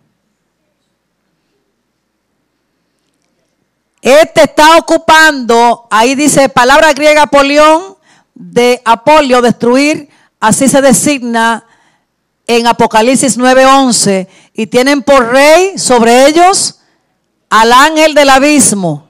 Este 4.05 4.42
está 4.42 4.76
ocupando, 4.76 5.88
ahí 5.90 6.14
dice 6.14 6.50
palabra 6.50 6.92
griega 6.92 7.22
apolión, 7.22 7.96
de 8.34 8.82
apolio, 8.84 9.40
destruir, 9.40 10.11
así 10.38 10.68
se 10.68 10.82
designa 10.82 11.64
en 12.46 12.66
Apocalipsis 12.66 13.38
9:11, 13.38 14.28
y 14.52 14.66
tienen 14.66 15.00
por 15.00 15.32
rey 15.32 15.78
sobre 15.78 16.26
ellos 16.26 16.80
al 17.48 17.72
ángel 17.72 18.12
del 18.12 18.28
abismo, 18.28 19.09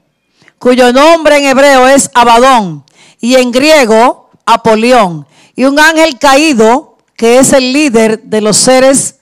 cuyo 0.60 0.92
nombre 0.92 1.38
en 1.38 1.46
hebreo 1.46 1.88
es 1.88 2.08
Abadón, 2.14 2.84
y 3.18 3.34
en 3.34 3.50
griego 3.50 4.30
Apolión, 4.46 5.26
y 5.56 5.64
un 5.64 5.80
ángel 5.80 6.20
caído 6.20 6.98
que 7.16 7.40
es 7.40 7.52
el 7.52 7.72
líder 7.72 8.22
de 8.22 8.40
los 8.40 8.56
seres, 8.56 9.16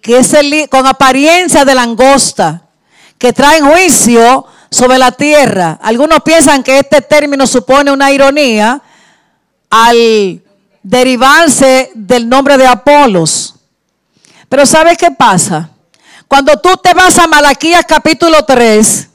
que 0.00 0.20
es 0.20 0.32
el 0.32 0.70
con 0.70 0.86
apariencia 0.86 1.66
de 1.66 1.74
langosta, 1.74 2.63
que 3.18 3.32
traen 3.32 3.64
juicio 3.64 4.46
sobre 4.70 4.98
la 4.98 5.12
tierra. 5.12 5.78
Algunos 5.82 6.20
piensan 6.22 6.62
que 6.62 6.78
este 6.78 7.00
término 7.00 7.46
supone 7.46 7.92
una 7.92 8.10
ironía 8.10 8.82
al 9.70 10.42
derivarse 10.82 11.90
del 11.94 12.28
nombre 12.28 12.58
de 12.58 12.66
Apolos. 12.66 13.54
Pero 14.48 14.66
¿sabes 14.66 14.98
qué 14.98 15.10
pasa? 15.10 15.70
Cuando 16.28 16.58
tú 16.60 16.76
te 16.76 16.92
vas 16.94 17.18
a 17.18 17.26
Malaquías 17.26 17.84
capítulo 17.86 18.44
3, 18.44 19.08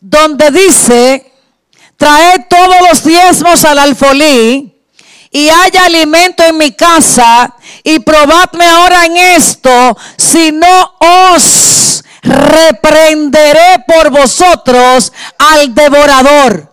donde 0.00 0.50
dice, 0.50 1.32
traed 1.96 2.42
todos 2.48 2.76
los 2.88 3.04
diezmos 3.04 3.64
al 3.64 3.78
alfolí 3.78 4.74
y 5.30 5.48
haya 5.48 5.84
alimento 5.84 6.42
en 6.44 6.56
mi 6.56 6.72
casa 6.72 7.54
y 7.82 7.98
probadme 7.98 8.64
ahora 8.64 9.06
en 9.06 9.16
esto, 9.16 9.96
si 10.16 10.52
no 10.52 10.94
os 10.98 12.04
reprenderé 12.22 13.84
por 13.86 14.10
vosotros 14.10 15.12
al 15.38 15.74
devorador. 15.74 16.72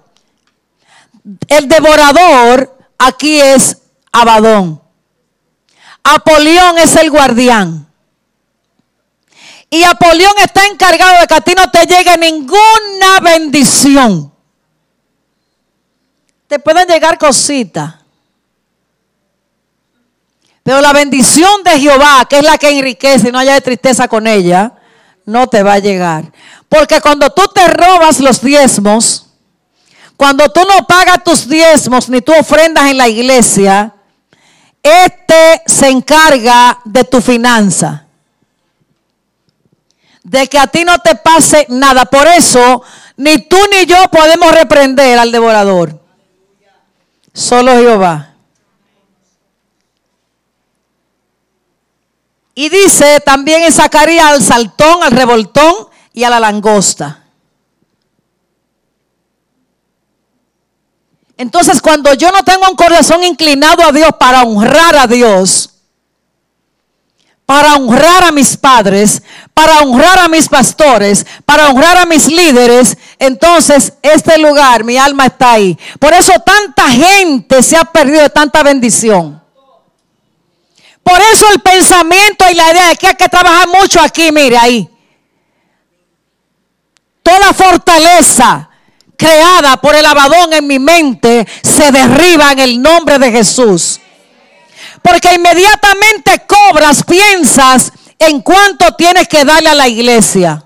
El 1.48 1.68
devorador 1.68 2.78
aquí 2.98 3.40
es 3.40 3.78
Abadón. 4.12 4.82
Apolión 6.04 6.78
es 6.78 6.96
el 6.96 7.10
guardián. 7.10 7.88
Y 9.70 9.84
Apolión 9.84 10.34
está 10.44 10.66
encargado 10.68 11.20
de 11.20 11.28
que 11.28 11.34
a 11.34 11.42
ti 11.42 11.54
no 11.56 11.70
te 11.70 11.86
llegue 11.86 12.18
ninguna 12.18 13.20
bendición. 13.22 14.32
Te 16.48 16.60
pueden 16.60 16.88
llegar 16.88 17.18
cositas. 17.18 17.96
Pero 20.64 20.82
la 20.82 20.94
bendición 20.94 21.64
de 21.64 21.80
Jehová, 21.80 22.26
que 22.30 22.38
es 22.38 22.44
la 22.44 22.58
que 22.58 22.70
enriquece 22.70 23.30
y 23.30 23.32
no 23.32 23.40
haya 23.40 23.60
tristeza 23.62 24.08
con 24.08 24.26
ella, 24.28 24.74
no 25.26 25.48
te 25.48 25.64
va 25.64 25.74
a 25.74 25.80
llegar. 25.80 26.32
Porque 26.70 27.02
cuando 27.02 27.30
tú 27.30 27.44
te 27.54 27.68
robas 27.68 28.20
los 28.20 28.42
diezmos, 28.42 29.28
cuando 30.18 30.50
tú 30.50 30.62
no 30.62 30.86
pagas 30.88 31.24
tus 31.24 31.48
diezmos 31.48 32.10
ni 32.10 32.22
tú 32.22 32.34
ofrendas 32.34 32.90
en 32.90 32.98
la 32.98 33.08
iglesia, 33.08 33.94
este 34.82 35.64
se 35.66 35.90
encarga 35.90 36.80
de 36.86 37.04
tu 37.04 37.22
finanza. 37.22 38.06
De 40.24 40.48
que 40.48 40.58
a 40.58 40.68
ti 40.68 40.84
no 40.84 40.98
te 41.00 41.16
pase 41.16 41.66
nada. 41.70 42.06
Por 42.06 42.28
eso, 42.28 42.82
ni 43.18 43.38
tú 43.38 43.58
ni 43.72 43.86
yo 43.86 43.98
podemos 44.12 44.52
reprender 44.52 45.20
al 45.20 45.32
devorador. 45.32 46.02
Solo 47.34 47.74
Jehová. 47.74 48.35
Y 52.56 52.70
dice 52.70 53.20
también 53.20 53.64
en 53.64 53.74
Zacarías 53.74 54.26
al 54.26 54.42
saltón, 54.42 55.04
al 55.04 55.12
revoltón 55.12 55.90
y 56.14 56.24
a 56.24 56.30
la 56.30 56.40
langosta. 56.40 57.26
Entonces 61.38 61.82
cuando 61.82 62.14
yo 62.14 62.32
no 62.32 62.44
tengo 62.44 62.70
un 62.70 62.78
corazón 62.78 63.24
inclinado 63.24 63.84
a 63.84 63.92
Dios 63.92 64.10
para 64.18 64.44
honrar 64.44 64.96
a 64.96 65.06
Dios, 65.06 65.70
para 67.46 67.76
honrar 67.76 68.24
a 68.24 68.32
mis 68.32 68.56
padres, 68.56 69.22
para 69.54 69.82
honrar 69.82 70.20
a 70.20 70.30
mis 70.30 70.48
pastores, 70.48 71.26
para 71.46 71.70
honrar 71.70 71.98
a 71.98 72.06
mis 72.06 72.28
líderes, 72.28 72.98
entonces 73.20 73.94
este 74.02 74.38
lugar, 74.38 74.86
mi 74.86 74.98
alma 74.98 75.26
está 75.26 75.52
ahí. 75.52 75.78
Por 76.00 76.14
eso 76.14 76.32
tanta 76.46 76.90
gente 76.90 77.62
se 77.62 77.76
ha 77.76 77.84
perdido 77.84 78.22
de 78.22 78.30
tanta 78.30 78.64
bendición. 78.64 79.45
Por 81.06 81.22
eso 81.22 81.46
el 81.52 81.60
pensamiento 81.60 82.46
y 82.50 82.56
la 82.56 82.72
idea 82.72 82.90
de 82.90 82.96
que 82.96 83.08
hay 83.10 83.14
que 83.14 83.30
trabajar 83.30 83.68
mucho 83.68 84.02
aquí, 84.02 84.32
mire 84.32 84.58
ahí. 84.58 84.90
Toda 87.22 87.54
fortaleza 87.54 88.68
creada 89.16 89.78
por 89.78 89.94
el 89.94 90.04
abadón 90.04 90.54
en 90.54 90.66
mi 90.66 90.80
mente 90.80 91.48
se 91.62 91.92
derriba 91.92 92.54
en 92.54 92.60
el 92.60 92.82
nombre 92.82 93.20
de 93.20 93.32
Jesús. 93.32 94.02
Porque 95.04 95.36
inmediatamente 95.36 96.42
cobras, 96.48 97.04
piensas 97.04 97.92
en 98.18 98.42
cuánto 98.42 98.96
tienes 98.96 99.28
que 99.28 99.46
darle 99.46 99.70
a 99.70 99.76
la 99.76 99.88
iglesia. 99.88 100.64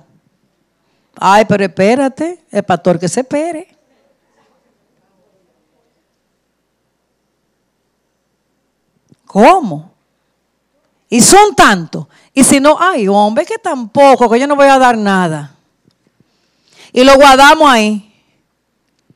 Ay, 1.17 1.43
pero 1.49 1.65
espérate, 1.65 2.45
el 2.49 2.63
pastor 2.63 2.97
que 2.97 3.09
se 3.09 3.19
espere. 3.19 3.75
¿Cómo? 9.25 9.98
Y 11.09 11.21
son 11.21 11.55
tantos. 11.55 12.07
Y 12.33 12.43
si 12.43 12.59
no, 12.59 12.77
ay, 12.79 13.07
hombre, 13.07 13.45
que 13.45 13.57
tampoco, 13.57 14.29
que 14.29 14.39
yo 14.39 14.47
no 14.47 14.55
voy 14.55 14.67
a 14.67 14.77
dar 14.77 14.97
nada. 14.97 15.55
Y 16.93 17.03
lo 17.03 17.15
guardamos 17.15 17.69
ahí. 17.69 18.05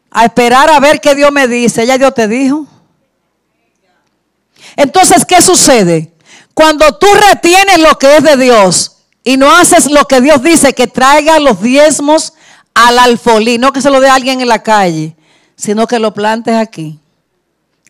A 0.09 0.25
esperar 0.25 0.69
a 0.69 0.79
ver 0.79 0.99
qué 0.99 1.15
Dios 1.15 1.31
me 1.31 1.47
dice. 1.47 1.85
Ya 1.85 1.97
Dios 1.97 2.13
te 2.13 2.27
dijo. 2.27 2.67
Entonces, 4.75 5.25
¿qué 5.25 5.41
sucede? 5.41 6.13
Cuando 6.53 6.97
tú 6.97 7.07
retienes 7.31 7.79
lo 7.79 7.97
que 7.97 8.17
es 8.17 8.23
de 8.23 8.37
Dios 8.37 8.97
y 9.23 9.37
no 9.37 9.55
haces 9.55 9.89
lo 9.89 10.05
que 10.05 10.21
Dios 10.21 10.41
dice, 10.41 10.73
que 10.73 10.87
traiga 10.87 11.39
los 11.39 11.61
diezmos 11.61 12.33
al 12.73 12.99
alfolí, 12.99 13.57
no 13.57 13.71
que 13.71 13.81
se 13.81 13.89
lo 13.89 13.99
dé 13.99 14.09
a 14.09 14.15
alguien 14.15 14.41
en 14.41 14.47
la 14.47 14.61
calle, 14.61 15.15
sino 15.55 15.87
que 15.87 15.99
lo 15.99 16.13
plantes 16.13 16.55
aquí, 16.55 16.99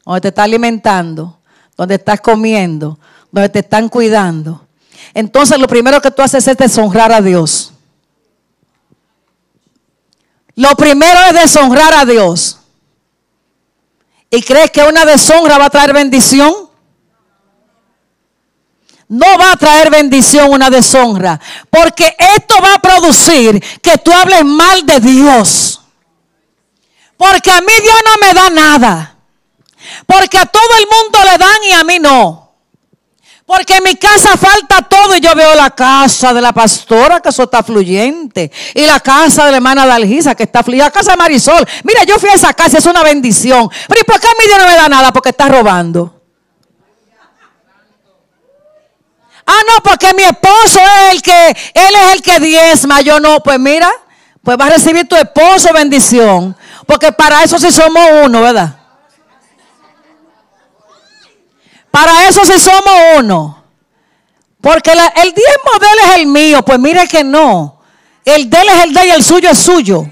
donde 0.06 0.22
te 0.22 0.28
está 0.30 0.43
alimentando, 0.43 1.39
donde 1.76 1.95
estás 1.95 2.22
comiendo, 2.22 2.99
donde 3.34 3.50
te 3.50 3.60
están 3.60 3.90
cuidando. 3.90 4.68
Entonces 5.16 5.58
lo 5.58 5.68
primero 5.68 6.00
que 6.00 6.12
tú 6.12 6.22
haces 6.22 6.48
es 6.48 6.56
deshonrar 6.56 7.12
a 7.12 7.20
Dios. 7.20 7.74
Lo 10.56 10.70
primero 10.76 11.20
es 11.28 11.34
deshonrar 11.34 11.96
a 11.96 12.06
Dios. 12.06 12.60
¿Y 14.30 14.44
crees 14.44 14.70
que 14.70 14.84
una 14.84 15.04
deshonra 15.04 15.58
va 15.58 15.66
a 15.66 15.70
traer 15.72 15.94
bendición? 15.94 16.54
No 19.08 19.38
va 19.40 19.54
a 19.54 19.58
traer 19.58 19.90
bendición 19.90 20.52
una 20.52 20.70
deshonra. 20.70 21.40
Porque 21.72 22.16
esto 22.36 22.56
va 22.62 22.76
a 22.76 22.80
producir 22.80 23.60
que 23.82 23.98
tú 23.98 24.12
hables 24.14 24.46
mal 24.46 24.86
de 24.86 25.00
Dios. 25.00 25.82
Porque 27.18 27.52
a 27.52 27.62
mí 27.62 27.74
Dios 27.82 27.96
no 28.06 28.28
me 28.28 28.34
da 28.36 28.50
nada. 28.52 29.16
Porque 30.06 30.38
a 30.38 30.46
todo 30.46 30.78
el 30.78 30.86
mundo 30.86 31.32
le 31.32 31.38
dan 31.40 31.64
y 31.64 31.72
a 31.72 31.84
mí 31.84 31.98
no. 31.98 32.43
Porque 33.46 33.76
en 33.76 33.84
mi 33.84 33.96
casa 33.96 34.38
falta 34.38 34.82
todo 34.84 35.16
y 35.18 35.20
yo 35.20 35.36
veo 35.36 35.54
la 35.56 35.70
casa 35.72 36.34
de 36.34 36.41
la 36.41 36.54
pastora 36.54 37.20
que 37.20 37.30
eso 37.30 37.44
está 37.44 37.62
fluyente. 37.62 38.52
Y 38.74 38.86
la 38.86 39.00
casa 39.02 39.46
de 39.46 39.52
la 39.52 39.58
hermana 39.58 39.86
Dalgisa 39.86 40.34
que 40.34 40.44
está 40.44 40.64
fluyente. 40.64 40.86
La 40.86 40.91
casa 40.91 41.12
de 41.12 41.18
Marisol. 41.18 41.68
Mira, 41.84 42.04
yo 42.06 42.18
fui 42.20 42.30
a 42.30 42.34
esa 42.34 42.54
casa, 42.54 42.78
es 42.78 42.86
una 42.86 43.04
bendición. 43.04 43.70
Pero 43.88 44.02
¿y 44.02 44.04
por 44.06 44.20
qué 44.20 44.28
a 44.28 44.32
mí 44.39 44.46
Dios 44.46 44.60
no 44.60 44.68
me 44.68 44.76
da 44.76 44.88
nada? 44.88 45.12
Porque 45.12 45.30
está 45.30 45.50
robando. 45.50 46.22
Ah, 49.46 49.62
no, 49.68 49.84
porque 49.84 50.14
mi 50.14 50.24
esposo 50.24 50.80
es 50.80 51.16
el 51.16 51.22
que, 51.22 51.50
él 51.74 51.96
es 51.96 52.14
el 52.14 52.22
que 52.22 52.39
diezma, 52.39 53.02
yo 53.02 53.20
no. 53.20 53.41
Pues 53.41 53.60
mira, 53.60 53.91
pues 54.41 54.58
va 54.58 54.68
a 54.68 54.70
recibir 54.70 55.06
tu 55.08 55.18
esposo 55.18 55.74
bendición. 55.74 56.56
Porque 56.86 57.12
para 57.12 57.44
eso 57.44 57.60
sí 57.60 57.72
somos 57.72 58.04
uno, 58.24 58.39
¿verdad? 58.39 58.83
Para 61.94 62.28
eso 62.28 62.44
sí 62.44 62.60
somos 62.60 63.20
uno. 63.20 63.64
Porque 64.60 64.89
el 64.91 65.32
diezmo 65.32 65.80
de 65.80 65.86
es 66.06 66.18
el 66.18 66.26
mío. 66.26 66.66
Pues 66.66 66.80
mire 66.80 67.08
que 67.08 67.24
no. 67.24 67.82
El 68.26 68.50
de 68.50 68.62
él 68.62 68.70
es 68.70 68.84
el 68.86 68.94
de 68.96 69.06
y 69.06 69.10
el 69.12 69.24
suyo 69.24 69.52
es 69.52 69.60
suyo. 69.60 70.04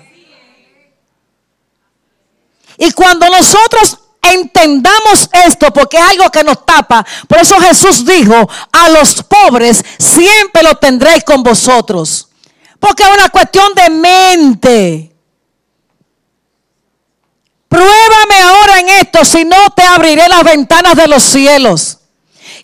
Y 2.78 2.92
cuando 2.92 3.28
nosotros 3.30 3.98
entendamos 4.22 5.28
esto, 5.48 5.74
porque 5.74 5.98
es 5.98 6.04
algo 6.04 6.30
que 6.30 6.44
nos 6.44 6.64
tapa, 6.68 7.04
por 7.28 7.40
eso 7.40 7.60
Jesús 7.60 8.06
dijo, 8.06 8.48
a 8.72 8.90
los 8.90 9.24
pobres 9.24 9.84
siempre 9.98 10.62
lo 10.62 10.76
tendréis 10.76 11.24
con 11.24 11.42
vosotros. 11.42 12.30
Porque 12.80 13.02
es 13.02 13.10
una 13.10 13.30
cuestión 13.30 13.74
de 13.74 13.90
mente. 13.90 15.11
Pruébame 17.72 18.42
ahora 18.42 18.80
en 18.80 18.90
esto, 18.90 19.24
si 19.24 19.46
no 19.46 19.70
te 19.74 19.82
abriré 19.82 20.28
las 20.28 20.44
ventanas 20.44 20.94
de 20.94 21.08
los 21.08 21.24
cielos. 21.24 22.00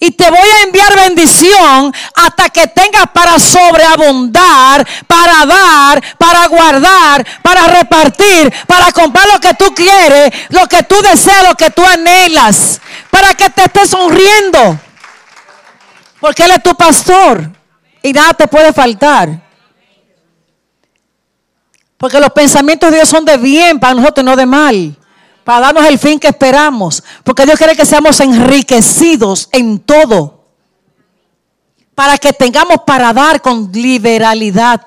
Y 0.02 0.12
te 0.12 0.30
voy 0.30 0.38
a 0.38 0.64
enviar 0.64 0.94
bendición 0.98 1.94
hasta 2.14 2.50
que 2.50 2.68
tengas 2.68 3.06
para 3.14 3.40
sobreabundar, 3.40 4.86
para 5.08 5.46
dar, 5.46 6.04
para 6.18 6.48
guardar, 6.48 7.26
para 7.42 7.68
repartir, 7.68 8.54
para 8.68 8.92
comprar 8.92 9.26
lo 9.28 9.40
que 9.40 9.54
tú 9.54 9.74
quieres, 9.74 10.30
lo 10.50 10.68
que 10.68 10.84
tú 10.84 11.02
deseas, 11.02 11.48
lo 11.48 11.56
que 11.56 11.70
tú 11.70 11.86
anhelas, 11.86 12.82
para 13.10 13.34
que 13.34 13.50
te 13.50 13.64
estés 13.64 13.92
sonriendo. 13.92 14.78
Porque 16.20 16.44
Él 16.44 16.52
es 16.52 16.64
tu 16.64 16.76
pastor 16.76 17.50
y 18.04 18.12
nada 18.12 18.34
te 18.34 18.48
puede 18.50 18.74
faltar. 18.74 19.47
Porque 21.98 22.20
los 22.20 22.30
pensamientos 22.30 22.92
de 22.92 22.98
Dios 22.98 23.10
son 23.10 23.26
de 23.26 23.38
bien 23.38 23.80
para 23.80 23.96
nosotros, 23.96 24.24
no 24.24 24.36
de 24.36 24.46
mal. 24.46 24.96
Para 25.44 25.62
darnos 25.62 25.86
el 25.86 25.98
fin 25.98 26.20
que 26.20 26.28
esperamos. 26.28 27.04
Porque 27.24 27.46
Dios 27.46 27.58
quiere 27.58 27.76
que 27.76 27.86
seamos 27.86 28.20
enriquecidos 28.20 29.50
en 29.52 29.80
todo. 29.80 30.46
Para 31.96 32.18
que 32.18 32.34
tengamos 32.34 32.82
para 32.86 33.12
dar 33.14 33.42
con 33.42 33.72
liberalidad. 33.72 34.86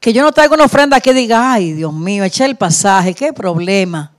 Que 0.00 0.12
yo 0.12 0.22
no 0.22 0.32
traiga 0.32 0.54
una 0.54 0.64
ofrenda 0.64 1.00
que 1.00 1.12
diga, 1.12 1.52
ay 1.52 1.74
Dios 1.74 1.92
mío, 1.92 2.24
eché 2.24 2.46
el 2.46 2.56
pasaje, 2.56 3.14
qué 3.14 3.32
problema. 3.32 4.12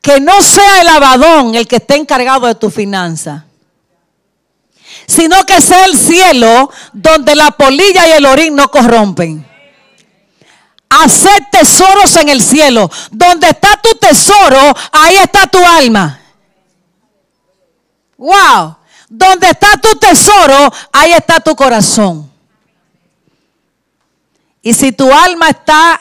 Que 0.00 0.20
no 0.20 0.40
sea 0.40 0.80
el 0.80 0.88
abadón 0.88 1.54
el 1.54 1.68
que 1.68 1.76
esté 1.76 1.96
encargado 1.96 2.46
de 2.46 2.54
tu 2.54 2.70
finanza 2.70 3.47
sino 5.06 5.44
que 5.44 5.60
sea 5.60 5.84
el 5.84 5.96
cielo 5.96 6.70
donde 6.92 7.34
la 7.34 7.50
polilla 7.50 8.06
y 8.08 8.12
el 8.12 8.26
orín 8.26 8.56
no 8.56 8.68
corrompen. 8.70 9.46
Hacer 10.88 11.48
tesoros 11.50 12.16
en 12.16 12.28
el 12.28 12.42
cielo. 12.42 12.90
Donde 13.10 13.48
está 13.48 13.78
tu 13.82 13.90
tesoro, 13.98 14.74
ahí 14.92 15.16
está 15.16 15.46
tu 15.46 15.58
alma. 15.58 16.20
Wow. 18.16 18.76
Donde 19.08 19.48
está 19.50 19.76
tu 19.76 19.94
tesoro, 19.96 20.72
ahí 20.92 21.12
está 21.12 21.40
tu 21.40 21.54
corazón. 21.54 22.30
Y 24.62 24.74
si 24.74 24.92
tu 24.92 25.12
alma 25.12 25.50
está 25.50 26.00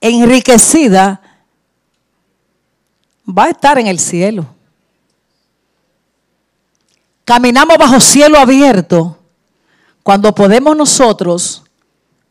enriquecida, 0.00 1.20
va 3.26 3.44
a 3.44 3.50
estar 3.50 3.78
en 3.78 3.86
el 3.86 3.98
cielo. 3.98 4.46
Caminamos 7.24 7.78
bajo 7.78 8.00
cielo 8.00 8.38
abierto 8.38 9.18
cuando 10.02 10.34
podemos 10.34 10.76
nosotros 10.76 11.62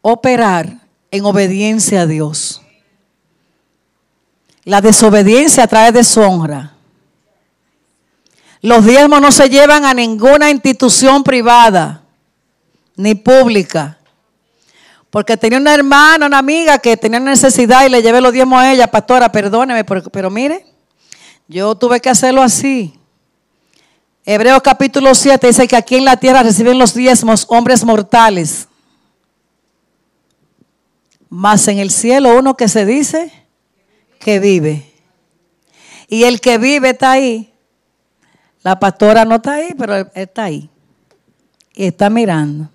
operar 0.02 0.78
en 1.10 1.26
obediencia 1.26 2.02
a 2.02 2.06
Dios. 2.06 2.62
La 4.64 4.82
desobediencia 4.82 5.66
trae 5.68 5.92
deshonra. 5.92 6.74
Los 8.62 8.86
diezmos 8.86 9.22
no 9.22 9.32
se 9.32 9.50
llevan 9.50 9.86
a 9.86 9.94
ninguna 9.94 10.52
institución 10.52 11.24
privada 11.24 12.04
ni 12.96 13.16
pública. 13.16 13.98
Porque 15.10 15.36
tenía 15.36 15.58
una 15.58 15.74
hermana, 15.74 16.28
una 16.28 16.38
amiga 16.38 16.78
que 16.78 16.96
tenía 16.96 17.20
necesidad 17.20 17.86
y 17.86 17.90
le 17.90 18.02
llevé 18.02 18.22
los 18.22 18.32
diezmos 18.32 18.62
a 18.62 18.72
ella, 18.72 18.88
pastora, 18.88 19.32
perdóneme, 19.32 19.84
pero, 19.84 20.04
pero 20.04 20.30
mire, 20.30 20.66
yo 21.48 21.76
tuve 21.76 22.00
que 22.00 22.10
hacerlo 22.10 22.42
así. 22.42 23.01
Hebreos 24.24 24.62
capítulo 24.62 25.16
7 25.16 25.48
dice 25.48 25.68
que 25.68 25.76
aquí 25.76 25.96
en 25.96 26.06
la 26.06 26.18
tierra 26.18 26.44
reciben 26.44 26.78
los 26.78 26.94
diezmos 26.94 27.46
hombres 27.50 27.84
mortales. 27.84 28.68
Más 31.28 31.68
en 31.68 31.80
el 31.80 31.90
cielo 31.90 32.38
uno 32.38 32.56
que 32.56 32.68
se 32.68 32.86
dice 32.86 33.32
que 34.20 34.40
vive. 34.40 34.94
Y 36.08 36.24
el 36.24 36.40
que 36.40 36.58
vive 36.58 36.92
está 36.92 37.12
ahí. 37.12 37.52
La 38.62 38.80
pastora 38.80 39.26
no 39.26 39.36
está 39.36 39.54
ahí, 39.54 39.74
pero 39.76 40.12
está 40.14 40.44
ahí. 40.44 40.70
Y 41.74 41.86
está 41.86 42.10
mirando. 42.10 42.70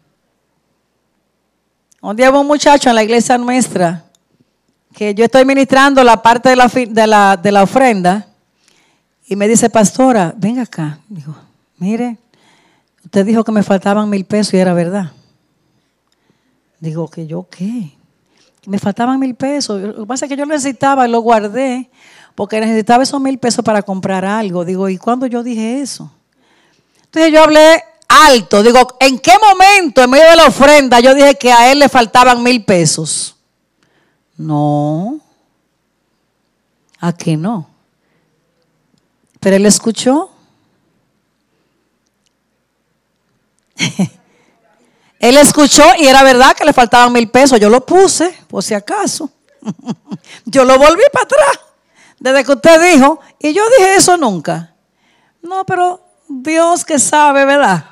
Un 2.00 2.16
día 2.16 2.30
hubo 2.30 2.40
un 2.40 2.46
muchacho 2.46 2.88
en 2.88 2.96
la 2.96 3.04
iglesia 3.04 3.38
nuestra 3.38 4.04
que 4.92 5.14
yo 5.14 5.26
estoy 5.26 5.44
ministrando 5.44 6.02
la 6.02 6.22
parte 6.22 6.48
de 6.48 6.56
la, 6.56 6.66
de 6.68 7.06
la, 7.06 7.36
de 7.36 7.52
la 7.52 7.62
ofrenda 7.62 8.26
y 9.28 9.36
me 9.36 9.48
dice, 9.48 9.68
pastora, 9.68 10.32
venga 10.36 10.62
acá. 10.62 11.00
Digo, 11.08 11.34
mire, 11.78 12.16
usted 13.04 13.26
dijo 13.26 13.42
que 13.42 13.52
me 13.52 13.62
faltaban 13.62 14.08
mil 14.08 14.24
pesos 14.24 14.54
y 14.54 14.58
era 14.58 14.72
verdad. 14.72 15.12
Digo, 16.78 17.08
¿que 17.08 17.26
yo 17.26 17.46
qué? 17.50 17.92
Me 18.66 18.78
faltaban 18.78 19.18
mil 19.18 19.34
pesos. 19.34 19.80
Lo 19.80 19.96
que 19.96 20.06
pasa 20.06 20.26
es 20.26 20.28
que 20.28 20.36
yo 20.36 20.46
necesitaba 20.46 21.08
lo 21.08 21.20
guardé 21.20 21.90
porque 22.36 22.60
necesitaba 22.60 23.02
esos 23.02 23.20
mil 23.20 23.38
pesos 23.38 23.64
para 23.64 23.82
comprar 23.82 24.24
algo. 24.24 24.64
Digo, 24.64 24.88
¿y 24.88 24.98
cuándo 24.98 25.26
yo 25.26 25.42
dije 25.42 25.80
eso? 25.80 26.12
Entonces 27.04 27.32
yo 27.32 27.42
hablé 27.42 27.82
alto. 28.08 28.62
Digo, 28.62 28.96
¿en 29.00 29.18
qué 29.18 29.32
momento 29.40 30.02
en 30.02 30.10
medio 30.10 30.30
de 30.30 30.36
la 30.36 30.46
ofrenda 30.46 31.00
yo 31.00 31.14
dije 31.14 31.34
que 31.34 31.50
a 31.50 31.72
él 31.72 31.80
le 31.80 31.88
faltaban 31.88 32.42
mil 32.42 32.64
pesos? 32.64 33.36
No. 34.36 35.18
Aquí 37.00 37.36
no. 37.36 37.75
Pero 39.46 39.58
él 39.58 39.66
escuchó. 39.66 40.28
él 45.20 45.36
escuchó 45.36 45.84
y 46.00 46.08
era 46.08 46.24
verdad 46.24 46.56
que 46.56 46.64
le 46.64 46.72
faltaban 46.72 47.12
mil 47.12 47.30
pesos. 47.30 47.60
Yo 47.60 47.70
lo 47.70 47.86
puse, 47.86 48.36
por 48.48 48.64
si 48.64 48.74
acaso. 48.74 49.30
yo 50.46 50.64
lo 50.64 50.76
volví 50.76 51.02
para 51.12 51.26
atrás. 51.26 51.60
Desde 52.18 52.42
que 52.42 52.52
usted 52.54 52.92
dijo, 52.92 53.20
y 53.38 53.52
yo 53.52 53.62
dije 53.78 53.94
eso 53.94 54.16
nunca. 54.16 54.74
No, 55.42 55.64
pero 55.64 56.00
Dios 56.26 56.84
que 56.84 56.98
sabe, 56.98 57.44
¿verdad? 57.44 57.84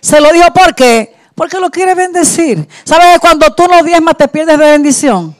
Se 0.00 0.18
lo 0.18 0.32
dijo 0.32 0.50
porque 0.54 1.14
porque 1.34 1.60
lo 1.60 1.70
quiere 1.70 1.94
bendecir. 1.94 2.66
¿Sabes 2.84 3.12
que 3.12 3.20
cuando 3.20 3.54
tú 3.54 3.66
no 3.66 3.82
diezmas 3.82 4.16
te 4.16 4.28
pierdes 4.28 4.58
de 4.58 4.64
bendición? 4.64 5.36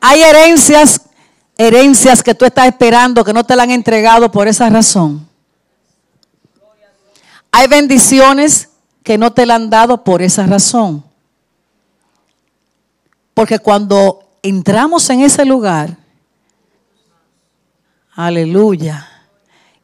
Hay 0.00 0.22
herencias 0.22 1.00
herencias 1.56 2.22
que 2.22 2.34
tú 2.34 2.44
estás 2.44 2.66
esperando 2.66 3.24
que 3.24 3.32
no 3.32 3.44
te 3.44 3.56
la 3.56 3.62
han 3.62 3.70
entregado 3.70 4.30
por 4.30 4.48
esa 4.48 4.68
razón. 4.70 5.28
Hay 7.50 7.68
bendiciones 7.68 8.70
que 9.02 9.18
no 9.18 9.32
te 9.32 9.44
la 9.44 9.56
han 9.56 9.68
dado 9.68 10.02
por 10.02 10.22
esa 10.22 10.46
razón. 10.46 11.04
Porque 13.34 13.58
cuando 13.58 14.28
entramos 14.42 15.08
en 15.10 15.20
ese 15.20 15.44
lugar, 15.44 15.96
aleluya, 18.14 19.08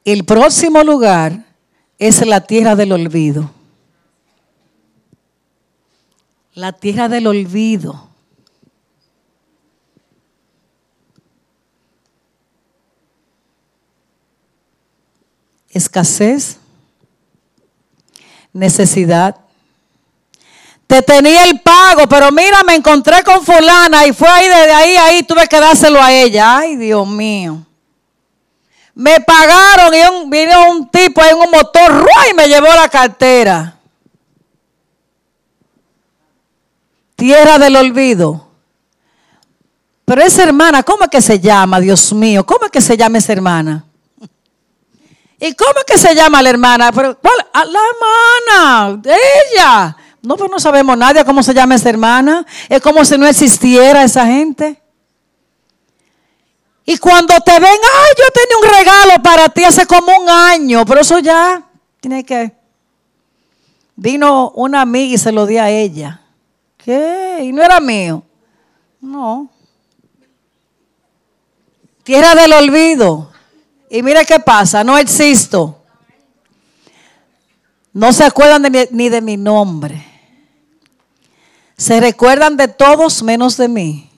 el 0.04 0.24
próximo 0.24 0.82
lugar 0.82 1.44
es 1.98 2.26
la 2.26 2.40
tierra 2.40 2.76
del 2.76 2.92
olvido. 2.92 3.50
La 6.54 6.72
tierra 6.72 7.08
del 7.08 7.26
olvido. 7.26 8.07
Escasez, 15.70 16.58
necesidad. 18.52 19.36
Te 20.86 21.02
tenía 21.02 21.44
el 21.44 21.60
pago, 21.60 22.08
pero 22.08 22.32
mira, 22.32 22.62
me 22.62 22.74
encontré 22.74 23.22
con 23.22 23.44
fulana 23.44 24.06
y 24.06 24.12
fue 24.12 24.28
ahí, 24.28 24.48
desde 24.48 24.72
ahí, 24.72 24.96
ahí 24.96 25.22
tuve 25.22 25.46
que 25.46 25.60
dárselo 25.60 26.02
a 26.02 26.12
ella. 26.12 26.58
Ay, 26.58 26.76
Dios 26.76 27.06
mío. 27.06 27.64
Me 28.94 29.20
pagaron 29.20 29.94
y 29.94 30.28
vino 30.28 30.70
un 30.70 30.90
tipo 30.90 31.22
en 31.22 31.36
un 31.36 31.50
motor 31.50 32.08
y 32.30 32.34
me 32.34 32.48
llevó 32.48 32.68
la 32.68 32.88
cartera. 32.88 33.76
Tierra 37.14 37.58
del 37.58 37.76
olvido. 37.76 38.48
Pero 40.04 40.22
esa 40.22 40.42
hermana, 40.42 40.82
¿cómo 40.82 41.04
es 41.04 41.10
que 41.10 41.20
se 41.20 41.38
llama? 41.38 41.80
Dios 41.80 42.14
mío, 42.14 42.46
¿cómo 42.46 42.64
es 42.64 42.70
que 42.70 42.80
se 42.80 42.96
llama 42.96 43.18
esa 43.18 43.34
hermana? 43.34 43.84
¿Y 45.40 45.54
cómo 45.54 45.72
es 45.78 45.84
que 45.84 45.98
se 45.98 46.14
llama 46.14 46.42
la 46.42 46.50
hermana? 46.50 46.90
¿Pero 46.92 47.18
cuál? 47.18 47.34
Ah, 47.52 47.64
la 47.64 47.78
hermana, 47.90 49.02
ella. 49.04 49.96
No, 50.20 50.36
pues 50.36 50.50
no 50.50 50.58
sabemos 50.58 50.98
nadie 50.98 51.24
cómo 51.24 51.42
se 51.42 51.54
llama 51.54 51.76
esa 51.76 51.88
hermana. 51.88 52.44
Es 52.68 52.82
como 52.82 53.04
si 53.04 53.16
no 53.16 53.26
existiera 53.26 54.02
esa 54.02 54.26
gente. 54.26 54.82
Y 56.84 56.98
cuando 56.98 57.34
te 57.40 57.52
ven, 57.52 57.64
ay, 57.64 58.12
yo 58.16 58.24
tenía 58.32 58.56
un 58.56 58.76
regalo 58.76 59.22
para 59.22 59.48
ti 59.48 59.62
hace 59.62 59.86
como 59.86 60.10
un 60.22 60.28
año, 60.28 60.84
pero 60.84 61.02
eso 61.02 61.18
ya 61.18 61.62
tiene 62.00 62.24
que. 62.24 62.56
Vino 63.94 64.50
una 64.54 64.80
amiga 64.80 65.14
y 65.14 65.18
se 65.18 65.30
lo 65.30 65.46
di 65.46 65.58
a 65.58 65.70
ella. 65.70 66.20
¿Qué? 66.76 67.40
Y 67.42 67.52
no 67.52 67.62
era 67.62 67.78
mío. 67.78 68.22
No. 69.00 69.50
Tierra 72.02 72.34
del 72.34 72.52
olvido. 72.54 73.30
Y 73.90 74.02
mire 74.02 74.24
qué 74.24 74.40
pasa, 74.40 74.84
no 74.84 74.98
existo. 74.98 75.82
No 77.92 78.12
se 78.12 78.24
acuerdan 78.24 78.66
ni 78.90 79.08
de 79.08 79.20
mi 79.20 79.36
nombre. 79.36 80.04
Se 81.76 82.00
recuerdan 82.00 82.56
de 82.56 82.68
todos 82.68 83.22
menos 83.22 83.56
de 83.56 83.68
mí. 83.68 84.10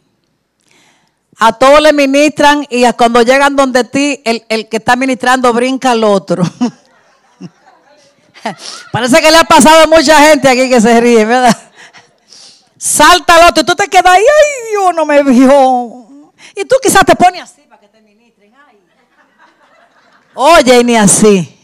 A 1.39 1.53
todos 1.53 1.81
le 1.81 1.93
ministran 1.93 2.67
y 2.69 2.91
cuando 2.93 3.23
llegan 3.23 3.57
donde 3.57 3.85
ti, 3.85 4.21
el, 4.25 4.45
el 4.49 4.69
que 4.69 4.79
está 4.79 4.97
ministrando 4.97 5.53
brinca 5.53 5.93
al 5.93 6.05
otro. 6.05 6.43
Parece 8.93 9.21
que 9.21 9.31
le 9.31 9.39
ha 9.39 9.45
pasado 9.45 9.85
a 9.85 9.87
mucha 9.87 10.19
gente 10.21 10.49
aquí 10.49 10.69
que 10.69 10.81
se 10.81 11.01
ríe, 11.01 11.25
¿verdad? 11.25 11.57
Salta 12.77 13.37
al 13.37 13.51
otro 13.51 13.63
y 13.63 13.67
tú 13.67 13.75
te 13.75 13.89
quedas 13.89 14.13
ahí, 14.13 14.23
ay 14.23 14.71
Dios 14.71 14.95
no 14.95 15.07
me 15.07 15.23
vio. 15.23 16.09
Y 16.57 16.65
tú 16.65 16.77
quizás 16.83 17.05
te 17.05 17.15
pones 17.15 17.43
así. 17.43 17.60
Oye, 20.35 20.85
ni 20.85 20.97
así. 20.97 21.57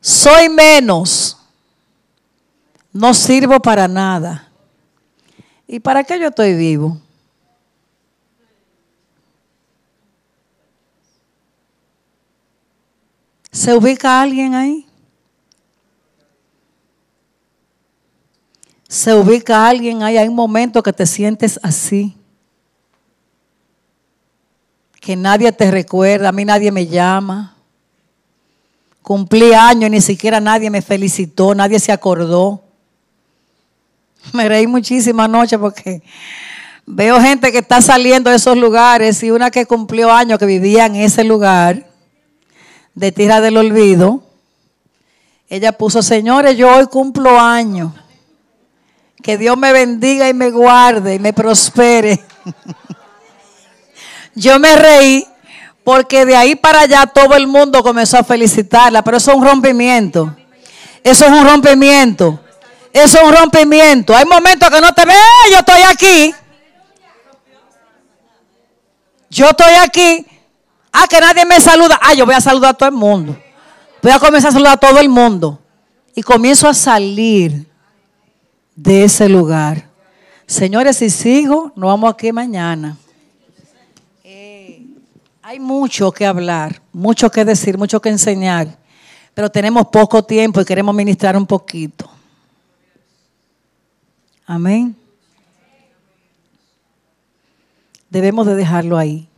Soy 0.00 0.48
menos. 0.48 1.38
No 2.92 3.14
sirvo 3.14 3.60
para 3.60 3.88
nada. 3.88 4.48
¿Y 5.66 5.80
para 5.80 6.04
qué 6.04 6.18
yo 6.18 6.28
estoy 6.28 6.54
vivo? 6.54 7.00
¿Se 13.50 13.72
ubica 13.74 14.20
alguien 14.20 14.54
ahí? 14.54 14.86
¿Se 18.88 19.14
ubica 19.14 19.66
alguien 19.66 20.02
ahí? 20.02 20.18
Hay 20.18 20.28
un 20.28 20.34
momento 20.34 20.82
que 20.82 20.92
te 20.92 21.06
sientes 21.06 21.58
así 21.62 22.16
que 25.02 25.16
nadie 25.16 25.50
te 25.50 25.68
recuerda, 25.68 26.28
a 26.28 26.32
mí 26.32 26.44
nadie 26.44 26.70
me 26.70 26.86
llama. 26.86 27.56
Cumplí 29.02 29.52
años 29.52 29.88
y 29.88 29.90
ni 29.90 30.00
siquiera 30.00 30.38
nadie 30.38 30.70
me 30.70 30.80
felicitó, 30.80 31.56
nadie 31.56 31.80
se 31.80 31.90
acordó. 31.90 32.62
Me 34.32 34.48
reí 34.48 34.68
muchísima 34.68 35.26
noche 35.26 35.58
porque 35.58 36.02
veo 36.86 37.20
gente 37.20 37.50
que 37.50 37.58
está 37.58 37.82
saliendo 37.82 38.30
de 38.30 38.36
esos 38.36 38.56
lugares 38.56 39.20
y 39.24 39.32
una 39.32 39.50
que 39.50 39.66
cumplió 39.66 40.12
años 40.12 40.38
que 40.38 40.46
vivía 40.46 40.86
en 40.86 40.94
ese 40.94 41.24
lugar 41.24 41.84
de 42.94 43.10
tierra 43.10 43.40
del 43.40 43.56
olvido. 43.56 44.22
Ella 45.48 45.72
puso, 45.72 46.00
señores, 46.00 46.56
yo 46.56 46.76
hoy 46.76 46.86
cumplo 46.86 47.40
años. 47.40 47.92
Que 49.20 49.36
Dios 49.36 49.58
me 49.58 49.72
bendiga 49.72 50.28
y 50.28 50.34
me 50.34 50.52
guarde 50.52 51.16
y 51.16 51.18
me 51.18 51.32
prospere. 51.32 52.24
yo 54.34 54.58
me 54.58 54.76
reí 54.76 55.26
porque 55.84 56.24
de 56.24 56.36
ahí 56.36 56.54
para 56.54 56.80
allá 56.80 57.06
todo 57.06 57.34
el 57.34 57.46
mundo 57.46 57.82
comenzó 57.82 58.18
a 58.18 58.24
felicitarla, 58.24 59.02
pero 59.02 59.16
eso 59.16 59.32
es 59.32 59.36
un 59.36 59.44
rompimiento. 59.44 60.34
Eso 61.02 61.24
es 61.24 61.32
un 61.32 61.46
rompimiento. 61.46 62.40
Eso 62.92 63.18
es 63.18 63.24
un 63.24 63.34
rompimiento. 63.34 64.14
Hay 64.14 64.24
momentos 64.24 64.68
que 64.70 64.80
no 64.80 64.92
te 64.92 65.04
ve, 65.04 65.14
yo 65.50 65.58
estoy 65.58 65.82
aquí. 65.82 66.34
Yo 69.30 69.48
estoy 69.48 69.72
aquí. 69.82 70.26
Ah, 70.92 71.06
que 71.08 71.18
nadie 71.18 71.46
me 71.46 71.58
saluda. 71.60 71.98
Ah, 72.02 72.12
yo 72.14 72.26
voy 72.26 72.34
a 72.34 72.40
saludar 72.40 72.70
a 72.70 72.74
todo 72.74 72.88
el 72.90 72.94
mundo. 72.94 73.36
Voy 74.02 74.12
a 74.12 74.18
comenzar 74.18 74.50
a 74.50 74.52
saludar 74.52 74.74
a 74.74 74.76
todo 74.76 74.98
el 75.00 75.08
mundo. 75.08 75.58
Y 76.14 76.22
comienzo 76.22 76.68
a 76.68 76.74
salir 76.74 77.66
de 78.76 79.04
ese 79.04 79.28
lugar. 79.28 79.88
Señores, 80.46 80.98
si 80.98 81.08
sigo, 81.08 81.72
nos 81.74 81.88
vamos 81.88 82.12
aquí 82.12 82.30
mañana. 82.30 82.98
Hay 85.52 85.60
mucho 85.60 86.10
que 86.12 86.24
hablar, 86.24 86.80
mucho 86.94 87.30
que 87.30 87.44
decir, 87.44 87.76
mucho 87.76 88.00
que 88.00 88.08
enseñar, 88.08 88.74
pero 89.34 89.50
tenemos 89.50 89.86
poco 89.88 90.24
tiempo 90.24 90.62
y 90.62 90.64
queremos 90.64 90.94
ministrar 90.94 91.36
un 91.36 91.44
poquito. 91.44 92.10
Amén. 94.46 94.96
Debemos 98.08 98.46
de 98.46 98.54
dejarlo 98.54 98.96
ahí. 98.96 99.28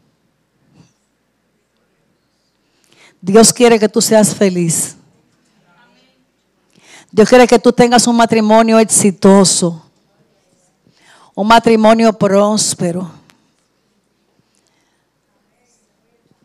Dios 3.21 3.53
quiere 3.53 3.81
que 3.81 3.89
tú 3.89 4.01
seas 4.01 4.37
feliz. 4.37 4.97
Dios 7.11 7.29
quiere 7.29 7.49
que 7.49 7.59
tú 7.59 7.73
tengas 7.73 8.07
un 8.07 8.15
matrimonio 8.15 8.79
exitoso, 8.79 9.85
un 11.35 11.49
matrimonio 11.49 12.12
próspero. 12.12 13.24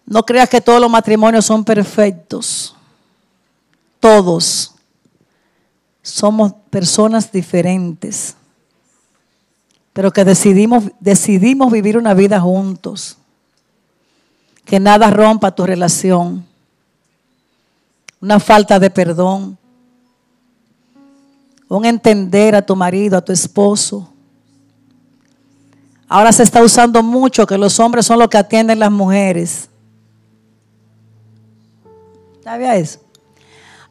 No 0.09 0.23
creas 0.23 0.49
que 0.49 0.59
todos 0.59 0.81
los 0.81 0.89
matrimonios 0.89 1.45
son 1.45 1.63
perfectos. 1.63 2.75
Todos 3.99 4.73
somos 6.01 6.51
personas 6.69 7.31
diferentes, 7.31 8.35
pero 9.93 10.11
que 10.11 10.25
decidimos, 10.25 10.85
decidimos 10.99 11.71
vivir 11.71 11.97
una 11.97 12.13
vida 12.15 12.41
juntos. 12.41 13.17
Que 14.65 14.79
nada 14.79 15.11
rompa 15.11 15.53
tu 15.53 15.65
relación. 15.65 16.43
Una 18.19 18.39
falta 18.39 18.79
de 18.79 18.89
perdón 18.89 19.59
un 21.69 21.85
entender 21.85 22.55
a 22.55 22.63
tu 22.63 22.75
marido, 22.75 23.15
a 23.15 23.21
tu 23.21 23.31
esposo. 23.31 24.09
Ahora 26.07 26.31
se 26.31 26.41
está 26.41 26.63
usando 26.63 27.03
mucho 27.03 27.45
que 27.45 27.57
los 27.57 27.79
hombres 27.79 28.07
son 28.07 28.17
los 28.17 28.27
que 28.27 28.39
atienden 28.39 28.79
las 28.79 28.91
mujeres. 28.91 29.69
¿Sabía 32.49 32.75
eso? 32.77 32.99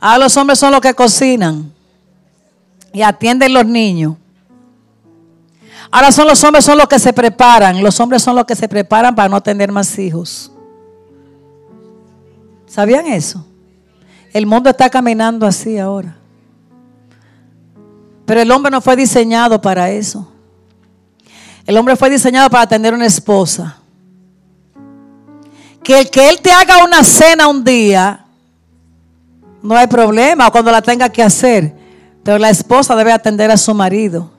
Ahora 0.01 0.25
los 0.25 0.37
hombres 0.37 0.59
son 0.59 0.73
los 0.73 0.81
que 0.81 0.93
cocinan 0.93 1.73
y 2.93 3.03
atienden 3.03 3.55
los 3.55 3.65
niños. 3.65 4.17
Ahora 5.93 6.11
son 6.11 6.27
los 6.27 6.43
hombres 6.43 6.65
son 6.65 6.77
los 6.77 6.89
que 6.89 6.99
se 6.99 7.13
preparan. 7.13 7.81
Los 7.81 8.01
hombres 8.01 8.21
son 8.21 8.35
los 8.35 8.45
que 8.47 8.57
se 8.57 8.69
preparan 8.69 9.15
para 9.15 9.29
no 9.29 9.41
tener 9.41 9.71
más 9.71 9.97
hijos. 9.97 10.51
¿Sabían 12.67 13.07
eso? 13.07 13.47
El 14.33 14.45
mundo 14.45 14.71
está 14.71 14.91
caminando 14.91 15.47
así 15.47 15.79
ahora. 15.79 16.17
Pero 18.27 18.41
el 18.41 18.51
hombre 18.51 18.73
no 18.73 18.81
fue 18.81 18.97
diseñado 18.97 19.63
para 19.63 19.89
eso. 19.89 20.33
El 21.65 21.77
hombre 21.77 21.95
fue 21.95 22.11
diseñado 22.11 22.51
para 22.51 22.67
tener 22.67 22.93
una 22.93 23.07
esposa. 23.07 23.79
Que 25.81 26.01
el 26.01 26.11
que 26.11 26.29
él 26.29 26.41
te 26.43 26.51
haga 26.51 26.83
una 26.83 27.05
cena 27.05 27.47
un 27.47 27.63
día, 27.63 28.25
no 29.63 29.77
hay 29.77 29.87
problema, 29.87 30.51
cuando 30.51 30.71
la 30.71 30.83
tenga 30.83 31.09
que 31.09 31.23
hacer. 31.23 31.75
Pero 32.23 32.39
la 32.39 32.51
esposa 32.51 32.95
debe 32.95 33.13
atender 33.13 33.51
a 33.51 33.57
su 33.57 33.75
marido. 33.75 34.31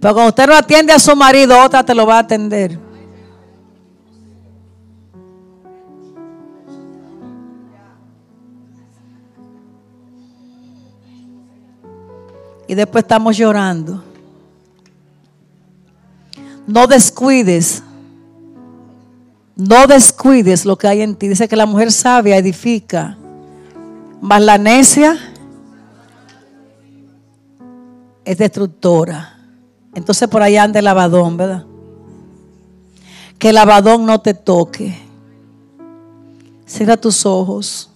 Pero 0.00 0.14
cuando 0.14 0.28
usted 0.30 0.46
no 0.46 0.54
atiende 0.54 0.92
a 0.92 0.98
su 0.98 1.14
marido, 1.16 1.60
otra 1.60 1.84
te 1.84 1.94
lo 1.94 2.06
va 2.06 2.16
a 2.16 2.20
atender. 2.20 2.88
y 12.68 12.74
después 12.74 13.02
estamos 13.02 13.36
llorando. 13.36 14.04
No 16.66 16.86
descuides, 16.86 17.82
no 19.56 19.86
descuides 19.86 20.66
lo 20.66 20.76
que 20.76 20.86
hay 20.86 21.00
en 21.00 21.16
ti. 21.16 21.28
Dice 21.28 21.48
que 21.48 21.56
la 21.56 21.64
mujer 21.64 21.90
sabia 21.90 22.36
edifica, 22.36 23.16
mas 24.20 24.42
la 24.42 24.58
necia 24.58 25.16
es 28.24 28.38
destructora. 28.38 29.38
Entonces 29.94 30.28
por 30.28 30.42
ahí 30.42 30.56
anda 30.56 30.78
el 30.78 30.84
lavadón, 30.84 31.36
¿verdad? 31.36 31.64
Que 33.38 33.50
el 33.50 33.54
lavadón 33.54 34.04
no 34.04 34.20
te 34.20 34.34
toque. 34.34 34.96
Cierra 36.66 36.96
tus 36.96 37.24
ojos. 37.24 37.90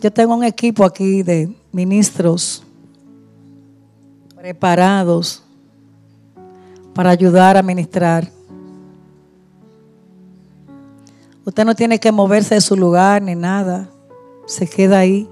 Yo 0.00 0.10
tengo 0.12 0.34
un 0.34 0.44
equipo 0.44 0.84
aquí 0.84 1.22
de 1.22 1.54
ministros 1.70 2.64
preparados 4.36 5.42
para 6.94 7.10
ayudar 7.10 7.56
a 7.56 7.62
ministrar. 7.62 8.28
Usted 11.44 11.64
no 11.64 11.74
tiene 11.74 11.98
que 11.98 12.12
moverse 12.12 12.54
de 12.54 12.60
su 12.60 12.76
lugar 12.76 13.20
ni 13.20 13.34
nada. 13.34 13.88
Se 14.46 14.66
queda 14.66 15.00
ahí. 15.00 15.28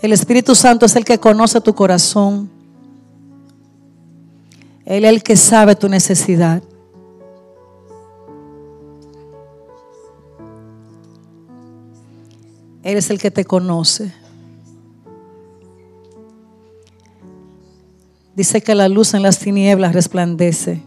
El 0.00 0.12
Espíritu 0.12 0.54
Santo 0.54 0.86
es 0.86 0.96
el 0.96 1.04
que 1.04 1.18
conoce 1.18 1.60
tu 1.60 1.74
corazón. 1.74 2.48
Él 4.84 5.04
es 5.04 5.10
el 5.10 5.22
que 5.22 5.36
sabe 5.36 5.74
tu 5.74 5.88
necesidad. 5.88 6.62
Él 12.82 12.96
es 12.96 13.10
el 13.10 13.18
que 13.18 13.30
te 13.30 13.44
conoce. 13.44 14.12
Dice 18.34 18.62
que 18.62 18.74
la 18.74 18.88
luz 18.88 19.12
en 19.14 19.22
las 19.22 19.38
tinieblas 19.38 19.92
resplandece. 19.92 20.82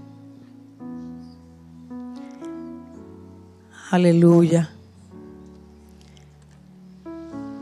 Aleluya. 3.93 4.71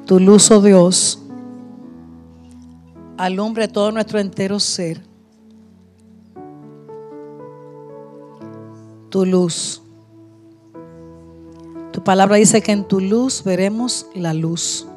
Tu 0.05 0.17
luz, 0.17 0.49
oh 0.49 0.61
Dios, 0.61 1.21
alumbre 3.17 3.67
todo 3.67 3.91
nuestro 3.91 4.17
entero 4.17 4.57
ser. 4.57 5.01
Tu 9.09 9.25
luz. 9.25 9.81
Tu 11.91 12.01
palabra 12.01 12.37
dice 12.37 12.61
que 12.61 12.71
en 12.71 12.87
tu 12.87 13.01
luz 13.01 13.43
veremos 13.43 14.07
la 14.15 14.33
luz. 14.33 14.87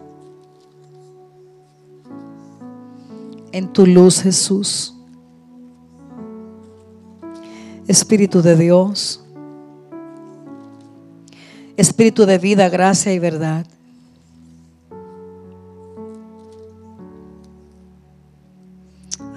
En 3.51 3.73
tu 3.73 3.87
luz, 3.89 4.23
Jesús. 4.23 4.95
Espíritu 7.89 8.41
de 8.41 8.55
Dios. 8.55 9.24
Espíritu 11.77 12.25
de 12.27 12.39
vida, 12.39 12.69
gracia 12.69 13.13
y 13.13 13.19
verdad. 13.19 13.67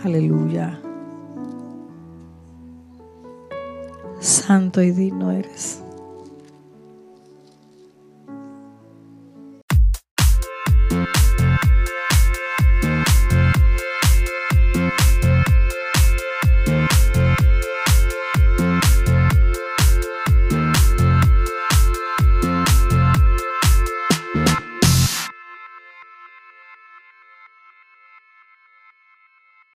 Aleluya. 0.04 0.80
Santo 4.20 4.82
y 4.82 4.92
digno 4.92 5.32
eres. 5.32 5.82